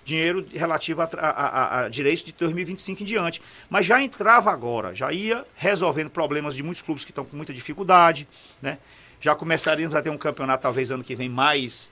dinheiro 0.05 0.47
relativo 0.55 1.03
a, 1.03 1.11
a- 1.17 1.31
a- 1.31 1.81
a 1.85 1.89
direitos 1.89 2.23
de 2.23 2.31
2025 2.33 3.03
em 3.03 3.05
diante. 3.05 3.43
Mas 3.69 3.85
já 3.87 4.01
entrava 4.01 4.53
agora, 4.53 4.95
já 4.95 5.13
ia 5.13 5.45
resolvendo 5.57 6.09
problemas 6.11 6.55
de 6.55 6.63
muitos 6.63 6.81
clubes 6.81 7.05
que 7.05 7.11
estão 7.11 7.25
com 7.25 7.37
muita 7.37 7.53
dificuldade, 7.53 8.29
né? 8.63 8.79
Já 9.21 9.35
começaríamos 9.35 9.97
a 9.97 10.03
ter 10.03 10.11
um 10.11 10.17
campeonato 10.17 10.63
talvez 10.63 10.93
ano 10.93 11.03
que 11.03 11.17
vem 11.17 11.29
mais, 11.29 11.91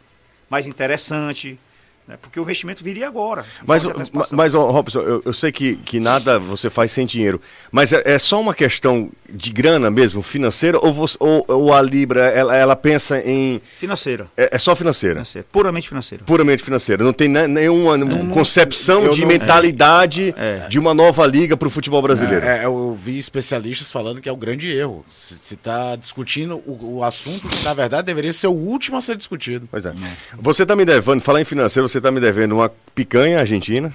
mais 0.49 0.67
interessante, 0.69 1.59
né? 2.07 2.17
porque 2.21 2.39
o 2.39 2.43
investimento 2.43 2.83
viria 2.85 3.07
agora. 3.09 3.45
Mas, 3.67 3.85
mas, 4.13 4.31
mas, 4.33 4.55
ó, 4.55 4.71
Robson, 4.71 5.01
eu, 5.01 5.23
eu 5.25 5.33
sei 5.33 5.51
que, 5.53 5.77
que 5.77 5.99
nada 6.01 6.39
você 6.39 6.69
faz 6.71 6.91
sem 6.93 7.07
dinheiro, 7.07 7.41
mas 7.73 7.93
é, 7.93 8.03
é 8.05 8.19
só 8.19 8.41
uma 8.41 8.55
questão 8.55 9.11
de 9.29 9.53
grana 9.53 9.91
mesmo, 9.91 10.23
financeira, 10.23 10.79
ou, 10.81 10.93
você, 10.93 11.17
ou, 11.21 11.45
ou 11.49 11.73
a 11.75 11.81
Libra, 11.83 12.27
ela, 12.27 12.57
ela 12.57 12.77
pensa 12.77 13.21
em... 13.21 13.61
Financeira. 13.79 14.27
É, 14.37 14.51
é 14.53 14.59
só 14.59 14.75
financeira? 14.77 15.15
financeira. 15.17 15.47
Puramente 15.51 15.89
financeira. 15.89 16.25
Puramente 16.25 16.63
financeira. 16.63 17.05
Não 17.05 17.13
tem 17.13 17.29
ne- 17.29 17.47
nenhuma 17.47 17.99
concepção 18.33 19.05
eu 19.05 19.13
de 19.13 19.23
não- 19.23 19.29
mentalidade 19.29 20.35
É. 20.37 20.67
de 20.69 20.79
uma 20.79 20.93
nova 20.95 21.27
liga 21.27 21.57
para 21.57 21.69
o 21.69 21.71
futebol 21.71 22.01
brasileiro. 22.03 22.45
É, 22.45 22.65
eu 22.65 22.97
vi 23.01 23.19
especialistas 23.19 23.91
falando 23.91 24.21
que 24.21 24.29
é 24.29 24.33
o 24.33 24.37
grande 24.37 24.71
erro. 24.71 25.05
Se 25.11 25.55
está 25.55 25.97
discutindo 25.97 26.57
o, 26.67 26.99
o 26.99 27.05
assunto 27.05 27.49
que, 27.49 27.65
na 27.65 27.75
verdade, 27.75 28.07
deveria 28.07 28.33
ser 28.33 28.47
o 28.49 28.53
último 28.53 28.97
a 28.97 29.01
ser 29.01 29.17
discutido. 29.17 29.69
Pois 29.71 29.85
é. 29.87 29.93
Você 30.39 30.65
tá 30.67 30.77
me 30.77 30.85
devendo, 30.85 31.21
falar 31.21 31.41
em 31.41 31.45
financeiro, 31.45 31.89
você 31.95 32.01
tá 32.01 32.11
me 32.11 32.21
devendo 32.21 32.57
uma 32.57 32.71
picanha 32.95 33.39
argentina. 33.39 33.93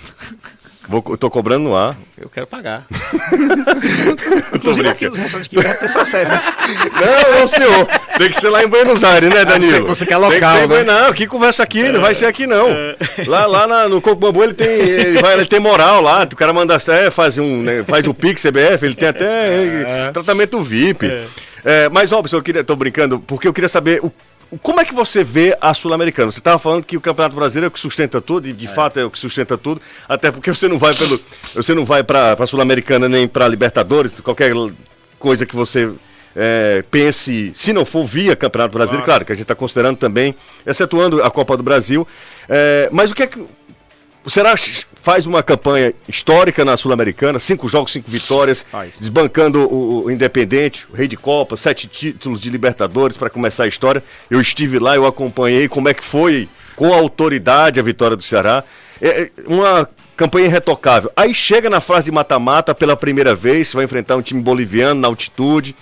Vou, 0.87 1.01
tô 1.17 1.29
cobrando 1.29 1.65
no 1.69 1.75
ar. 1.75 1.95
Eu 2.17 2.29
quero 2.29 2.47
pagar. 2.47 2.83
Tô 4.51 4.55
Inclusive 4.57 4.87
aqui 4.89 5.07
brincando. 5.09 5.21
nos 5.21 5.33
restaurantes 5.33 5.47
que 5.47 5.59
o 5.59 5.79
pessoal 5.79 6.05
serve. 6.05 6.31
né? 6.31 6.41
Não, 7.31 7.39
não, 7.41 7.47
senhor. 7.47 7.87
Tem 8.17 8.29
que 8.29 8.35
ser 8.37 8.49
lá 8.49 8.63
em 8.63 8.67
Buenos 8.67 9.03
Aires, 9.03 9.29
né, 9.31 9.45
Danilo? 9.45 9.71
você- 9.85 10.03
você 10.03 10.05
quer 10.05 10.17
Tem 10.19 10.29
que 10.29 10.35
local, 10.35 10.57
ser 10.57 10.67
né? 10.67 10.83
Não, 10.83 11.13
que 11.13 11.27
conversa 11.27 11.61
aqui, 11.61 11.83
não 11.89 12.01
vai 12.01 12.15
ser 12.15 12.25
aqui, 12.25 12.47
não. 12.47 12.67
Lá, 13.27 13.45
lá 13.45 13.67
na- 13.67 13.87
no 13.89 14.01
Coco 14.01 14.15
Bambu 14.15 14.43
ele 14.43 14.53
tem, 14.53 14.67
ele, 14.67 15.19
vai, 15.19 15.33
ele 15.35 15.45
tem 15.45 15.59
moral 15.59 16.01
lá. 16.01 16.23
O 16.23 16.35
cara 16.35 16.51
manda 16.53 16.75
até 16.75 17.11
faz 17.11 17.37
um, 17.37 17.61
né, 17.61 17.83
faz 17.83 18.07
o 18.07 18.13
Pix 18.13 18.41
CBF, 18.41 18.83
ele 18.85 18.95
tem 18.95 19.09
até 19.09 20.11
tratamento 20.11 20.59
VIP. 20.63 21.05
É, 21.63 21.89
mas, 21.89 22.11
Robson, 22.11 22.37
eu 22.37 22.41
queria, 22.41 22.63
tô 22.63 22.75
brincando, 22.75 23.19
porque 23.19 23.47
eu 23.47 23.53
queria 23.53 23.67
saber 23.69 23.99
o, 24.01 24.07
o- 24.07 24.13
como 24.57 24.81
é 24.81 24.85
que 24.85 24.93
você 24.93 25.23
vê 25.23 25.55
a 25.61 25.73
Sul-Americana? 25.73 26.31
Você 26.31 26.39
estava 26.39 26.57
falando 26.57 26.83
que 26.83 26.97
o 26.97 27.01
Campeonato 27.01 27.35
Brasileiro 27.35 27.65
é 27.65 27.67
o 27.67 27.71
que 27.71 27.79
sustenta 27.79 28.19
tudo, 28.19 28.47
e 28.47 28.53
de 28.53 28.67
fato 28.67 28.99
é 28.99 29.05
o 29.05 29.11
que 29.11 29.19
sustenta 29.19 29.57
tudo, 29.57 29.79
até 30.07 30.31
porque 30.31 30.49
você 30.49 30.67
não 30.67 30.79
vai 30.79 30.93
pelo. 30.95 31.19
Você 31.53 31.75
não 31.75 31.85
vai 31.85 32.03
para 32.03 32.33
a 32.33 32.45
Sul-Americana 32.47 33.07
nem 33.07 33.27
para 33.27 33.47
Libertadores, 33.47 34.19
qualquer 34.21 34.53
coisa 35.19 35.45
que 35.45 35.55
você 35.55 35.91
é, 36.35 36.83
pense, 36.89 37.51
se 37.53 37.73
não 37.73 37.85
for 37.85 38.05
via 38.05 38.35
Campeonato 38.35 38.73
Brasileiro, 38.73 39.05
claro, 39.05 39.23
que 39.23 39.31
a 39.31 39.35
gente 39.35 39.43
está 39.43 39.55
considerando 39.55 39.97
também, 39.97 40.33
excetuando 40.65 41.21
a 41.21 41.29
Copa 41.29 41.55
do 41.55 41.63
Brasil. 41.63 42.07
É, 42.47 42.89
mas 42.91 43.11
o 43.11 43.15
que 43.15 43.23
é 43.23 43.27
que. 43.27 43.39
O 44.25 44.29
Ceará 44.29 44.53
faz 45.01 45.25
uma 45.25 45.41
campanha 45.41 45.93
histórica 46.07 46.63
na 46.65 46.75
Sul-Americana, 46.77 47.39
cinco 47.39 47.67
jogos, 47.69 47.91
cinco 47.91 48.09
vitórias, 48.11 48.65
Faz. 48.69 48.95
desbancando 48.99 49.61
o, 49.61 50.05
o 50.05 50.11
Independente, 50.11 50.85
o 50.91 50.95
Rei 50.95 51.07
de 51.07 51.15
Copa, 51.17 51.55
sete 51.55 51.87
títulos 51.87 52.39
de 52.39 52.49
Libertadores 52.49 53.17
para 53.17 53.29
começar 53.29 53.63
a 53.63 53.67
história. 53.67 54.03
Eu 54.29 54.39
estive 54.41 54.79
lá, 54.79 54.95
eu 54.95 55.05
acompanhei 55.05 55.67
como 55.67 55.87
é 55.89 55.93
que 55.93 56.03
foi 56.03 56.47
com 56.75 56.93
autoridade 56.93 57.79
a 57.79 57.83
vitória 57.83 58.15
do 58.15 58.23
Ceará. 58.23 58.63
É, 59.01 59.21
é 59.23 59.31
uma 59.47 59.87
campanha 60.15 60.47
irretocável. 60.47 61.09
Aí 61.15 61.33
chega 61.33 61.69
na 61.69 61.79
fase 61.79 62.05
de 62.05 62.11
mata-mata 62.11 62.75
pela 62.75 62.95
primeira 62.97 63.33
vez, 63.33 63.71
vai 63.73 63.85
enfrentar 63.85 64.17
um 64.17 64.21
time 64.21 64.41
boliviano 64.41 64.99
na 64.99 65.07
altitude. 65.07 65.75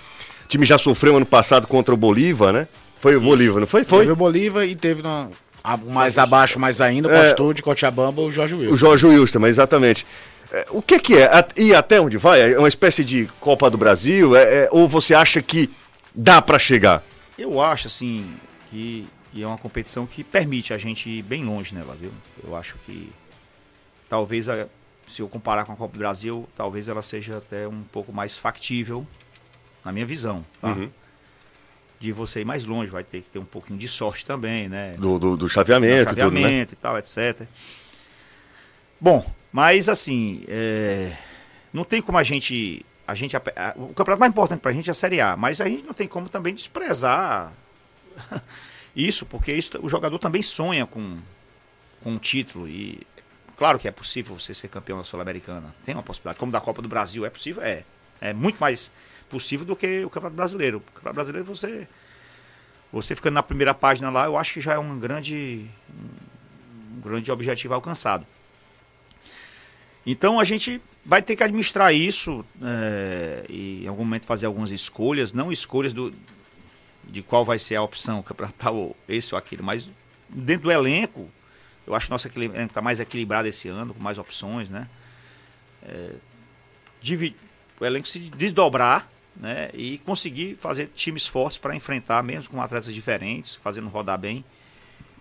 O 0.44 0.48
time 0.48 0.64
já 0.64 0.78
sofreu 0.78 1.16
ano 1.16 1.26
passado 1.26 1.66
contra 1.66 1.92
o 1.92 1.96
Bolívar, 1.96 2.52
né? 2.52 2.68
Foi 3.00 3.14
o 3.16 3.20
Bolívar, 3.20 3.60
não 3.60 3.66
foi? 3.66 3.84
Foi. 3.84 4.00
Teve 4.00 4.12
o 4.12 4.16
Bolívar 4.16 4.64
e 4.64 4.74
teve 4.74 5.02
na- 5.02 5.28
a- 5.62 5.76
mais 5.76 6.18
abaixo, 6.18 6.58
mais 6.58 6.80
ainda, 6.80 7.08
o 7.08 7.12
É. 7.12 7.26
Atitude, 7.26 7.62
Cochabamba, 7.62 8.22
o 8.22 8.30
Jorge 8.30 8.54
Wilson. 8.54 8.74
O 8.74 8.78
Jorge 8.78 9.06
Wilson, 9.06 9.38
mas 9.40 9.50
exatamente. 9.50 10.06
É, 10.50 10.66
O 10.70 10.80
que 10.80 10.98
que 10.98 11.14
é? 11.18 11.30
E 11.56 11.74
até 11.74 12.00
onde 12.00 12.16
vai? 12.16 12.52
É 12.54 12.58
uma 12.58 12.68
espécie 12.68 13.04
de 13.04 13.28
Copa 13.40 13.68
do 13.70 13.76
Brasil? 13.76 14.34
É- 14.34 14.64
é- 14.64 14.68
ou 14.70 14.88
você 14.88 15.14
acha 15.14 15.42
que 15.42 15.68
dá 16.14 16.40
pra 16.40 16.58
chegar? 16.58 17.02
Eu 17.38 17.60
acho, 17.60 17.86
assim, 17.88 18.26
que, 18.70 19.06
que 19.30 19.42
é 19.42 19.46
uma 19.46 19.58
competição 19.58 20.06
que 20.06 20.24
permite 20.24 20.72
a 20.72 20.78
gente 20.78 21.08
ir 21.10 21.22
bem 21.22 21.44
longe 21.44 21.74
nela, 21.74 21.94
viu? 22.00 22.10
Eu 22.42 22.56
acho 22.56 22.76
que 22.86 23.12
talvez, 24.08 24.48
a- 24.48 24.66
se 25.06 25.20
eu 25.22 25.28
comparar 25.28 25.64
com 25.64 25.72
a 25.72 25.76
Copa 25.76 25.92
do 25.92 25.98
Brasil, 25.98 26.48
talvez 26.56 26.88
ela 26.88 27.02
seja 27.02 27.38
até 27.38 27.68
um 27.68 27.82
pouco 27.92 28.12
mais 28.12 28.36
factível, 28.36 29.06
na 29.84 29.92
minha 29.92 30.06
visão, 30.06 30.44
tá? 30.60 30.68
Uhum. 30.68 30.90
De 32.00 32.12
você 32.12 32.40
ir 32.42 32.44
mais 32.44 32.64
longe, 32.64 32.90
vai 32.90 33.02
ter 33.02 33.22
que 33.22 33.28
ter 33.28 33.38
um 33.40 33.44
pouquinho 33.44 33.78
de 33.78 33.88
sorte 33.88 34.24
também, 34.24 34.68
né? 34.68 34.94
Do, 34.98 35.18
do, 35.18 35.36
do 35.36 35.48
chaveamento, 35.48 36.12
e 36.12 36.14
tudo, 36.14 36.30
né? 36.30 36.40
chaveamento 36.40 36.72
e 36.74 36.76
tal, 36.76 36.96
etc. 36.96 37.42
Bom, 39.00 39.28
mas 39.52 39.88
assim, 39.88 40.44
é, 40.48 41.12
não 41.72 41.84
tem 41.84 42.00
como 42.02 42.18
a 42.18 42.22
gente. 42.22 42.84
A 43.06 43.14
gente 43.14 43.36
a- 43.36 43.42
o 43.76 43.88
campeonato 43.94 44.20
mais 44.20 44.30
importante 44.30 44.60
pra 44.60 44.70
gente 44.72 44.88
é 44.88 44.92
a 44.92 44.94
Série 44.94 45.20
A, 45.20 45.34
mas 45.36 45.60
a 45.60 45.68
gente 45.68 45.82
não 45.84 45.94
tem 45.94 46.06
como 46.06 46.28
também 46.28 46.54
desprezar 46.54 47.52
isso, 48.94 49.24
porque 49.26 49.52
isso- 49.52 49.78
o 49.82 49.88
jogador 49.88 50.18
também 50.18 50.42
sonha 50.42 50.86
com, 50.86 51.18
com 52.02 52.12
um 52.12 52.18
título. 52.18 52.68
E 52.68 53.00
claro 53.56 53.78
que 53.78 53.88
é 53.88 53.90
possível 53.90 54.38
você 54.38 54.52
ser 54.52 54.68
campeão 54.68 54.98
da 54.98 55.04
Sul-Americana. 55.04 55.74
Tem 55.84 55.94
uma 55.94 56.02
possibilidade. 56.02 56.38
Como 56.38 56.52
da 56.52 56.60
Copa 56.60 56.82
do 56.82 56.88
Brasil 56.88 57.24
é 57.24 57.30
possível? 57.30 57.62
É. 57.62 57.82
É 58.20 58.32
muito 58.32 58.58
mais 58.58 58.90
possível 59.28 59.66
do 59.66 59.76
que 59.76 60.04
o 60.04 60.10
Campeonato 60.10 60.36
Brasileiro. 60.36 60.78
O 60.78 60.92
Campeonato 60.92 61.14
Brasileiro 61.14 61.46
você. 61.46 61.86
Você 62.92 63.14
ficando 63.14 63.34
na 63.34 63.42
primeira 63.42 63.74
página 63.74 64.10
lá, 64.10 64.24
eu 64.24 64.36
acho 64.36 64.54
que 64.54 64.60
já 64.60 64.74
é 64.74 64.78
um 64.78 64.98
grande 64.98 65.66
um 66.96 67.00
grande 67.00 67.30
objetivo 67.30 67.74
alcançado. 67.74 68.26
Então 70.06 70.40
a 70.40 70.44
gente 70.44 70.80
vai 71.04 71.20
ter 71.20 71.36
que 71.36 71.42
administrar 71.42 71.94
isso 71.94 72.44
é, 72.62 73.44
e 73.48 73.84
em 73.84 73.88
algum 73.88 74.04
momento 74.04 74.26
fazer 74.26 74.46
algumas 74.46 74.70
escolhas, 74.70 75.32
não 75.32 75.52
escolhas 75.52 75.92
do, 75.92 76.12
de 77.04 77.22
qual 77.22 77.44
vai 77.44 77.58
ser 77.58 77.76
a 77.76 77.82
opção, 77.82 78.22
para 78.36 78.48
tal 78.48 78.96
esse 79.08 79.34
ou 79.34 79.38
aquele, 79.38 79.62
mas 79.62 79.90
dentro 80.28 80.64
do 80.64 80.72
elenco, 80.72 81.28
eu 81.86 81.94
acho 81.94 82.06
que 82.06 82.10
nosso 82.10 82.28
elenco 82.28 82.56
está 82.56 82.82
mais 82.82 83.00
equilibrado 83.00 83.48
esse 83.48 83.68
ano, 83.68 83.94
com 83.94 84.02
mais 84.02 84.18
opções, 84.18 84.70
né? 84.70 84.88
É, 85.82 86.14
o 87.80 87.84
elenco 87.84 88.08
se 88.08 88.18
desdobrar 88.18 89.08
né, 89.38 89.70
e 89.72 89.98
conseguir 89.98 90.56
fazer 90.60 90.90
times 90.94 91.26
fortes 91.26 91.58
para 91.58 91.74
enfrentar, 91.74 92.22
mesmo 92.22 92.50
com 92.50 92.60
atletas 92.60 92.92
diferentes, 92.92 93.56
fazendo 93.56 93.88
rodar 93.88 94.18
bem, 94.18 94.44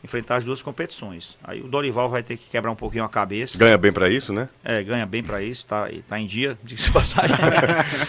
enfrentar 0.03 0.37
as 0.37 0.43
duas 0.43 0.61
competições. 0.61 1.37
Aí 1.43 1.61
o 1.61 1.67
Dorival 1.67 2.09
vai 2.09 2.23
ter 2.23 2.35
que 2.37 2.49
quebrar 2.49 2.71
um 2.71 2.75
pouquinho 2.75 3.03
a 3.03 3.09
cabeça. 3.09 3.57
Ganha 3.57 3.77
bem 3.77 3.91
pra 3.91 4.09
isso, 4.09 4.33
né? 4.33 4.49
É, 4.63 4.83
ganha 4.83 5.05
bem 5.05 5.23
pra 5.23 5.41
isso, 5.41 5.65
tá, 5.65 5.87
tá 6.07 6.19
em 6.19 6.25
dia, 6.25 6.57
diga-se 6.63 6.87
de 6.87 6.93
passagem. 6.93 7.35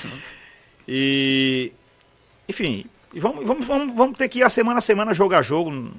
e, 0.88 1.72
enfim, 2.48 2.86
e 3.12 3.20
vamos, 3.20 3.46
vamos, 3.46 3.66
vamos, 3.66 3.94
vamos 3.94 4.18
ter 4.18 4.28
que 4.28 4.38
ir 4.38 4.42
a 4.42 4.50
semana 4.50 4.78
a 4.78 4.82
semana, 4.82 5.12
jogo 5.12 5.34
a 5.34 5.42
jogo. 5.42 5.92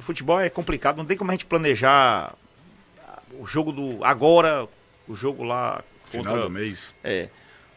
Futebol 0.00 0.40
é 0.40 0.48
complicado, 0.48 0.96
não 0.96 1.04
tem 1.04 1.16
como 1.16 1.30
a 1.30 1.34
gente 1.34 1.46
planejar 1.46 2.34
o 3.38 3.46
jogo 3.46 3.72
do 3.72 4.04
agora, 4.04 4.68
o 5.08 5.14
jogo 5.14 5.42
lá 5.42 5.82
Final 6.04 6.42
do 6.42 6.50
mês. 6.50 6.94
é, 7.02 7.28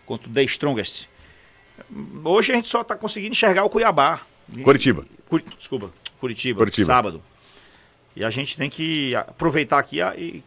contra 0.05 0.29
o 0.29 0.33
The 0.33 0.43
Strongest. 0.43 1.07
Hoje 2.23 2.51
a 2.51 2.55
gente 2.55 2.67
só 2.67 2.83
tá 2.83 2.95
conseguindo 2.95 3.31
enxergar 3.33 3.63
o 3.63 3.69
Cuiabá. 3.69 4.21
Curitiba. 4.63 5.05
Curi- 5.29 5.45
desculpa, 5.57 5.89
Curitiba, 6.19 6.57
Curitiba. 6.59 6.85
sábado. 6.85 7.21
E 8.15 8.23
a 8.23 8.29
gente 8.29 8.55
tem 8.57 8.69
que 8.69 9.15
aproveitar 9.15 9.79
aqui 9.79 9.99
e 10.17 10.43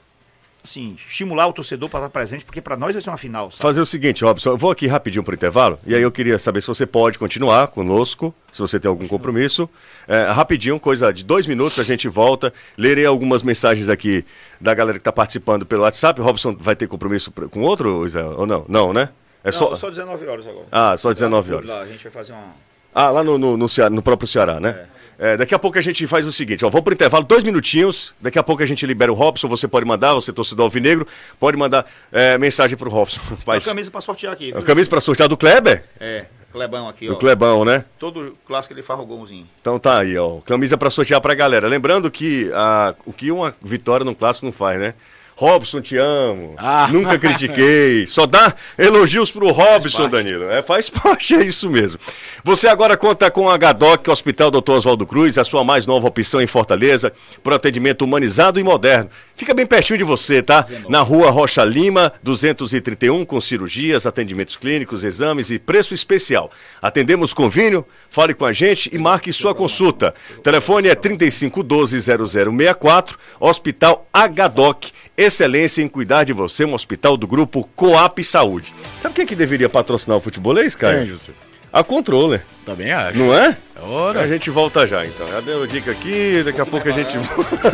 assim, 0.63 0.97
estimular 1.09 1.47
o 1.47 1.53
torcedor 1.53 1.89
para 1.89 2.01
estar 2.01 2.11
presente, 2.11 2.45
porque 2.45 2.61
para 2.61 2.77
nós 2.77 2.93
vai 2.95 3.01
ser 3.03 3.09
uma 3.11 3.17
final. 3.17 3.51
sabe? 3.53 3.63
Fazer 3.63 3.81
o 3.81 3.87
seguinte, 3.87 4.25
Robson, 4.25 4.51
eu 4.51 4.57
vou 4.57 4.71
aqui 4.73 4.89
rapidinho 4.89 5.23
pro 5.23 5.33
intervalo, 5.35 5.79
e 5.87 5.95
aí 5.95 6.03
eu 6.03 6.11
queria 6.11 6.39
saber 6.41 6.61
se 6.61 6.67
você 6.67 6.85
pode 6.85 7.19
continuar 7.21 7.69
conosco, 7.69 8.35
se 8.51 8.59
você 8.59 8.81
tem 8.81 8.89
algum 8.89 9.07
compromisso. 9.07 9.71
É, 10.09 10.29
rapidinho, 10.31 10.79
coisa 10.81 11.13
de 11.13 11.25
dois 11.25 11.47
minutos, 11.47 11.79
a 11.79 11.85
gente 11.85 12.09
volta. 12.09 12.53
Lerei 12.77 13.07
algumas 13.07 13.45
mensagens 13.45 13.89
aqui 13.89 14.25
da 14.61 14.75
galera 14.75 14.99
que 14.99 15.03
está 15.03 15.13
participando 15.13 15.65
pelo 15.65 15.83
WhatsApp. 15.83 16.21
O 16.21 16.25
Robson 16.25 16.57
vai 16.59 16.75
ter 16.75 16.89
compromisso 16.89 17.31
com 17.31 17.61
outro? 17.63 18.05
Ou 18.37 18.45
não? 18.47 18.65
Não, 18.69 18.93
né? 18.93 19.11
É 19.47 19.53
só... 19.53 19.71
Não, 19.71 19.77
só 19.77 19.89
19 19.89 20.27
horas 20.27 20.47
agora. 20.47 20.67
Ah, 20.73 20.97
só 20.97 21.13
19 21.13 21.55
horas. 21.55 21.69
Lá, 21.69 21.81
a 21.81 21.87
gente 21.87 22.03
vai 22.05 22.13
fazer 22.13 22.33
uma. 22.33 22.55
Ah, 22.95 23.11
lá 23.11 23.23
no, 23.23 23.37
no, 23.39 23.57
no, 23.57 23.69
Ceará- 23.69 23.91
no 23.91 24.03
próprio 24.03 24.27
Ceará, 24.27 24.59
né? 24.59 24.87
É, 25.19 25.37
daqui 25.37 25.55
a 25.55 25.59
pouco 25.59 25.79
a 25.79 25.81
gente 25.81 26.07
faz 26.07 26.27
o 26.27 26.33
seguinte, 26.33 26.63
ó, 26.65 26.69
vou 26.69 26.83
pro 26.83 26.93
intervalo, 26.93 27.25
dois 27.25 27.43
minutinhos, 27.43 28.15
daqui 28.21 28.39
a 28.39 28.43
pouco 28.43 28.63
a 28.63 28.67
gente 28.67 28.85
libera 28.85 29.11
o 29.11 29.15
Robson, 29.15 29.49
você 29.49 29.67
pode 29.67 29.87
mandar, 29.87 30.13
você 30.13 30.31
torcedor 30.31 30.65
alvinegro, 30.65 31.07
pode 31.41 31.57
mandar 31.57 31.87
é, 32.13 32.37
mensagem 32.37 32.77
pro 32.77 32.91
Robson. 32.91 33.19
Uma 33.31 33.39
Mas, 33.47 33.65
camisa 33.65 33.91
para 33.91 34.01
sortear 34.03 34.33
aqui. 34.35 34.51
a 34.53 34.57
viu? 34.57 34.63
camisa 34.63 34.91
pra 34.91 35.01
sortear 35.01 35.27
do 35.29 35.37
Kleber? 35.37 35.85
É, 35.99 36.27
Clebão 36.53 36.89
aqui, 36.89 37.07
Do 37.07 37.15
ó. 37.15 37.17
Clebão, 37.17 37.65
né? 37.65 37.85
Todo 37.99 38.37
clássico 38.47 38.75
ele 38.75 38.83
faz 38.83 38.99
o 39.01 39.05
golzinho. 39.07 39.47
Então 39.61 39.79
tá 39.79 40.01
aí, 40.01 40.17
ó. 40.19 40.39
Camisa 40.41 40.77
pra 40.79 40.91
sortear 40.91 41.21
pra 41.21 41.35
galera. 41.35 41.67
Lembrando 41.69 42.11
que 42.11 42.51
a, 42.55 42.95
o 43.05 43.13
que 43.13 43.31
uma 43.31 43.55
vitória 43.63 44.05
num 44.05 44.15
clássico 44.15 44.45
não 44.47 44.53
faz, 44.53 44.79
né? 44.81 44.95
Robson, 45.37 45.83
te 45.83 45.99
amo. 45.99 46.57
Ah. 46.69 46.89
Nunca 46.91 47.19
critiquei. 47.19 48.07
Só 48.07 48.25
dá 48.27 48.55
elogios 48.77 49.31
pro 49.31 49.51
Robson, 49.51 50.09
Danilo. 50.09 50.51
É, 50.51 50.63
faz 50.63 50.89
parte, 50.91 51.35
é 51.35 51.45
isso 51.45 51.71
mesmo. 51.71 51.99
Você 52.43 52.67
agora 52.67 52.97
conta 52.97 53.31
com 53.31 53.49
a 53.49 53.57
HDOC, 53.57 54.11
Hospital 54.11 54.51
Dr. 54.51 54.73
Oswaldo 54.73 55.07
Cruz, 55.07 55.39
a 55.39 55.45
sua 55.45 55.63
mais 55.63 55.87
nova 55.87 56.09
opção 56.09 56.41
em 56.41 56.47
Fortaleza, 56.47 57.13
por 57.43 57.53
atendimento 57.53 58.03
humanizado 58.03 58.59
e 58.59 58.65
moderno. 58.65 59.11
Fica 59.37 59.53
bem 59.53 59.67
pertinho 59.67 59.99
de 59.99 60.05
você, 60.05 60.43
tá? 60.43 60.67
Na 60.89 61.03
rua 61.03 61.31
Rocha 61.31 61.63
Lima, 61.63 62.11
231, 62.23 63.23
com 63.25 63.39
cirurgias, 63.41 64.07
atendimentos 64.07 64.57
clínicos, 64.57 65.05
exames 65.05 65.51
e 65.51 65.59
preço 65.59 65.93
especial. 65.93 66.51
Atendemos 66.81 67.35
convênio, 67.35 67.85
fale 68.09 68.33
com 68.35 68.47
a 68.47 68.53
gente 68.53 68.89
e 68.93 68.99
marque 68.99 69.33
sua 69.33 69.55
consulta. 69.55 70.15
Telefone 70.43 70.89
é 70.89 70.97
3512-0064, 70.97 73.17
Hospital 73.39 74.09
HDOC. 74.13 74.91
Excelência 75.17 75.83
em 75.83 75.89
cuidar 75.89 76.25
de 76.25 76.33
você, 76.33 76.65
um 76.65 76.75
hospital 76.75 77.17
do 77.17 77.27
grupo 77.27 77.69
Coap 77.75 78.23
Saúde. 78.23 78.75
Sabe 78.99 79.15
quem 79.15 79.25
é 79.25 79.27
que 79.27 79.35
deveria 79.35 79.69
patrocinar 79.69 80.19
o 80.19 80.21
futebolês, 80.21 80.75
cara? 80.75 80.99
Quem, 80.99 81.07
José? 81.07 81.33
A 81.73 81.83
Controller, 81.83 82.43
Também 82.65 82.91
acho. 82.93 83.19
não 83.19 83.35
é? 83.35 83.57
Ora. 83.81 84.21
A 84.23 84.29
gente 84.29 84.49
volta 84.51 84.87
já, 84.87 85.05
então. 85.05 85.27
Já 85.29 85.41
deu 85.41 85.67
dica 85.67 85.91
aqui, 85.91 86.43
daqui 86.45 86.61
a 86.61 86.67
pouco 86.67 86.89
a 86.89 86.93
gente 86.93 87.17
volta. 87.19 87.71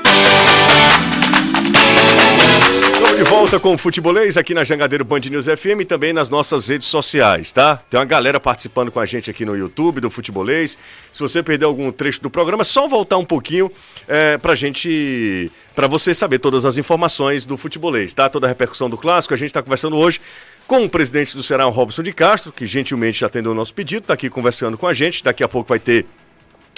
de 3.16 3.22
volta 3.22 3.58
com 3.58 3.72
o 3.72 3.78
Futebolês 3.78 4.36
aqui 4.36 4.52
na 4.52 4.62
Jangadeiro 4.62 5.02
Band 5.02 5.20
News 5.20 5.46
FM 5.46 5.80
e 5.80 5.84
também 5.86 6.12
nas 6.12 6.28
nossas 6.28 6.68
redes 6.68 6.86
sociais, 6.86 7.50
tá? 7.50 7.76
Tem 7.88 7.98
uma 7.98 8.04
galera 8.04 8.38
participando 8.38 8.92
com 8.92 9.00
a 9.00 9.06
gente 9.06 9.30
aqui 9.30 9.42
no 9.42 9.56
YouTube 9.56 10.02
do 10.02 10.10
Futebolês. 10.10 10.76
Se 11.10 11.20
você 11.20 11.42
perdeu 11.42 11.68
algum 11.68 11.90
trecho 11.90 12.20
do 12.20 12.28
programa, 12.28 12.60
é 12.60 12.64
só 12.64 12.86
voltar 12.86 13.16
um 13.16 13.24
pouquinho 13.24 13.72
é, 14.06 14.36
pra 14.36 14.54
gente. 14.54 15.50
pra 15.74 15.86
você 15.86 16.12
saber 16.12 16.40
todas 16.40 16.66
as 16.66 16.76
informações 16.76 17.46
do 17.46 17.56
Futebolês, 17.56 18.12
tá? 18.12 18.28
Toda 18.28 18.46
a 18.46 18.48
repercussão 18.48 18.90
do 18.90 18.98
clássico. 18.98 19.32
A 19.32 19.38
gente 19.38 19.50
tá 19.50 19.62
conversando 19.62 19.96
hoje 19.96 20.20
com 20.66 20.84
o 20.84 20.88
presidente 20.88 21.34
do 21.34 21.42
Ceará, 21.42 21.64
Robson 21.64 22.02
de 22.02 22.12
Castro, 22.12 22.52
que 22.52 22.66
gentilmente 22.66 23.24
atendeu 23.24 23.52
o 23.52 23.54
nosso 23.54 23.72
pedido, 23.72 24.08
tá 24.08 24.12
aqui 24.12 24.28
conversando 24.28 24.76
com 24.76 24.86
a 24.86 24.92
gente. 24.92 25.24
Daqui 25.24 25.42
a 25.42 25.48
pouco 25.48 25.70
vai 25.70 25.78
ter 25.78 26.04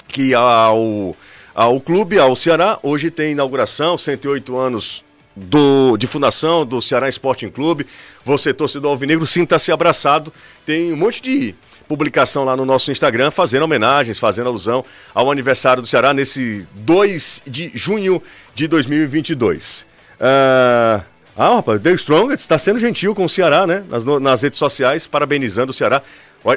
que 0.07 0.33
ao, 0.33 1.17
ao 1.53 1.81
clube, 1.81 2.17
ao 2.17 2.33
Ceará. 2.33 2.79
Hoje 2.81 3.11
tem 3.11 3.33
inauguração, 3.33 3.97
108 3.97 4.55
anos 4.55 5.08
do, 5.39 5.97
de 5.97 6.07
fundação 6.07 6.65
do 6.65 6.81
Ceará 6.81 7.07
Sporting 7.09 7.49
Clube. 7.49 7.85
Você, 8.25 8.53
torcedor 8.53 8.91
alvinegro, 8.91 9.25
sinta-se 9.25 9.71
abraçado. 9.71 10.33
Tem 10.65 10.91
um 10.93 10.97
monte 10.97 11.21
de 11.21 11.55
publicação 11.87 12.43
lá 12.43 12.55
no 12.55 12.65
nosso 12.65 12.91
Instagram, 12.91 13.31
fazendo 13.31 13.63
homenagens, 13.63 14.19
fazendo 14.19 14.47
alusão 14.47 14.85
ao 15.13 15.31
aniversário 15.31 15.81
do 15.81 15.87
Ceará 15.87 16.13
nesse 16.13 16.67
2 16.73 17.43
de 17.47 17.71
junho 17.73 18.21
de 18.53 18.67
2022. 18.67 19.87
Ah, 20.19 21.01
ah, 21.35 21.55
rapaz, 21.55 21.81
The 21.81 21.91
Strongest 21.93 22.41
está 22.41 22.57
sendo 22.57 22.77
gentil 22.77 23.15
com 23.15 23.23
o 23.23 23.29
Ceará, 23.29 23.65
né? 23.65 23.83
Nas, 23.89 24.03
nas 24.03 24.41
redes 24.41 24.59
sociais, 24.59 25.07
parabenizando 25.07 25.71
o 25.71 25.73
Ceará. 25.73 26.01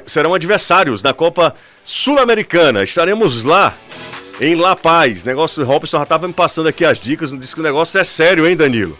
Serão 0.06 0.34
adversários 0.34 1.02
na 1.02 1.12
Copa 1.12 1.54
Sul-Americana. 1.84 2.82
Estaremos 2.82 3.42
lá, 3.42 3.74
em 4.42 4.56
La 4.56 4.74
Paz. 4.74 5.22
Negócio, 5.22 5.62
o 5.62 5.66
Robson 5.66 5.98
já 5.98 6.02
estava 6.02 6.26
me 6.26 6.34
passando 6.34 6.68
aqui 6.68 6.84
as 6.84 6.98
dicas, 6.98 7.30
disse 7.38 7.54
que 7.54 7.60
o 7.60 7.64
negócio 7.64 7.98
é 7.98 8.04
sério, 8.04 8.46
hein, 8.46 8.56
Danilo? 8.56 8.98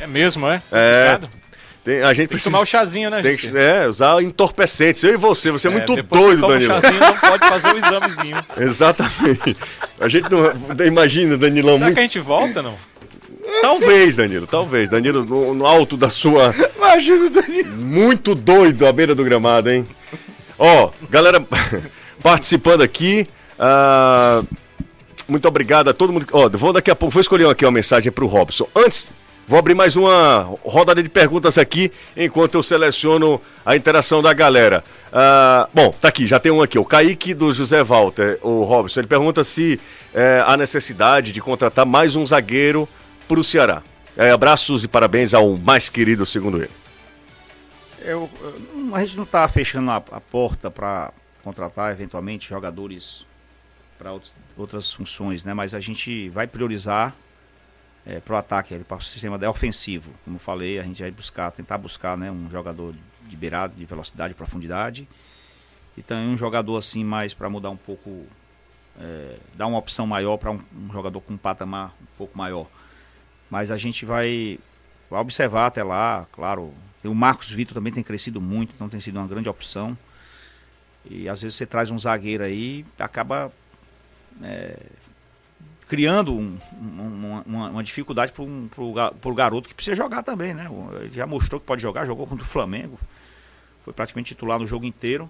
É 0.00 0.06
mesmo, 0.06 0.46
é? 0.48 0.62
É. 0.70 1.18
Tem, 1.84 2.00
a 2.00 2.08
gente 2.08 2.16
Tem 2.16 2.26
que 2.26 2.30
precisa. 2.34 2.50
tomar 2.50 2.62
o 2.62 2.66
chazinho, 2.66 3.10
né, 3.10 3.20
tem 3.20 3.36
que, 3.36 3.48
é, 3.58 3.88
usar 3.88 4.22
entorpecentes. 4.22 5.02
Eu 5.02 5.14
e 5.14 5.16
você, 5.16 5.50
você 5.50 5.66
é, 5.66 5.70
muito 5.70 5.96
depois 5.96 6.22
doido, 6.22 6.46
Danilo. 6.46 6.70
O 6.70 6.80
chazinho 6.80 7.00
não 7.00 7.16
pode 7.16 7.48
fazer 7.48 7.74
o 7.74 7.78
examezinho. 7.78 8.36
Exatamente. 8.56 9.56
A 10.00 10.06
gente 10.06 10.28
não. 10.30 10.86
Imagina, 10.86 11.36
Danilão, 11.36 11.74
Será 11.74 11.86
muito 11.86 11.94
que 11.96 12.00
a 12.00 12.04
gente 12.04 12.20
volta, 12.20 12.62
não? 12.62 12.76
Talvez, 13.60 14.14
Danilo, 14.14 14.46
talvez. 14.46 14.88
Danilo, 14.88 15.24
no, 15.24 15.54
no 15.54 15.66
alto 15.66 15.96
da 15.96 16.08
sua. 16.08 16.54
Imagina 16.76 17.28
Danilo. 17.28 17.72
Muito 17.76 18.36
doido 18.36 18.86
à 18.86 18.92
beira 18.92 19.12
do 19.16 19.24
gramado, 19.24 19.68
hein? 19.68 19.84
Ó, 20.56 20.90
galera 21.10 21.44
participando 22.22 22.82
aqui. 22.82 23.26
Ah, 23.64 24.42
muito 25.28 25.46
obrigado 25.46 25.88
a 25.88 25.94
todo 25.94 26.12
mundo. 26.12 26.26
Ó, 26.32 26.48
vou 26.48 26.72
daqui 26.72 26.90
a 26.90 26.96
pouco, 26.96 27.12
vou 27.12 27.20
escolher 27.20 27.48
aqui 27.48 27.64
uma 27.64 27.70
mensagem 27.70 28.10
pro 28.10 28.26
Robson. 28.26 28.66
Antes, 28.74 29.12
vou 29.46 29.56
abrir 29.58 29.74
mais 29.74 29.94
uma 29.94 30.58
rodada 30.64 31.00
de 31.00 31.08
perguntas 31.08 31.56
aqui, 31.56 31.92
enquanto 32.16 32.56
eu 32.56 32.62
seleciono 32.62 33.40
a 33.64 33.76
interação 33.76 34.20
da 34.20 34.32
galera. 34.32 34.82
Ah, 35.12 35.68
bom, 35.72 35.92
tá 36.00 36.08
aqui, 36.08 36.26
já 36.26 36.40
tem 36.40 36.50
um 36.50 36.60
aqui. 36.60 36.76
O 36.78 36.84
Kaique 36.84 37.34
do 37.34 37.52
José 37.52 37.84
Walter, 37.84 38.38
o 38.42 38.64
Robson, 38.64 38.98
ele 39.00 39.06
pergunta 39.06 39.44
se 39.44 39.78
eh, 40.12 40.42
há 40.44 40.56
necessidade 40.56 41.30
de 41.30 41.40
contratar 41.40 41.86
mais 41.86 42.16
um 42.16 42.26
zagueiro 42.26 42.88
pro 43.28 43.44
Ceará. 43.44 43.82
Eh, 44.16 44.30
abraços 44.30 44.82
e 44.84 44.88
parabéns 44.88 45.32
ao 45.34 45.56
mais 45.56 45.88
querido, 45.88 46.26
segundo 46.26 46.58
ele. 46.58 46.70
Eu, 48.00 48.28
eu- 48.42 48.94
a 48.94 49.00
gente 49.00 49.16
não 49.16 49.22
está 49.24 49.46
fechando 49.46 49.90
a, 49.90 49.96
a 49.96 50.20
porta 50.20 50.70
para 50.70 51.12
contratar 51.44 51.92
eventualmente 51.92 52.48
jogadores 52.48 53.24
para 54.02 54.18
outras 54.56 54.92
funções, 54.92 55.44
né? 55.44 55.54
Mas 55.54 55.74
a 55.74 55.80
gente 55.80 56.28
vai 56.30 56.46
priorizar 56.48 57.14
para 58.24 58.34
o 58.34 58.36
ataque, 58.36 58.76
para 58.80 58.96
o 58.96 59.00
sistema 59.00 59.38
de- 59.38 59.46
ofensivo. 59.46 60.12
Como 60.24 60.38
falei, 60.40 60.80
a 60.80 60.82
gente 60.82 61.00
vai 61.00 61.10
buscar, 61.12 61.52
tentar 61.52 61.78
buscar, 61.78 62.18
né, 62.18 62.32
um 62.32 62.50
jogador 62.50 62.94
de 63.22 63.36
beirada, 63.36 63.74
de 63.76 63.84
velocidade, 63.84 64.34
profundidade, 64.34 65.08
e 65.96 66.02
também 66.02 66.28
um 66.28 66.36
jogador 66.36 66.76
assim 66.76 67.04
mais 67.04 67.32
para 67.32 67.48
mudar 67.48 67.70
um 67.70 67.76
pouco, 67.76 68.26
é, 68.98 69.36
dar 69.54 69.68
uma 69.68 69.78
opção 69.78 70.04
maior 70.04 70.36
para 70.36 70.50
um, 70.50 70.60
um 70.76 70.92
jogador 70.92 71.20
com 71.20 71.34
um 71.34 71.38
patamar 71.38 71.94
um 72.02 72.16
pouco 72.18 72.36
maior. 72.36 72.66
Mas 73.48 73.70
a 73.70 73.76
gente 73.76 74.04
vai, 74.04 74.58
vai 75.08 75.20
observar 75.20 75.66
até 75.66 75.84
lá, 75.84 76.26
claro. 76.32 76.74
O 77.04 77.14
Marcos 77.14 77.50
Vitor 77.50 77.74
também 77.74 77.92
tem 77.92 78.02
crescido 78.02 78.40
muito, 78.40 78.72
então 78.74 78.88
tem 78.88 78.98
sido 78.98 79.16
uma 79.20 79.28
grande 79.28 79.48
opção. 79.48 79.96
E 81.04 81.28
às 81.28 81.40
vezes 81.40 81.56
você 81.56 81.66
traz 81.66 81.90
um 81.90 81.98
zagueiro 81.98 82.42
aí, 82.42 82.84
acaba 82.98 83.52
é, 84.42 84.76
criando 85.88 86.32
um- 86.34 86.56
um- 86.80 87.42
uma, 87.46 87.68
uma 87.70 87.82
dificuldade 87.84 88.32
para 88.32 88.42
um, 88.44 88.68
pro 89.20 89.34
garoto 89.34 89.68
que 89.68 89.74
precisa 89.74 89.96
jogar 89.96 90.22
também, 90.22 90.54
né? 90.54 90.68
Ele 91.00 91.10
já 91.14 91.26
mostrou 91.26 91.60
que 91.60 91.66
pode 91.66 91.82
jogar, 91.82 92.06
jogou 92.06 92.26
contra 92.26 92.44
o 92.44 92.48
Flamengo, 92.48 92.98
foi 93.84 93.92
praticamente 93.92 94.28
titular 94.34 94.58
no 94.58 94.66
jogo 94.66 94.84
inteiro. 94.86 95.28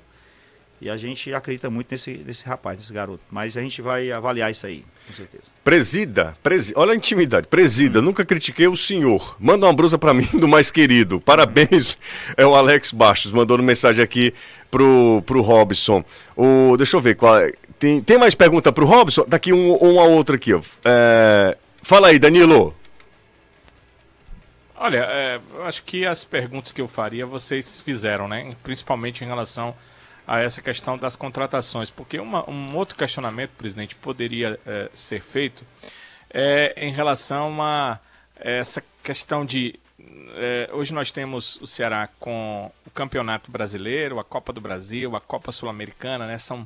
E 0.80 0.90
a 0.90 0.96
gente 0.96 1.32
acredita 1.32 1.70
muito 1.70 1.92
nesse, 1.92 2.10
nesse 2.26 2.44
rapaz, 2.44 2.76
nesse 2.76 2.92
garoto. 2.92 3.20
Mas 3.30 3.56
a 3.56 3.60
gente 3.60 3.80
vai 3.80 4.10
avaliar 4.10 4.50
isso 4.50 4.66
aí, 4.66 4.84
com 5.06 5.12
certeza. 5.12 5.44
Presida, 5.62 6.36
presi... 6.42 6.72
olha 6.74 6.92
a 6.92 6.96
intimidade. 6.96 7.46
Presida, 7.46 8.02
nunca 8.02 8.24
critiquei 8.24 8.66
o 8.66 8.76
senhor. 8.76 9.36
Manda 9.38 9.64
uma 9.64 9.72
brusa 9.72 9.96
pra 9.96 10.12
mim 10.12 10.26
do 10.32 10.48
mais 10.48 10.72
querido. 10.72 11.20
Parabéns. 11.20 11.96
É 12.36 12.44
o 12.44 12.52
Alex 12.56 12.90
Bastos, 12.90 13.30
mandou 13.30 13.56
uma 13.58 13.62
mensagem 13.62 14.02
aqui 14.02 14.34
pro, 14.72 15.22
pro 15.24 15.40
Robson. 15.40 16.04
O, 16.36 16.76
deixa 16.76 16.96
eu 16.96 17.00
ver 17.00 17.14
qual 17.14 17.38
é. 17.38 17.52
Tem, 17.82 18.00
tem 18.00 18.16
mais 18.16 18.32
pergunta 18.32 18.70
pro 18.72 18.86
Robson? 18.86 19.24
Daqui 19.26 19.52
um, 19.52 19.74
uma 19.74 20.04
outra 20.04 20.36
aqui. 20.36 20.52
É, 20.84 21.58
Fala 21.82 22.06
aí, 22.06 22.18
Danilo. 22.20 22.72
Olha, 24.76 24.98
é, 24.98 25.40
acho 25.64 25.82
que 25.82 26.06
as 26.06 26.22
perguntas 26.22 26.70
que 26.70 26.80
eu 26.80 26.86
faria 26.86 27.26
vocês 27.26 27.80
fizeram, 27.80 28.28
né? 28.28 28.54
Principalmente 28.62 29.24
em 29.24 29.26
relação 29.26 29.74
a 30.24 30.38
essa 30.38 30.62
questão 30.62 30.96
das 30.96 31.16
contratações. 31.16 31.90
Porque 31.90 32.20
uma- 32.20 32.48
um 32.48 32.76
outro 32.76 32.96
questionamento, 32.96 33.50
presidente, 33.58 33.96
poderia 33.96 34.60
é, 34.64 34.88
ser 34.94 35.20
feito 35.20 35.64
é, 36.32 36.72
em 36.76 36.92
relação 36.92 37.60
a 37.60 37.98
essa 38.36 38.80
questão 39.02 39.44
de. 39.44 39.74
é, 40.36 40.70
hoje 40.72 40.94
nós 40.94 41.10
temos 41.10 41.56
o 41.60 41.66
Ceará 41.66 42.08
com 42.20 42.70
o 42.86 42.90
Campeonato 42.90 43.50
Brasileiro, 43.50 44.20
a 44.20 44.24
Copa 44.24 44.52
do 44.52 44.60
Brasil, 44.60 45.16
a 45.16 45.20
Copa 45.20 45.50
Sul-Americana, 45.50 46.28
né? 46.28 46.38
São 46.38 46.64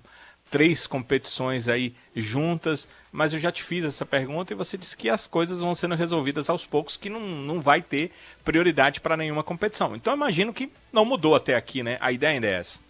três 0.56 0.86
competições 0.86 1.68
aí 1.68 1.94
juntas, 2.14 2.88
mas 3.12 3.34
eu 3.34 3.38
já 3.38 3.52
te 3.52 3.62
fiz 3.62 3.84
essa 3.84 4.06
pergunta 4.06 4.54
e 4.54 4.56
você 4.56 4.78
disse 4.78 4.96
que 4.96 5.10
as 5.10 5.26
coisas 5.26 5.60
vão 5.60 5.74
sendo 5.74 5.94
resolvidas 5.94 6.48
aos 6.48 6.64
poucos, 6.64 6.96
que 6.96 7.10
não, 7.10 7.20
não 7.20 7.60
vai 7.60 7.82
ter 7.82 8.10
prioridade 8.42 8.98
para 8.98 9.18
nenhuma 9.18 9.44
competição. 9.44 9.94
Então 9.94 10.14
imagino 10.14 10.54
que 10.54 10.72
não 10.90 11.04
mudou 11.04 11.34
até 11.34 11.56
aqui, 11.56 11.82
né? 11.82 11.98
A 12.00 12.10
ideia 12.10 12.32
ainda 12.32 12.46
é 12.46 12.52
essa. 12.52 12.80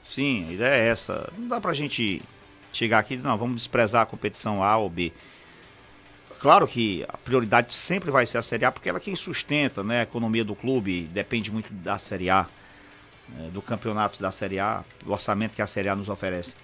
Sim, 0.00 0.46
a 0.48 0.52
ideia 0.52 0.74
é 0.84 0.86
essa. 0.86 1.28
Não 1.36 1.48
dá 1.48 1.60
pra 1.60 1.72
gente 1.72 2.22
chegar 2.72 3.00
aqui, 3.00 3.16
não, 3.16 3.36
vamos 3.36 3.56
desprezar 3.56 4.02
a 4.02 4.06
competição 4.06 4.62
A 4.62 4.76
ou 4.76 4.88
B. 4.88 5.12
Claro 6.38 6.68
que 6.68 7.04
a 7.08 7.16
prioridade 7.16 7.74
sempre 7.74 8.12
vai 8.12 8.26
ser 8.26 8.38
a 8.38 8.42
Série 8.42 8.64
A, 8.64 8.70
porque 8.70 8.88
ela 8.88 8.98
é 8.98 9.00
quem 9.00 9.16
sustenta 9.16 9.82
né, 9.82 9.98
a 9.98 10.02
economia 10.04 10.44
do 10.44 10.54
clube, 10.54 11.02
depende 11.12 11.50
muito 11.50 11.72
da 11.72 11.98
Série 11.98 12.30
A, 12.30 12.46
né, 13.30 13.50
do 13.52 13.60
campeonato 13.60 14.22
da 14.22 14.30
Série 14.30 14.60
A, 14.60 14.84
do 15.04 15.10
orçamento 15.10 15.56
que 15.56 15.62
a 15.62 15.66
Série 15.66 15.88
A 15.88 15.96
nos 15.96 16.08
oferece. 16.08 16.54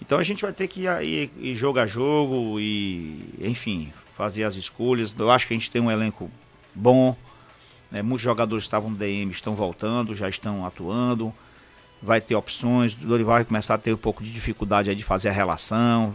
Então 0.00 0.18
a 0.18 0.22
gente 0.22 0.42
vai 0.42 0.52
ter 0.52 0.68
que 0.68 0.86
ir, 0.86 1.30
ir, 1.38 1.56
jogo 1.56 1.78
a 1.78 1.86
jogo 1.86 2.58
e, 2.60 3.24
enfim, 3.40 3.92
fazer 4.16 4.44
as 4.44 4.54
escolhas. 4.56 5.14
Eu 5.18 5.30
acho 5.30 5.46
que 5.46 5.54
a 5.54 5.56
gente 5.56 5.70
tem 5.70 5.80
um 5.80 5.90
elenco 5.90 6.30
bom, 6.74 7.16
né, 7.90 8.02
muitos 8.02 8.22
jogadores 8.22 8.64
estavam 8.64 8.90
no 8.90 8.96
DM 8.96 9.30
estão 9.30 9.54
voltando, 9.54 10.14
já 10.14 10.28
estão 10.28 10.66
atuando 10.66 11.32
vai 12.04 12.20
ter 12.20 12.34
opções, 12.34 12.92
o 12.94 13.06
Dorival 13.06 13.36
vai 13.36 13.44
começar 13.44 13.74
a 13.74 13.78
ter 13.78 13.94
um 13.94 13.96
pouco 13.96 14.22
de 14.22 14.30
dificuldade 14.30 14.94
de 14.94 15.02
fazer 15.02 15.30
a 15.30 15.32
relação, 15.32 16.14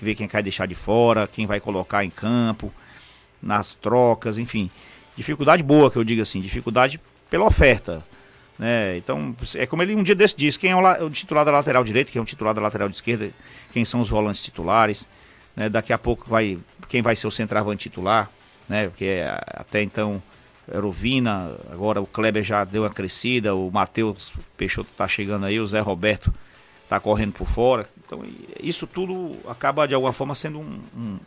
ver 0.00 0.16
quem 0.16 0.26
quer 0.26 0.42
deixar 0.42 0.66
de 0.66 0.74
fora, 0.74 1.28
quem 1.28 1.46
vai 1.46 1.60
colocar 1.60 2.04
em 2.04 2.10
campo, 2.10 2.72
nas 3.40 3.74
trocas, 3.76 4.36
enfim. 4.38 4.68
Dificuldade 5.16 5.62
boa, 5.62 5.90
que 5.90 5.96
eu 5.96 6.04
digo 6.04 6.20
assim, 6.20 6.40
dificuldade 6.40 7.00
pela 7.30 7.46
oferta. 7.46 8.04
Né? 8.60 8.98
Então, 8.98 9.34
é 9.54 9.64
como 9.64 9.80
ele 9.82 9.94
um 9.94 10.02
dia 10.02 10.14
desse 10.14 10.36
disse, 10.36 10.58
quem 10.58 10.70
é 10.70 10.76
o, 10.76 11.06
o 11.06 11.08
titular 11.08 11.46
da 11.46 11.50
lateral 11.50 11.82
direita, 11.82 12.12
quem 12.12 12.20
é 12.20 12.22
o 12.22 12.26
titular 12.26 12.52
da 12.52 12.60
lateral 12.60 12.90
esquerda, 12.90 13.30
quem 13.72 13.86
são 13.86 14.02
os 14.02 14.10
volantes 14.10 14.42
titulares, 14.42 15.08
né? 15.56 15.70
daqui 15.70 15.94
a 15.94 15.98
pouco 15.98 16.28
vai 16.28 16.58
quem 16.86 17.00
vai 17.00 17.16
ser 17.16 17.26
o 17.26 17.30
centroavante 17.30 17.88
titular, 17.88 18.30
né? 18.68 18.88
porque 18.88 19.06
é, 19.06 19.34
até 19.54 19.82
então 19.82 20.22
era 20.70 20.86
o 20.86 20.92
Vina, 20.92 21.56
agora 21.72 22.02
o 22.02 22.06
Kleber 22.06 22.44
já 22.44 22.62
deu 22.62 22.82
uma 22.82 22.90
crescida, 22.90 23.54
o 23.54 23.70
Matheus 23.70 24.30
Peixoto 24.58 24.90
está 24.90 25.08
chegando 25.08 25.46
aí, 25.46 25.58
o 25.58 25.66
Zé 25.66 25.80
Roberto 25.80 26.30
está 26.84 27.00
correndo 27.00 27.32
por 27.32 27.46
fora. 27.48 27.88
Então 28.06 28.22
isso 28.62 28.86
tudo 28.86 29.36
acaba 29.48 29.88
de 29.88 29.94
alguma 29.94 30.12
forma 30.12 30.34
sendo 30.34 30.58
um- 30.60 30.80
um- 30.94 31.18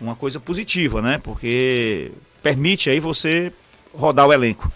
uma 0.00 0.16
coisa 0.16 0.40
positiva, 0.40 1.02
né? 1.02 1.18
Porque 1.22 2.10
permite 2.42 2.88
aí 2.88 3.00
você 3.00 3.52
rodar 3.92 4.26
o 4.26 4.32
elenco. 4.32 4.72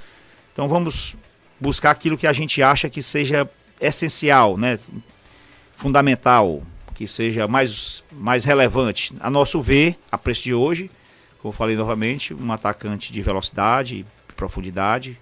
Então 0.53 0.69
vamos 0.69 1.17
buscar 1.63 1.93
aquilo 1.93 2.19
que 2.19 2.27
a 2.27 2.33
gente 2.33 2.61
acha 2.61 2.91
que 2.91 3.01
seja 3.01 3.49
essencial, 3.81 4.59
né? 4.59 4.79
Fundamental, 5.77 6.63
que 6.95 7.07
seja 7.07 7.47
mais, 7.47 8.03
mais 8.11 8.45
relevante. 8.45 9.15
A 9.21 9.31
nosso 9.31 9.63
ver, 9.63 9.97
a 10.11 10.19
preço 10.19 10.43
de 10.43 10.53
hoje, 10.53 10.91
como 11.39 11.53
falei 11.53 11.77
novamente, 11.77 12.35
um 12.35 12.53
atacante 12.53 13.13
de 13.13 13.23
velocidade, 13.23 14.05
profundidade, 14.37 15.19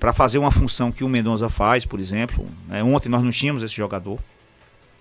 para 0.00 0.12
fazer 0.12 0.38
uma 0.38 0.50
função 0.50 0.90
que 0.90 1.04
o 1.04 1.08
Mendonça 1.08 1.48
faz, 1.48 1.84
por 1.84 2.00
exemplo. 2.00 2.48
né? 2.66 2.82
Ontem 2.82 3.08
nós 3.08 3.22
não 3.22 3.30
tínhamos 3.30 3.62
esse 3.62 3.74
jogador 3.74 4.18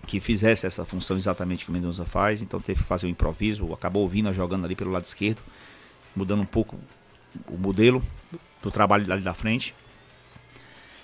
que 0.06 0.20
fizesse 0.20 0.66
essa 0.66 0.86
função 0.86 1.18
exatamente 1.18 1.66
que 1.66 1.72
o 1.72 1.74
Mendonça 1.74 2.06
faz, 2.06 2.42
então 2.42 2.62
teve 2.62 2.82
que 2.82 2.88
fazer 2.88 3.08
um 3.08 3.10
improviso, 3.10 3.74
acabou 3.74 4.04
ouvindo 4.04 4.32
jogando 4.34 4.66
ali 4.66 4.76
pelo 4.76 4.92
lado 4.92 5.06
esquerdo, 5.06 5.42
mudando 6.16 6.42
um 6.42 6.46
pouco 6.46 6.78
o 7.48 7.58
modelo 7.58 8.04
do 8.62 8.72
trabalho 8.72 9.12
ali 9.12 9.22
da 9.22 9.34
frente. 9.34 9.74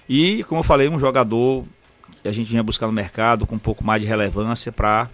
E, 0.08 0.44
como 0.44 0.60
eu 0.60 0.64
falei, 0.64 0.90
um 0.90 1.00
jogador 1.00 1.64
que 2.22 2.28
a 2.28 2.32
gente 2.32 2.50
vinha 2.50 2.64
buscar 2.64 2.88
no 2.88 2.94
mercado 2.94 3.46
com 3.48 3.56
um 3.56 3.60
pouco 3.60 3.84
mais 3.84 4.02
de 4.02 4.08
relevância 4.08 4.72
para 4.72 5.10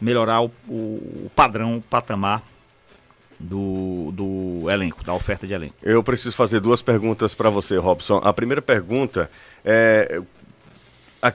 melhorar 0.00 0.40
o, 0.42 0.50
o- 0.68 1.30
padrão, 1.34 1.76
o 1.78 1.82
patamar 1.82 2.42
do, 3.38 4.10
do 4.12 4.70
elenco, 4.70 5.02
da 5.04 5.12
oferta 5.14 5.46
de 5.46 5.52
elenco. 5.52 5.74
Eu 5.82 6.02
preciso 6.02 6.34
fazer 6.36 6.60
duas 6.60 6.80
perguntas 6.82 7.34
para 7.34 7.50
você, 7.50 7.76
Robson. 7.76 8.18
A 8.24 8.32
primeira 8.32 8.62
pergunta 8.62 9.30
é. 9.64 10.20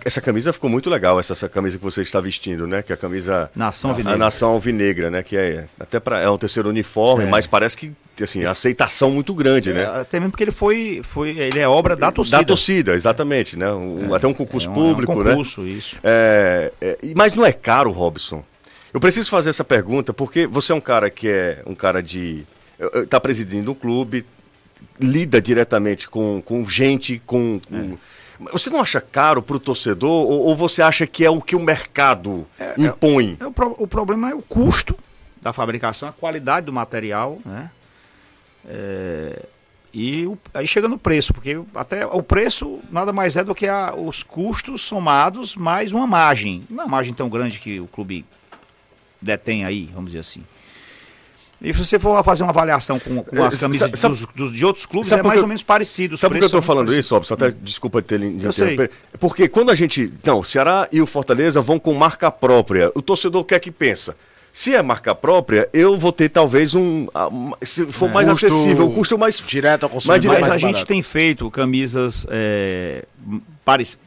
Essa 0.04 0.20
camisa 0.20 0.52
ficou 0.52 0.70
muito 0.70 0.90
legal, 0.90 1.20
essa, 1.20 1.32
essa 1.34 1.48
camisa 1.48 1.78
que 1.78 1.84
você 1.84 2.02
está 2.02 2.20
vestindo, 2.20 2.68
né? 2.68 2.82
Que 2.84 2.92
é 2.92 2.96
a 2.96 2.98
camisa. 2.98 3.50
Nação 3.56 3.92
Alvinegra. 3.92 4.14
A 4.16 4.18
Nação 4.18 4.50
Alvinegra, 4.50 5.10
né? 5.10 5.24
Que 5.24 5.38
é 5.38 5.66
até 5.80 6.00
para 6.00 6.20
é 6.20 6.30
um 6.30 6.38
terceiro 6.38 6.68
uniforme, 6.70 7.24
É. 7.24 7.28
mas 7.28 7.48
parece 7.48 7.78
que 7.78 7.94
assim, 8.22 8.44
a 8.44 8.52
aceitação 8.52 9.12
muito 9.12 9.34
grande, 9.34 9.72
né? 9.72 9.86
Até 9.86 10.20
mesmo 10.20 10.32
porque 10.32 10.44
ele 10.44 10.52
foi, 10.52 11.02
foi 11.04 11.30
ele 11.38 11.60
é 11.60 11.68
obra 11.68 11.96
da 11.96 12.12
torcida. 12.12 12.38
Da 12.40 12.44
torcida, 12.44 12.94
exatamente, 12.96 13.56
né? 13.58 13.72
Um- 13.72 14.14
até 14.14 14.28
um 14.28 14.34
concurso 14.34 14.68
É 14.68 14.72
um- 14.72 14.74
público, 14.74 15.12
é 15.12 15.16
um 15.16 15.24
né? 15.24 15.30
concurso, 15.32 15.66
isso. 15.66 15.96
É, 16.04 16.72
é, 16.82 16.98
e- 17.04 17.14
mas 17.16 17.34
não 17.34 17.46
é 17.46 17.54
caro, 17.54 17.92
Robson? 17.92 18.44
Eu 18.94 19.00
preciso 19.00 19.30
fazer 19.30 19.52
essa 19.52 19.64
pergunta 19.64 20.12
porque 20.14 20.48
você 20.48 20.72
é 20.72 20.76
um 20.76 20.82
cara 20.82 21.10
que 21.10 21.30
é 21.30 21.62
um 21.66 21.76
cara 21.76 22.02
de. 22.04 22.44
Está 22.96 23.20
presidindo 23.20 23.72
um 23.72 23.76
clube, 23.76 24.26
lida 25.00 25.42
diretamente 25.42 26.10
com, 26.10 26.42
com 26.44 26.68
gente, 26.68 27.22
com. 27.26 27.60
com- 27.70 27.98
Você 28.52 28.70
não 28.70 28.80
acha 28.82 29.02
caro 29.02 29.42
para 29.42 29.56
o 29.56 29.60
torcedor 29.60 30.10
ou, 30.12 30.46
ou 30.48 30.56
você 30.56 30.82
acha 30.82 31.08
que 31.08 31.24
é 31.26 31.30
o 31.30 31.42
que 31.42 31.56
o 31.56 31.60
mercado 31.60 32.46
impõe? 32.78 33.38
É 33.40 33.46
o, 33.48 33.52
pro- 33.52 33.76
o 33.78 33.88
problema 33.88 34.30
é 34.30 34.36
o 34.36 34.42
custo 34.42 34.98
da 35.42 35.52
fabricação, 35.54 36.10
a 36.10 36.12
qualidade 36.12 36.66
do 36.66 36.74
material, 36.74 37.40
né? 37.46 37.72
É, 38.70 39.46
e 39.94 40.26
o, 40.28 40.38
aí 40.54 40.68
chega 40.68 40.88
no 40.88 40.98
preço, 40.98 41.34
porque 41.34 41.60
até 41.74 42.06
o 42.06 42.22
preço 42.22 42.80
nada 42.92 43.14
mais 43.14 43.36
é 43.38 43.44
do 43.44 43.56
que 43.56 43.68
a, 43.68 43.96
os 43.96 44.22
custos 44.22 44.82
somados 44.82 45.56
mais 45.56 45.94
uma 45.94 46.06
margem. 46.06 46.64
Não 46.70 46.82
é 46.82 46.86
uma 46.86 46.92
margem 46.92 47.14
tão 47.14 47.30
grande 47.30 47.60
que 47.60 47.80
o 47.80 47.88
clube 47.88 48.26
detém 49.22 49.64
aí, 49.66 49.90
vamos 49.94 50.12
dizer 50.12 50.20
assim. 50.20 50.44
E 51.60 51.74
se 51.74 51.84
você 51.84 51.98
for 51.98 52.24
fazer 52.24 52.44
uma 52.44 52.52
avaliação 52.52 53.00
com, 53.00 53.24
com 53.24 53.44
as 53.44 53.56
É, 53.56 53.60
camisas 53.60 53.92
sabe- 54.00 54.14
dos, 54.16 54.26
dos- 54.36 54.54
de 54.54 54.64
outros 54.64 54.86
clubes, 54.86 55.12
é 55.12 55.16
mais 55.24 55.32
que 55.34 55.38
ou 55.40 55.44
eu- 55.44 55.48
menos 55.48 55.64
parecido. 55.64 56.16
Sabe 56.16 56.36
por 56.36 56.40
que 56.40 56.46
eu 56.46 56.50
são 56.50 56.62
falando 56.62 56.88
muito 56.88 57.00
isso, 57.00 57.16
Robson? 57.16 57.34
Até 57.34 57.50
desculpa 57.50 58.00
ter 58.02 58.22
Eu 58.22 58.52
sei. 58.52 58.74
interromper. 58.74 58.92
Porque 59.20 59.48
quando 59.48 59.72
a 59.72 59.76
gente. 59.76 60.14
Não, 60.24 60.40
o 60.40 60.44
Ceará 60.44 60.88
e 60.92 61.02
o 61.02 61.08
Fortaleza 61.08 61.60
vão 61.60 61.80
com 61.80 61.94
marca 61.96 62.30
própria. 62.30 62.92
O 62.94 63.02
torcedor 63.02 63.44
quer 63.44 63.60
que 63.60 63.72
pensa. 63.72 64.16
Se 64.54 64.74
é 64.76 64.82
marca 64.82 65.14
própria, 65.16 65.68
eu 65.74 65.98
vou 65.98 66.12
ter 66.12 66.30
talvez 66.30 66.76
um. 66.76 67.08
Se 67.64 67.86
for 67.88 68.10
mais 68.10 68.28
Custo 68.28 68.46
acessível, 68.48 68.88
um 68.88 68.94
custo 68.94 69.18
mais. 69.18 69.38
direto 69.40 69.84
ao 69.84 69.90
consumidor. 69.90 70.20
direto. 70.22 70.40
Mas 70.42 70.50
mais 70.50 70.64
a 70.64 70.68
gente 70.68 70.86
tem 70.86 71.02
feito 71.02 71.50
camisas 71.50 72.26
é, 72.30 73.04
parec- 73.66 73.98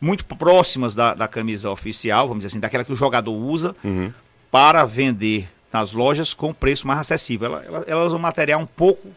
muito 0.00 0.24
próximas 0.24 0.94
da, 0.94 1.14
da 1.14 1.26
camisa 1.28 1.70
oficial, 1.70 2.28
vamos 2.28 2.42
dizer 2.42 2.48
assim, 2.48 2.60
daquela 2.60 2.84
que 2.84 2.92
o 2.92 2.96
jogador 2.96 3.32
usa, 3.32 3.74
Uhum. 3.82 4.12
para 4.50 4.84
vender 4.84 5.48
nas 5.72 5.92
lojas 5.92 6.32
com 6.34 6.52
preço 6.54 6.86
mais 6.86 7.00
acessível. 7.00 7.46
Ela, 7.46 7.64
ela, 7.64 7.84
ela 7.86 8.04
usa 8.06 8.16
um 8.16 8.20
material 8.20 8.60
um 8.60 8.66
pouco. 8.66 9.08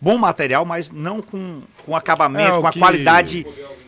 Bom 0.00 0.18
material, 0.18 0.64
mas 0.66 0.90
não 0.90 1.22
com, 1.22 1.62
com 1.86 1.96
acabamento, 1.96 2.50
É, 2.54 2.58
o 2.58 2.60
com 2.60 2.66
a 2.66 2.72
que- 2.72 2.78
qualidade 2.78 3.46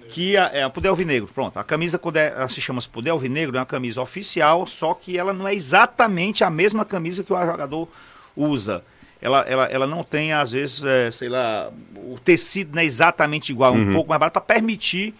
que 0.08 0.34
a, 0.36 0.44
é 0.52 0.62
a 0.62 0.70
Poder 0.70 0.88
Alvinegro. 0.88 1.28
Pronto, 1.34 1.58
a 1.58 1.64
camisa, 1.64 1.98
quando 1.98 2.16
é- 2.16 2.28
ela 2.28 2.48
se 2.48 2.60
chama 2.60 2.80
Poder 2.90 3.10
Alvinegro, 3.10 3.56
é 3.56 3.60
uma 3.60 3.66
camisa 3.66 4.00
oficial, 4.00 4.66
só 4.66 4.94
que 4.94 5.18
ela 5.18 5.32
não 5.34 5.46
é 5.46 5.54
exatamente 5.54 6.42
a 6.42 6.48
mesma 6.48 6.84
camisa 6.86 7.22
que 7.22 7.32
o 7.32 7.44
jogador 7.46 7.86
usa. 8.34 8.82
Ela, 9.20 9.40
ela, 9.48 9.64
ela 9.66 9.86
não 9.86 10.02
tem, 10.04 10.32
às 10.32 10.52
vezes, 10.52 10.82
é, 10.84 11.10
sei 11.10 11.28
lá, 11.28 11.70
o 11.96 12.18
tecido 12.18 12.74
não 12.74 12.80
é 12.82 12.84
exatamente 12.84 13.50
igual, 13.50 13.74
Uhum. 13.74 13.90
um 13.90 13.92
pouco 13.92 14.08
mais 14.08 14.20
barato, 14.20 14.40
para 14.40 14.54
permitir 14.54 15.14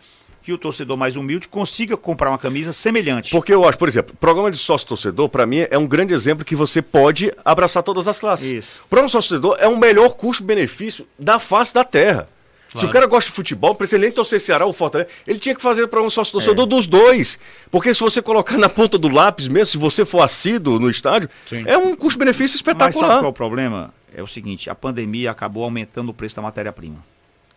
que 0.47 0.53
o 0.53 0.59
torcedor 0.59 0.97
mais 0.97 1.16
humilde 1.16 1.49
consiga 1.49 1.97
comprar 1.97 2.30
uma 2.30 2.38
camisa 2.38 2.72
semelhante. 2.72 3.32
Porque 3.32 3.53
eu 3.53 3.68
acho, 3.68 3.76
por 3.76 3.88
exemplo, 3.88 4.14
programa 4.20 4.49
de 4.49 4.57
sócio-torcedor, 4.57 5.28
para 5.28 5.44
mim, 5.44 5.66
é 5.68 5.76
um 5.76 5.88
grande 5.88 6.14
exemplo 6.14 6.44
que 6.44 6.55
você 6.55 6.80
pode 6.80 7.32
abraçar 7.44 7.82
todas 7.82 8.07
as 8.07 8.20
classes. 8.20 8.49
Isso. 8.49 8.80
O 8.84 8.88
programa 8.88 9.09
sócio-torcedor 9.09 9.57
é 9.59 9.66
o 9.66 9.76
melhor 9.76 10.11
custo-benefício 10.11 11.05
da 11.18 11.40
face 11.40 11.74
da 11.74 11.82
terra. 11.82 12.28
Se 12.76 12.86
o 12.86 12.90
cara 12.90 13.07
gosta 13.07 13.28
de 13.28 13.34
futebol, 13.34 13.74
precisa 13.74 13.99
nem 14.01 14.12
torcer 14.12 14.40
Ceará 14.40 14.66
ou 14.66 14.72
Fortaleza, 14.72 15.11
ele 15.26 15.40
tinha 15.40 15.55
que 15.55 15.61
fazer 15.62 15.82
o 15.82 15.88
programa 15.88 16.11
sócio-torcedor 16.11 16.64
É. 16.64 16.68
dos 16.68 16.86
dois. 16.86 17.40
Porque 17.68 17.92
se 17.92 17.99
você 17.99 18.22
colocar 18.22 18.57
na 18.57 18.68
ponta 18.68 18.97
do 18.97 19.09
lápis 19.09 19.49
mesmo, 19.49 19.66
se 19.66 19.78
você 19.78 20.05
for 20.05 20.20
assíduo 20.20 20.78
no 20.78 20.88
estádio, 20.88 21.28
Sim. 21.44 21.64
é 21.66 21.76
um 21.76 21.97
custo-benefício 21.97 22.57
Mas 22.64 22.64
sabe 22.64 22.84
espetacular. 22.92 23.18
qual 23.18 23.24
é 23.24 23.28
o 23.28 23.32
problema? 23.32 23.92
É 24.14 24.22
o 24.22 24.28
seguinte, 24.28 24.70
a 24.70 24.76
pandemia 24.76 25.32
acabou 25.32 25.64
aumentando 25.64 26.11
o 26.11 26.14
preço 26.14 26.36
da 26.36 26.42
matéria-prima. 26.42 27.05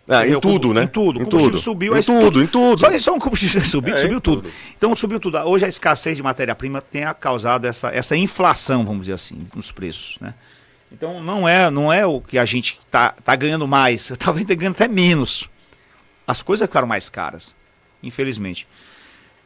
Ah, 0.09 0.27
em 0.27 0.39
tudo, 0.39 0.73
né? 0.73 0.83
Em 0.83 0.87
tudo. 0.87 1.19
O 1.19 1.21
Em 1.21 1.25
combustível 1.25 1.51
tudo. 1.51 1.61
subiu. 1.63 1.95
Em 1.97 2.01
tudo, 2.01 2.43
em 2.43 2.47
tudo. 2.47 2.79
Só, 2.79 2.97
só 2.99 3.13
um 3.13 3.19
combustível 3.19 3.61
subiu, 3.63 3.93
É, 3.93 3.97
subiu 3.97 4.19
tudo. 4.19 4.41
tudo. 4.41 4.53
Então 4.75 4.95
subiu 4.95 5.19
tudo. 5.19 5.37
Hoje 5.39 5.65
a 5.65 5.67
escassez 5.67 6.17
de 6.17 6.23
matéria-prima 6.23 6.81
tem 6.81 7.03
causado 7.19 7.65
essa, 7.65 7.89
essa 7.89 8.17
inflação, 8.17 8.83
vamos 8.83 9.01
dizer 9.01 9.13
assim, 9.13 9.45
nos 9.55 9.71
preços, 9.71 10.17
né? 10.19 10.33
Então 10.91 11.21
não 11.21 11.47
é, 11.47 11.69
não 11.69 11.93
é 11.93 12.05
o 12.07 12.19
que 12.19 12.39
a 12.39 12.45
gente 12.45 12.79
tá, 12.89 13.11
tá 13.23 13.35
ganhando 13.35 13.67
mais, 13.67 14.11
talvez 14.17 14.47
tá 14.47 14.55
ganhando 14.55 14.73
até 14.73 14.87
menos. 14.87 15.47
As 16.25 16.41
coisas 16.41 16.67
ficaram 16.67 16.87
mais 16.87 17.07
caras, 17.09 17.55
infelizmente. 18.01 18.67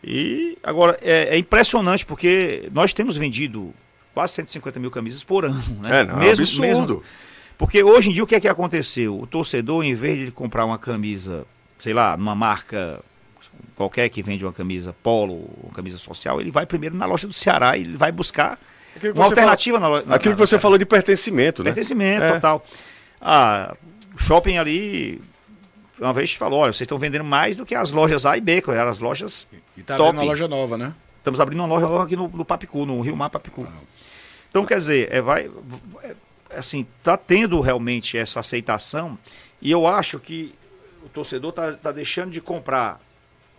E 0.04 0.58
agora 0.64 0.98
é, 1.02 1.36
é 1.36 1.38
impressionante 1.38 2.06
porque 2.06 2.70
nós 2.74 2.94
temos 2.94 3.16
vendido 3.18 3.74
quase 4.14 4.34
150 4.34 4.80
mil 4.80 4.92
camisas 4.92 5.24
por 5.24 5.44
ano, 5.46 5.62
né? 5.82 6.02
É, 6.02 6.04
não, 6.04 6.22
é 6.22 6.28
um 6.28 6.32
absurdo. 6.32 7.04
Porque 7.58 7.84
hoje 7.84 8.10
em 8.10 8.14
dia 8.14 8.24
o 8.24 8.28
que 8.28 8.36
é 8.36 8.40
que 8.40 8.48
aconteceu? 8.48 9.20
O 9.20 9.28
torcedor, 9.28 9.84
em 9.84 9.94
vez 9.94 10.16
de 10.18 10.22
ele 10.24 10.32
comprar 10.32 10.66
uma 10.66 10.78
camisa, 10.78 11.46
sei 11.78 11.94
lá, 11.94 12.18
numa 12.18 12.36
marca 12.36 13.00
qualquer 13.76 14.10
que 14.10 14.22
vende 14.22 14.46
uma 14.46 14.54
camisa 14.54 14.96
polo, 15.04 15.50
uma 15.64 15.74
camisa 15.74 15.98
social, 15.98 16.40
ele 16.40 16.52
vai 16.52 16.66
primeiro 16.66 16.96
na 16.96 17.06
loja 17.06 17.28
do 17.28 17.34
Ceará 17.34 17.78
e 17.78 17.82
ele 17.82 17.98
vai 17.98 18.12
buscar 18.12 18.60
uma 19.16 19.26
alternativa 19.26 19.80
na 19.80 19.88
loja. 19.88 20.06
Aquilo 20.10 20.36
que 20.36 20.40
você 20.40 20.60
falou 20.60 20.78
de 20.78 20.86
pertencimento, 20.86 21.64
né? 21.64 21.72
Pertencimento, 21.72 22.24
É. 22.24 22.34
total. 22.34 22.64
Ah, 23.22 23.76
o 24.14 24.18
shopping 24.18 24.58
ali, 24.58 25.22
uma 26.00 26.14
vez 26.14 26.34
falou, 26.34 26.60
olha, 26.60 26.74
vocês 26.74 26.82
estão 26.82 26.98
vendendo 26.98 27.24
mais 27.24 27.56
do 27.56 27.66
que 27.66 27.74
as 27.74 27.92
lojas 27.92 28.26
A 28.26 28.38
e 28.38 28.42
B, 28.42 28.62
que 28.62 28.70
eram 28.72 28.90
as 28.90 29.00
lojas 29.00 29.48
E 29.78 29.82
tá 29.82 29.98
top. 29.98 30.10
abrindo 30.10 30.22
uma 30.24 30.30
loja 30.32 30.48
nova, 30.48 30.78
né? 30.78 30.94
Estamos 31.18 31.40
abrindo 31.40 31.60
uma 31.62 31.68
loja 31.68 31.88
nova 31.88 32.04
aqui 32.04 32.16
no, 32.16 32.28
no 32.28 32.44
Papicu, 32.46 32.86
no 32.86 33.00
Rio 33.02 33.16
Mar 33.16 33.30
Papicu. 33.30 33.68
Então, 34.50 34.66
quer 34.66 34.78
dizer, 34.78 35.08
é, 35.12 35.22
vai, 35.22 35.50
é, 36.04 36.14
assim, 36.56 36.86
tá 37.02 37.18
tendo 37.18 37.60
realmente 37.60 38.18
essa 38.18 38.40
aceitação 38.40 39.18
e 39.62 39.72
eu 39.72 39.88
acho 39.88 40.20
que 40.20 40.54
o 41.04 41.10
torcedor 41.10 41.52
tá, 41.52 41.74
tá 41.74 41.92
deixando 41.92 42.32
de 42.32 42.42
comprar 42.42 43.00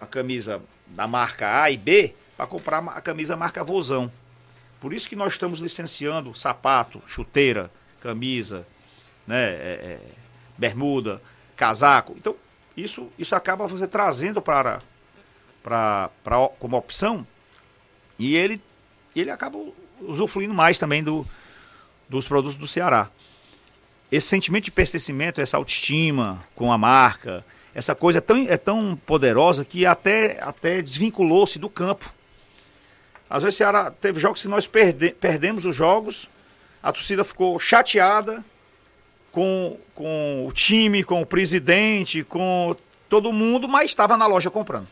a 0.01 0.07
camisa 0.07 0.61
da 0.87 1.07
marca 1.07 1.63
A 1.63 1.71
e 1.71 1.77
B 1.77 2.15
para 2.37 2.47
comprar 2.47 2.79
a 2.89 3.01
camisa 3.01 3.37
marca 3.37 3.65
Vozão. 3.65 4.11
Por 4.81 4.93
isso 4.93 5.09
que 5.09 5.17
nós 5.17 5.33
estamos 5.33 5.61
licenciando 5.61 6.35
sapato, 6.35 7.03
chuteira, 7.07 7.71
camisa, 8.01 8.67
né, 9.27 9.51
é, 9.51 9.55
é, 9.55 10.01
bermuda, 10.59 11.23
casaco. 11.57 12.15
Então, 12.19 12.37
isso, 12.77 13.11
isso 13.19 13.35
acaba 13.35 13.67
você 13.67 13.87
trazendo 13.87 14.43
para, 14.43 14.81
para, 15.63 16.11
para 16.23 16.49
como 16.59 16.77
opção 16.77 17.27
e 18.19 18.37
ele, 18.37 18.61
ele 19.17 19.31
acaba 19.31 19.59
usufruindo 20.01 20.53
mais 20.53 20.77
também 20.77 21.03
do, 21.03 21.27
dos 22.19 22.29
produtos 22.29 22.57
do 22.57 22.67
Ceará. 22.67 23.11
Esse 24.11 24.29
sentimento 24.29 24.65
de 24.65 24.71
pertencimento, 24.71 25.41
essa 25.41 25.57
autoestima 25.57 26.45
com 26.55 26.71
a 26.73 26.79
marca, 26.79 27.45
essa 27.75 27.95
coisa 27.95 28.19
é 28.19 28.21
tão, 28.21 28.37
é 28.49 28.57
tão 28.57 28.97
poderosa 29.05 29.65
que 29.65 29.85
até, 29.85 30.39
até 30.41 30.81
desvinculou-se 30.81 31.59
do 31.59 31.69
campo. 31.69 32.13
Às 33.29 33.43
vezes 33.43 33.57
o 33.57 33.59
Ceará 33.59 33.91
teve 33.91 34.21
jogos 34.21 34.43
que 34.43 34.49
nós 34.49 34.67
perde, 34.67 35.11
perdemos 35.11 35.67
os 35.67 35.75
jogos, 35.75 36.29
a 36.83 36.93
torcida 36.93 37.25
ficou 37.25 37.59
chateada 37.59 38.45
com, 39.33 39.77
com 39.95 40.47
o 40.47 40.53
time, 40.53 41.03
com 41.03 41.21
o 41.21 41.27
presidente, 41.27 42.23
com 42.23 42.77
todo 43.09 43.33
mundo, 43.33 43.69
mas 43.69 43.87
estava 43.87 44.17
na 44.17 44.27
loja 44.27 44.51
comprando. 44.51 44.87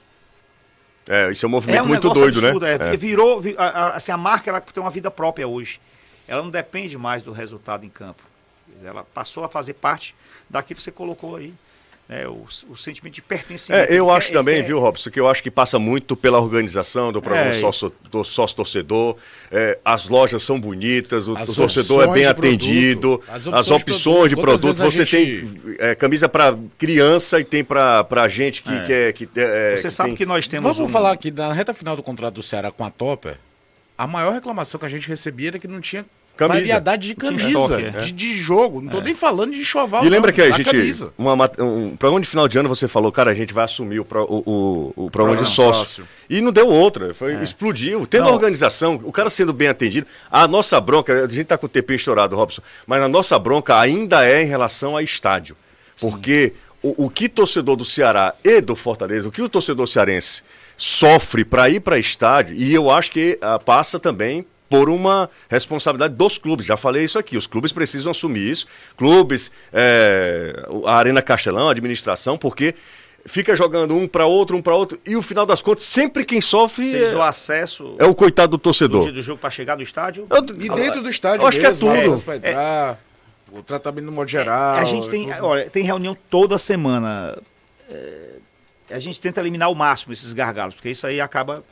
É, 1.06 1.30
isso 1.30 1.44
é 1.44 1.48
um 1.48 1.50
movimento 1.50 1.84
um 1.84 1.88
muito 1.88 2.08
doido, 2.10 2.38
absurdo, 2.38 2.64
né? 2.66 2.94
é. 2.94 2.96
Virou, 2.96 3.40
vi- 3.40 3.54
a, 3.58 3.64
a- 3.64 3.96
assim, 3.96 4.10
a 4.12 4.16
marca 4.16 4.50
ela 4.50 4.60
tem 4.60 4.82
uma 4.82 4.90
vida 4.90 5.10
própria 5.10 5.46
hoje. 5.46 5.80
Ela 6.28 6.42
não 6.42 6.50
depende 6.50 6.96
mais 6.98 7.22
do 7.22 7.32
resultado 7.32 7.84
em 7.84 7.88
campo. 7.88 8.22
Ela 8.84 9.04
passou 9.14 9.44
a 9.44 9.48
fazer 9.48 9.74
parte 9.74 10.14
daquilo 10.48 10.76
que 10.78 10.82
você 10.82 10.90
colocou 10.92 11.36
aí. 11.36 11.52
né, 12.08 12.26
o, 12.26 12.44
o 12.68 12.76
sentimento 12.76 13.14
de 13.14 13.22
pertencimento. 13.22 13.90
É, 13.90 13.96
eu 13.96 14.10
acho 14.10 14.28
quer- 14.28 14.32
também, 14.34 14.62
viu, 14.62 14.78
Robson, 14.80 15.08
que 15.08 15.20
eu 15.20 15.28
acho 15.28 15.40
que 15.42 15.50
passa 15.50 15.78
muito 15.78 16.16
pela 16.16 16.38
organização 16.40 17.12
do 17.12 17.22
programa 17.22 17.52
É, 17.52 17.54
sócio, 17.60 17.92
do 18.10 18.24
sócio-torcedor. 18.24 19.16
É, 19.50 19.78
as 19.84 20.08
lojas 20.08 20.42
são 20.42 20.58
bonitas, 20.60 21.28
o, 21.28 21.34
o 21.34 21.54
torcedor 21.54 22.02
é 22.02 22.06
bem 22.08 22.26
de 22.26 22.34
produto, 22.34 22.38
atendido, 22.44 23.22
as 23.28 23.46
as 23.46 23.70
opções 23.70 24.30
de 24.30 24.34
de 24.34 24.40
produto. 24.42 24.62
produto. 24.62 24.76
Quantas 24.78 24.94
Você 24.94 25.02
a 25.02 25.06
tem 25.06 25.76
é, 25.78 25.94
camisa 25.94 26.28
para 26.28 26.56
criança 26.76 27.38
e 27.40 27.44
tem 27.44 27.62
para 27.64 28.28
gente 28.28 28.62
que 28.62 28.72
É. 28.72 28.84
quer. 28.84 29.12
Que, 29.12 29.28
é, 29.36 29.76
Você 29.76 29.82
que 29.88 29.90
sabe 29.94 30.08
tem- 30.10 30.16
que 30.16 30.26
nós 30.26 30.48
temos 30.48 30.76
Vamos 30.76 30.90
um- 30.90 30.92
falar 30.92 31.12
aqui, 31.12 31.30
na 31.30 31.52
reta 31.52 31.72
final 31.72 31.94
do 31.96 32.02
contrato 32.02 32.34
do 32.34 32.42
Ceará 32.42 32.70
com 32.72 32.84
a 32.84 32.90
Topper, 32.90 33.36
a 34.02 34.06
maior 34.06 34.32
reclamação 34.32 34.78
que 34.80 34.86
a 34.86 34.88
gente 34.88 35.08
recebia 35.08 35.48
era 35.50 35.58
que 35.58 35.68
não 35.68 35.80
tinha 35.80 36.04
Camisa. 36.36 36.58
variedade 36.60 37.08
de 37.08 37.14
camisa, 37.14 37.46
estoque, 37.48 37.84
é. 37.84 38.00
de, 38.00 38.10
de 38.12 38.38
jogo. 38.38 38.80
Não 38.80 38.90
tô 38.90 39.00
nem 39.02 39.14
falando 39.14 39.52
de 39.52 39.60
enxoval, 39.60 40.02
E 40.04 40.08
lembra 40.08 40.30
não, 40.30 40.34
que 40.34 40.40
a 40.40 40.50
gente. 40.50 40.64
camisa. 40.70 41.12
Uma, 41.18 41.34
um 41.58 41.94
programa 41.96 42.20
de 42.22 42.26
final 42.26 42.48
de 42.48 42.58
ano 42.58 42.68
você 42.70 42.88
falou, 42.88 43.12
cara, 43.12 43.30
a 43.30 43.34
gente 43.34 43.52
vai 43.52 43.64
assumir 43.64 44.00
o, 44.00 44.04
pro- 44.04 44.24
o, 44.24 44.92
o, 44.96 45.04
o 45.06 45.10
programa 45.10 45.40
de 45.42 45.46
sócio. 45.46 45.84
sócio. 45.84 46.08
E 46.30 46.40
não 46.40 46.50
deu 46.50 46.68
outra. 46.68 47.12
Foi, 47.12 47.34
Explodiu. 47.42 48.06
Tendo 48.06 48.24
Não. 48.24 48.32
organização, 48.32 48.98
o 49.04 49.12
cara 49.12 49.28
sendo 49.28 49.52
bem 49.52 49.68
atendido. 49.68 50.06
A 50.30 50.48
nossa 50.48 50.80
bronca, 50.80 51.24
a 51.24 51.28
gente 51.28 51.44
tá 51.44 51.58
com 51.58 51.66
o 51.66 51.68
TP 51.68 51.94
estourado, 51.96 52.34
Robson, 52.34 52.62
mas 52.86 53.02
a 53.02 53.08
nossa 53.08 53.38
bronca 53.38 53.78
ainda 53.78 54.26
é 54.26 54.42
em 54.42 54.46
relação 54.46 54.96
a 54.96 55.02
estádio. 55.02 55.54
Porque 56.00 56.54
o, 56.82 57.04
o 57.04 57.10
que 57.10 57.28
torcedor 57.28 57.76
do 57.76 57.84
Ceará 57.84 58.34
e 58.42 58.60
do 58.62 58.74
Fortaleza, 58.74 59.28
o 59.28 59.30
que 59.30 59.42
o 59.42 59.48
torcedor 59.50 59.86
cearense 59.86 60.42
sofre 60.84 61.44
para 61.44 61.68
ir 61.70 61.78
para 61.78 61.96
estádio, 61.96 62.56
e 62.56 62.74
eu 62.74 62.90
acho 62.90 63.12
que 63.12 63.38
ah, 63.40 63.56
passa 63.56 64.00
também 64.00 64.44
por 64.68 64.88
uma 64.90 65.30
responsabilidade 65.48 66.14
dos 66.14 66.38
clubes. 66.38 66.66
Já 66.66 66.76
falei 66.76 67.04
isso 67.04 67.18
aqui. 67.20 67.36
Os 67.36 67.46
clubes 67.46 67.70
precisam 67.72 68.10
assumir 68.10 68.50
isso. 68.50 68.66
Clubes, 68.96 69.52
é, 69.72 70.66
a 70.86 70.96
Arena 70.96 71.22
Castelão, 71.22 71.68
a 71.68 71.70
administração, 71.70 72.36
porque 72.36 72.74
fica 73.24 73.54
jogando 73.54 73.94
um 73.94 74.08
para 74.08 74.26
outro, 74.26 74.56
um 74.56 74.62
para 74.62 74.74
outro, 74.74 74.98
e 75.06 75.14
o 75.14 75.22
final 75.22 75.46
das 75.46 75.62
contas, 75.62 75.84
sempre 75.84 76.24
quem 76.24 76.40
sofre 76.40 76.90
Você 76.90 76.98
diz 77.04 77.14
o 77.14 77.18
é, 77.18 77.28
acesso 77.28 77.94
é 77.98 78.04
o 78.06 78.14
coitado 78.14 78.52
do 78.52 78.56
do 78.56 78.60
torcedor. 78.62 79.02
dia 79.04 79.12
do 79.12 79.22
jogo 79.22 79.38
para 79.38 79.50
chegar 79.50 79.76
do 79.76 79.82
estádio. 79.84 80.26
Eu- 80.28 80.38
E 80.58 80.68
dentro 80.70 81.00
do 81.00 81.08
estádio 81.08 81.44
eu 81.44 81.46
acho 81.46 81.60
que 81.60 81.64
é 81.66 81.68
mesmo, 81.68 81.88
tudo. 81.88 81.98
acesso 81.98 82.24
pra 82.24 82.36
entrar, 82.36 82.98
o 83.52 83.62
tratamento 83.62 84.06
no 84.06 84.12
modo 84.12 84.28
geral. 84.28 84.76
a 84.78 84.84
gente 84.84 85.08
tem, 85.08 85.30
olha, 85.40 85.70
tem 85.70 85.84
reunião 85.84 86.16
toda 86.28 86.58
semana. 86.58 87.38
É, 87.88 88.21
a 88.92 88.98
gente 88.98 89.20
tenta 89.20 89.40
eliminar 89.40 89.68
ao 89.68 89.74
máximo 89.74 90.12
esses 90.12 90.32
gargalos, 90.32 90.74
porque 90.74 90.90
isso 90.90 91.06
aí 91.06 91.20
acaba 91.20 91.64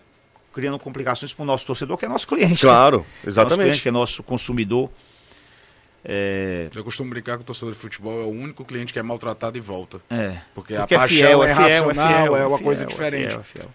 criando 0.53 0.79
complicações 0.79 1.33
para 1.33 1.43
o 1.43 1.47
nosso 1.47 1.65
torcedor, 1.67 1.97
que 1.97 2.05
é 2.05 2.09
nosso 2.09 2.27
cliente. 2.27 2.53
né? 2.65 2.71
Claro, 2.73 2.97
Nosso 2.99 3.07
cliente, 3.15 3.29
exatamente. 3.29 3.83
que 3.83 3.89
é 3.89 3.93
nosso 3.93 4.23
consumidor. 4.23 4.91
É, 6.05 6.69
Eu 6.75 6.83
costumo 6.83 7.11
brincar 7.11 7.37
que 7.37 7.43
o 7.43 7.45
torcedor 7.45 7.75
de 7.75 7.79
futebol 7.79 8.23
é 8.23 8.25
o 8.25 8.31
único 8.31 8.65
cliente 8.65 8.93
que 8.93 8.99
é 8.99 9.03
maltratado 9.03 9.59
e 9.59 9.61
volta. 9.61 10.01
é, 10.11 10.39
Porque, 10.55 10.75
a 10.75 10.81
Porque 10.81 10.95
é 10.95 10.99
paixão 10.99 11.17
fiel, 11.17 11.45
é, 11.45 11.51
é 11.51 11.55
fiel, 11.55 11.67
é 11.67 11.73
racional, 11.79 12.09
fiel, 12.23 12.37
é 12.37 12.47
uma 12.47 12.57
é 12.59 12.63
coisa 12.63 12.81
fiel, 12.87 12.91
é 12.91 12.93
diferente. 12.93 13.29
fiel, 13.29 13.41
é 13.41 13.45
fiel. 13.45 13.71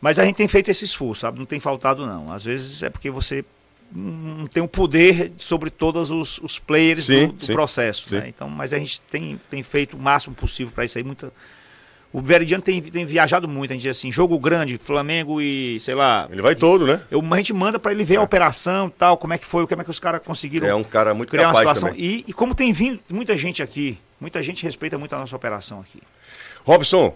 Mas 0.00 0.18
a 0.18 0.24
gente 0.24 0.36
tem 0.36 0.46
feito 0.46 0.70
esse 0.70 0.84
esforço, 0.84 1.22
sabe? 1.22 1.38
Não 1.38 1.46
tem 1.46 1.58
faltado, 1.58 2.06
não. 2.06 2.30
Às 2.30 2.44
vezes 2.44 2.82
é 2.82 2.90
porque 2.90 3.10
você 3.10 3.42
não 3.90 4.46
tem 4.46 4.62
o 4.62 4.68
poder 4.68 5.32
sobre 5.38 5.70
todos 5.70 6.10
os, 6.10 6.38
os 6.38 6.58
players 6.58 7.06
Sim, 7.06 7.28
do, 7.28 7.32
do 7.34 7.46
sim, 7.46 7.52
processo. 7.52 8.08
sim. 8.10 8.16
né? 8.16 8.28
Então, 8.28 8.48
mas 8.50 8.74
a 8.74 8.78
gente 8.78 9.00
tem, 9.00 9.40
tem 9.48 9.62
feito 9.62 9.96
o 9.96 9.98
máximo 10.00 10.34
possível 10.34 10.72
para 10.74 10.84
isso 10.84 10.98
aí. 10.98 11.04
Muita... 11.04 11.32
O 12.14 12.22
Veridiano 12.22 12.62
tem, 12.62 12.80
tem 12.80 13.04
viajado 13.04 13.48
muito. 13.48 13.72
A 13.72 13.74
gente 13.74 13.82
diz 13.82 13.90
assim, 13.90 14.12
jogo 14.12 14.38
grande, 14.38 14.78
Flamengo 14.78 15.40
e, 15.42 15.80
sei 15.80 15.96
lá. 15.96 16.28
Ele 16.30 16.40
vai 16.40 16.54
todo, 16.54 16.86
né? 16.86 17.00
Eu, 17.10 17.20
a 17.28 17.36
gente 17.38 17.52
manda 17.52 17.76
para 17.76 17.90
ele 17.90 18.04
ver 18.04 18.18
a 18.18 18.22
operação 18.22 18.86
e 18.86 18.90
tal, 18.92 19.18
como 19.18 19.32
é 19.32 19.38
que 19.38 19.44
foi, 19.44 19.66
como 19.66 19.82
é 19.82 19.84
que 19.84 19.90
os 19.90 19.98
caras 19.98 20.20
conseguiram 20.24 20.68
É 20.68 20.74
um 20.76 20.84
cara 20.84 21.12
muito 21.12 21.30
criar 21.30 21.48
uma 21.48 21.54
capaz 21.54 21.70
situação. 21.76 21.88
também. 21.88 22.22
E, 22.24 22.24
e 22.28 22.32
como 22.32 22.54
tem 22.54 22.72
vindo 22.72 23.00
muita 23.10 23.36
gente 23.36 23.64
aqui, 23.64 23.98
muita 24.20 24.40
gente 24.44 24.62
respeita 24.62 24.96
muito 24.96 25.12
a 25.12 25.18
nossa 25.18 25.34
operação 25.34 25.80
aqui. 25.80 26.00
Robson, 26.64 27.12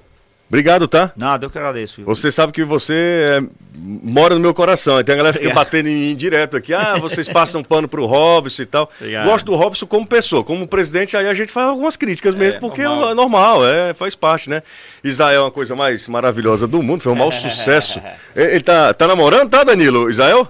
obrigado, 0.49 0.89
tá? 0.89 1.13
Nada, 1.17 1.47
eu 1.47 1.51
que 1.51 1.59
agradeço. 1.59 2.03
Você 2.05 2.31
sabe 2.33 2.53
que 2.53 2.65
você 2.65 2.95
é, 2.95 3.43
mora 3.75 4.35
no 4.35 4.41
meu 4.41 4.53
coração. 4.53 5.03
Tem 5.03 5.15
a 5.15 5.17
galera 5.17 5.33
que 5.33 5.39
fica 5.39 5.51
Obrigado. 5.51 5.65
batendo 5.65 5.89
em 5.89 5.95
mim 5.95 6.17
direto 6.17 6.57
aqui. 6.57 6.75
Ah, 6.75 6.97
vocês 6.99 7.29
passam 7.29 7.63
pano 7.63 7.89
pro 7.89 8.05
Robson 8.07 8.63
e 8.63 8.67
tal. 8.67 8.91
Obrigado. 9.01 9.27
Gosto 9.27 9.47
do 9.47 9.57
Robson 9.57 9.87
como 9.87 10.07
pessoa. 10.07 10.43
Como 10.45 10.67
presidente, 10.67 11.17
aí 11.17 11.29
a 11.29 11.35
gente 11.35 11.53
faz 11.53 11.69
algumas 11.69 11.97
críticas 11.97 12.35
mesmo, 12.35 12.61
porque 12.61 12.83
normal. 12.83 13.11
é 13.11 13.15
normal, 13.15 13.67
é, 13.67 13.95
faz 13.95 14.15
parte, 14.15 14.51
né? 14.51 14.63
Israel 15.03 15.41
é 15.41 15.45
uma 15.45 15.51
coisa 15.51 15.77
mais 15.77 16.09
maravilhosa 16.09 16.67
do 16.67 16.83
mundo, 16.83 17.01
foi 17.01 17.13
um 17.13 17.17
mau 17.17 17.31
sucesso. 17.33 18.01
Ele 18.35 18.59
ele 18.59 18.65
tá, 18.65 18.93
tá 18.93 19.07
namorando, 19.07 19.51
tá, 19.51 19.63
Danilo? 19.63 20.11
Israel? 20.11 20.49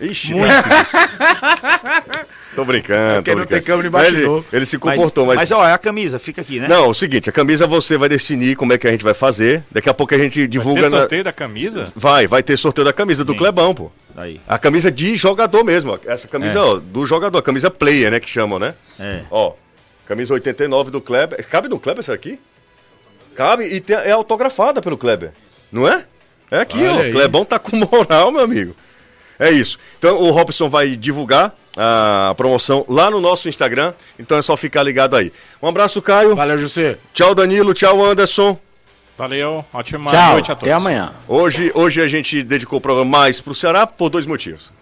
Ixi, 0.00 0.34
muito 0.34 0.52
Tô 2.54 2.64
brincando. 2.64 3.16
porque 3.16 3.30
tô 3.32 3.38
não 3.38 3.46
tem 3.46 3.62
câmera 3.62 3.82
de 3.84 3.90
bastidor. 3.90 4.38
Ele, 4.38 4.46
ele 4.58 4.66
se 4.66 4.78
comportou, 4.78 5.26
mas. 5.26 5.36
Mas, 5.36 5.50
ó, 5.52 5.66
é 5.66 5.72
a 5.72 5.78
camisa, 5.78 6.18
fica 6.18 6.40
aqui, 6.40 6.60
né? 6.60 6.68
Não, 6.68 6.84
é 6.84 6.88
o 6.88 6.94
seguinte, 6.94 7.28
a 7.28 7.32
camisa 7.32 7.66
você 7.66 7.96
vai 7.96 8.08
definir 8.08 8.56
como 8.56 8.72
é 8.72 8.78
que 8.78 8.86
a 8.86 8.90
gente 8.90 9.02
vai 9.04 9.14
fazer. 9.14 9.62
Daqui 9.70 9.88
a 9.88 9.94
pouco 9.94 10.14
a 10.14 10.18
gente 10.18 10.46
divulga 10.46 10.82
Tem 10.82 10.90
na... 10.90 10.98
sorteio 10.98 11.24
da 11.24 11.32
camisa? 11.32 11.92
Vai, 11.96 12.26
vai 12.26 12.42
ter 12.42 12.56
sorteio 12.56 12.84
da 12.84 12.92
camisa 12.92 13.24
do 13.24 13.32
Sim. 13.32 13.38
Clebão, 13.38 13.74
pô. 13.74 13.90
Aí. 14.16 14.40
A 14.46 14.58
camisa 14.58 14.90
de 14.92 15.16
jogador 15.16 15.64
mesmo, 15.64 15.92
ó. 15.92 15.98
Essa 16.06 16.28
camisa, 16.28 16.58
É. 16.58 16.62
ó, 16.62 16.74
do 16.78 17.04
jogador, 17.04 17.38
a 17.38 17.42
camisa 17.42 17.70
player, 17.70 18.10
né, 18.10 18.20
que 18.20 18.30
chamam, 18.30 18.58
né? 18.58 18.74
É. 19.00 19.20
Ó, 19.30 19.54
camisa 20.06 20.32
89 20.34 20.90
do 20.92 21.00
Kleber. 21.00 21.44
Cabe 21.48 21.68
no 21.68 21.80
Kleber 21.80 22.00
essa 22.00 22.14
aqui? 22.14 22.38
Cabe 23.34 23.64
e 23.64 23.80
tem- 23.80 23.96
é 23.96 24.12
autografada 24.12 24.80
pelo 24.80 24.96
Kleber. 24.96 25.32
Não 25.72 25.88
é? 25.88 26.04
É 26.50 26.60
aqui, 26.60 26.78
Olha 26.82 26.92
ó. 26.94 27.00
aí. 27.00 27.12
Clebão 27.12 27.44
tá 27.44 27.58
com 27.58 27.74
moral, 27.76 28.30
meu 28.30 28.42
amigo. 28.42 28.76
É 29.38 29.50
isso. 29.50 29.78
Então 29.98 30.16
o 30.16 30.30
Robson 30.30 30.68
vai 30.68 30.90
divulgar 30.96 31.54
a 31.76 32.32
promoção 32.36 32.84
lá 32.88 33.10
no 33.10 33.20
nosso 33.20 33.48
Instagram. 33.48 33.92
Então 34.18 34.38
é 34.38 34.42
só 34.42 34.56
ficar 34.56 34.82
ligado 34.82 35.16
aí. 35.16 35.32
Um 35.62 35.68
abraço, 35.68 36.00
Caio. 36.00 36.36
Valeu, 36.36 36.56
José. 36.58 36.98
Tchau, 37.12 37.34
Danilo. 37.34 37.74
Tchau, 37.74 38.04
Anderson. 38.04 38.58
Valeu, 39.16 39.64
ótima 39.72 40.10
Tchau, 40.10 40.32
noite 40.32 40.50
a 40.50 40.54
todos. 40.56 40.62
até 40.68 40.72
amanhã. 40.72 41.12
Hoje, 41.28 41.70
hoje 41.74 42.00
a 42.00 42.08
gente 42.08 42.42
dedicou 42.42 42.78
o 42.78 42.82
programa 42.82 43.08
mais 43.18 43.40
pro 43.40 43.54
Ceará 43.54 43.86
por 43.86 44.10
dois 44.10 44.26
motivos. 44.26 44.72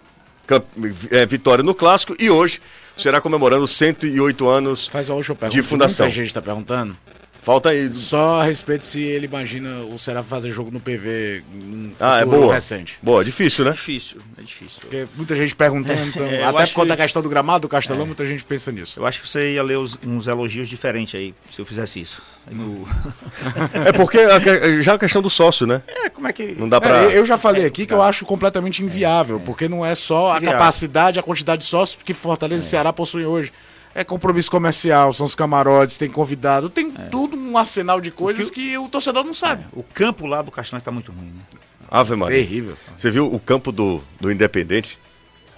Camp- 0.47 0.65
é, 1.11 1.25
vitória 1.25 1.63
no 1.63 1.73
Clássico 1.75 2.15
e 2.19 2.29
hoje 2.31 2.59
o 2.97 3.01
Ceará 3.01 3.21
comemorando 3.21 3.67
108 3.67 4.47
anos. 4.49 4.87
Faz 4.87 5.07
uma 5.09 5.17
última 5.17 5.35
pergunta. 5.35 5.55
De 5.61 5.67
fundação. 5.67 6.07
Muita 6.07 6.21
gente 6.21 6.33
tá 6.33 6.41
perguntando. 6.41 6.97
Falta 7.43 7.69
aí. 7.69 7.93
Só 7.93 8.39
a 8.41 8.45
respeito 8.45 8.85
se 8.85 9.01
ele 9.01 9.25
imagina 9.25 9.79
o 9.91 9.99
Será 9.99 10.23
fazer 10.23 10.51
jogo 10.51 10.71
no 10.71 10.79
PV 10.79 11.43
num 11.53 11.91
Ah, 11.99 12.19
é 12.21 12.25
boa. 12.25 12.53
recente. 12.53 12.97
Boa, 13.01 13.23
difícil, 13.23 13.65
né? 13.65 13.71
difícil, 13.71 14.21
é 14.37 14.41
difícil. 14.41 14.79
Porque 14.81 15.05
muita 15.15 15.35
gente 15.35 15.53
perguntando, 15.55 15.99
então, 16.07 16.25
É, 16.25 16.43
até 16.43 16.65
por 16.67 16.73
conta 16.73 16.85
que- 16.85 16.97
da 16.97 17.03
questão 17.03 17.21
do 17.21 17.29
gramado 17.29 17.63
do 17.63 17.67
Castelão, 17.69 18.05
muita 18.05 18.25
gente 18.25 18.43
pensa 18.45 18.71
nisso. 18.71 18.99
Eu 18.99 19.05
acho 19.05 19.21
que 19.21 19.27
você 19.27 19.53
ia 19.53 19.63
ler 19.63 19.77
os- 19.77 19.99
uns 20.07 20.27
elogios 20.27 20.69
diferentes 20.69 21.15
aí, 21.15 21.33
se 21.51 21.59
eu 21.61 21.65
fizesse 21.65 21.99
isso. 21.99 22.21
No- 22.49 22.87
É 23.85 23.91
porque 23.93 24.19
a 24.19 24.81
já 24.81 24.93
a 24.95 24.99
questão 24.99 25.21
do 25.21 25.29
sócio, 25.29 25.65
né? 25.67 25.81
É, 25.87 26.09
como 26.09 26.27
é 26.27 26.33
que. 26.33 26.53
Não 26.57 26.67
dá 26.67 26.79
pra. 26.79 27.03
É, 27.11 27.17
eu 27.17 27.25
já 27.25 27.37
falei 27.37 27.65
aqui 27.65 27.85
que 27.85 27.93
eu 27.93 28.01
acho 28.01 28.25
completamente 28.25 28.81
inviável, 28.83 29.39
porque 29.39 29.67
não 29.69 29.85
é 29.85 29.95
só 29.95 30.33
a 30.33 30.37
Inviável. 30.37 30.59
capacidade, 30.59 31.19
a 31.19 31.23
quantidade 31.23 31.61
de 31.63 31.67
sócios 31.69 32.01
que 32.03 32.13
Fortaleza 32.13 32.61
e 32.65 32.65
Ceará 32.69 32.91
possuem 32.91 33.25
hoje. 33.25 33.51
É 33.95 34.03
compromisso 34.03 34.49
comercial, 34.49 35.13
são 35.13 35.25
os 35.25 35.35
camarotes, 35.35 35.97
tem 35.97 36.09
convidado, 36.09 36.67
tem 36.69 36.91
tudo 37.11 37.37
um 37.37 37.57
arsenal 37.57 38.01
de 38.01 38.09
coisas 38.09 38.49
que 38.49 38.75
o 38.77 38.89
torcedor 38.89 39.23
não 39.23 39.33
sabe. 39.33 39.65
O 39.71 39.83
campo 39.83 40.25
lá 40.25 40.41
do 40.41 40.49
Castelão 40.49 40.81
tá 40.81 40.91
muito 40.91 41.11
ruim, 41.11 41.27
né? 41.27 41.59
Ave 41.91 42.15
Maria. 42.15 42.37
Terrível. 42.37 42.75
Você 42.97 43.11
viu 43.11 43.31
o 43.31 43.39
campo 43.39 43.71
do, 43.71 44.01
do 44.19 44.31
Independente? 44.31 44.97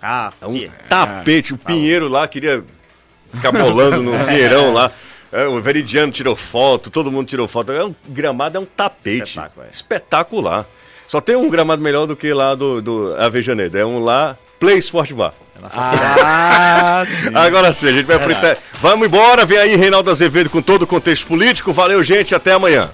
Ah, 0.02 0.34
É 0.42 0.46
um 0.46 0.56
e- 0.56 0.70
tapete. 0.90 1.54
O 1.54 1.58
Pinheiro 1.58 2.10
lá 2.10 2.28
queria 2.28 2.62
ficar 3.34 3.54
bolando 3.54 4.04
no 4.04 4.12
Pinheirão 4.26 4.74
lá. 4.74 4.92
É, 5.32 5.48
o 5.48 5.62
Veridiano 5.62 6.12
tirou 6.12 6.36
foto, 6.36 6.90
todo 6.90 7.10
mundo 7.12 7.28
tirou 7.28 7.48
foto. 7.48 7.72
É 7.72 7.86
um 7.86 7.96
gramado 8.10 8.58
é 8.58 8.60
um 8.60 8.66
tapete. 8.66 9.24
Espetáculo, 9.24 9.66
é. 9.66 9.70
Espetacular. 9.70 10.66
Só 11.08 11.22
tem 11.22 11.36
um 11.38 11.50
gramado 11.50 11.82
melhor 11.82 12.06
do 12.06 12.16
que 12.16 12.34
lá 12.34 12.54
do, 12.54 12.82
do 12.82 13.16
Avejaneiro. 13.18 13.78
É 13.78 13.86
um 13.86 14.00
lá, 14.00 14.38
Play 14.60 14.78
Sport 14.80 15.14
Bar. 15.14 15.34
Ah, 15.64 17.04
sim. 17.08 17.30
Agora 17.34 17.74
sim, 17.74 17.88
a 17.88 17.92
gente 17.92 18.06
vai 18.06 18.20
pro 18.20 18.32
inter- 18.32 18.58
Vamos 18.82 19.08
embora, 19.08 19.46
vem 19.46 19.58
aí 19.58 19.76
Reinaldo 19.76 20.10
Azevedo 20.12 20.50
com 20.50 20.62
todo 20.62 20.84
o 20.84 20.88
contexto 20.88 21.28
político. 21.28 21.72
Valeu, 21.74 22.02
gente, 22.04 22.36
até 22.36 22.52
amanhã. 22.54 22.90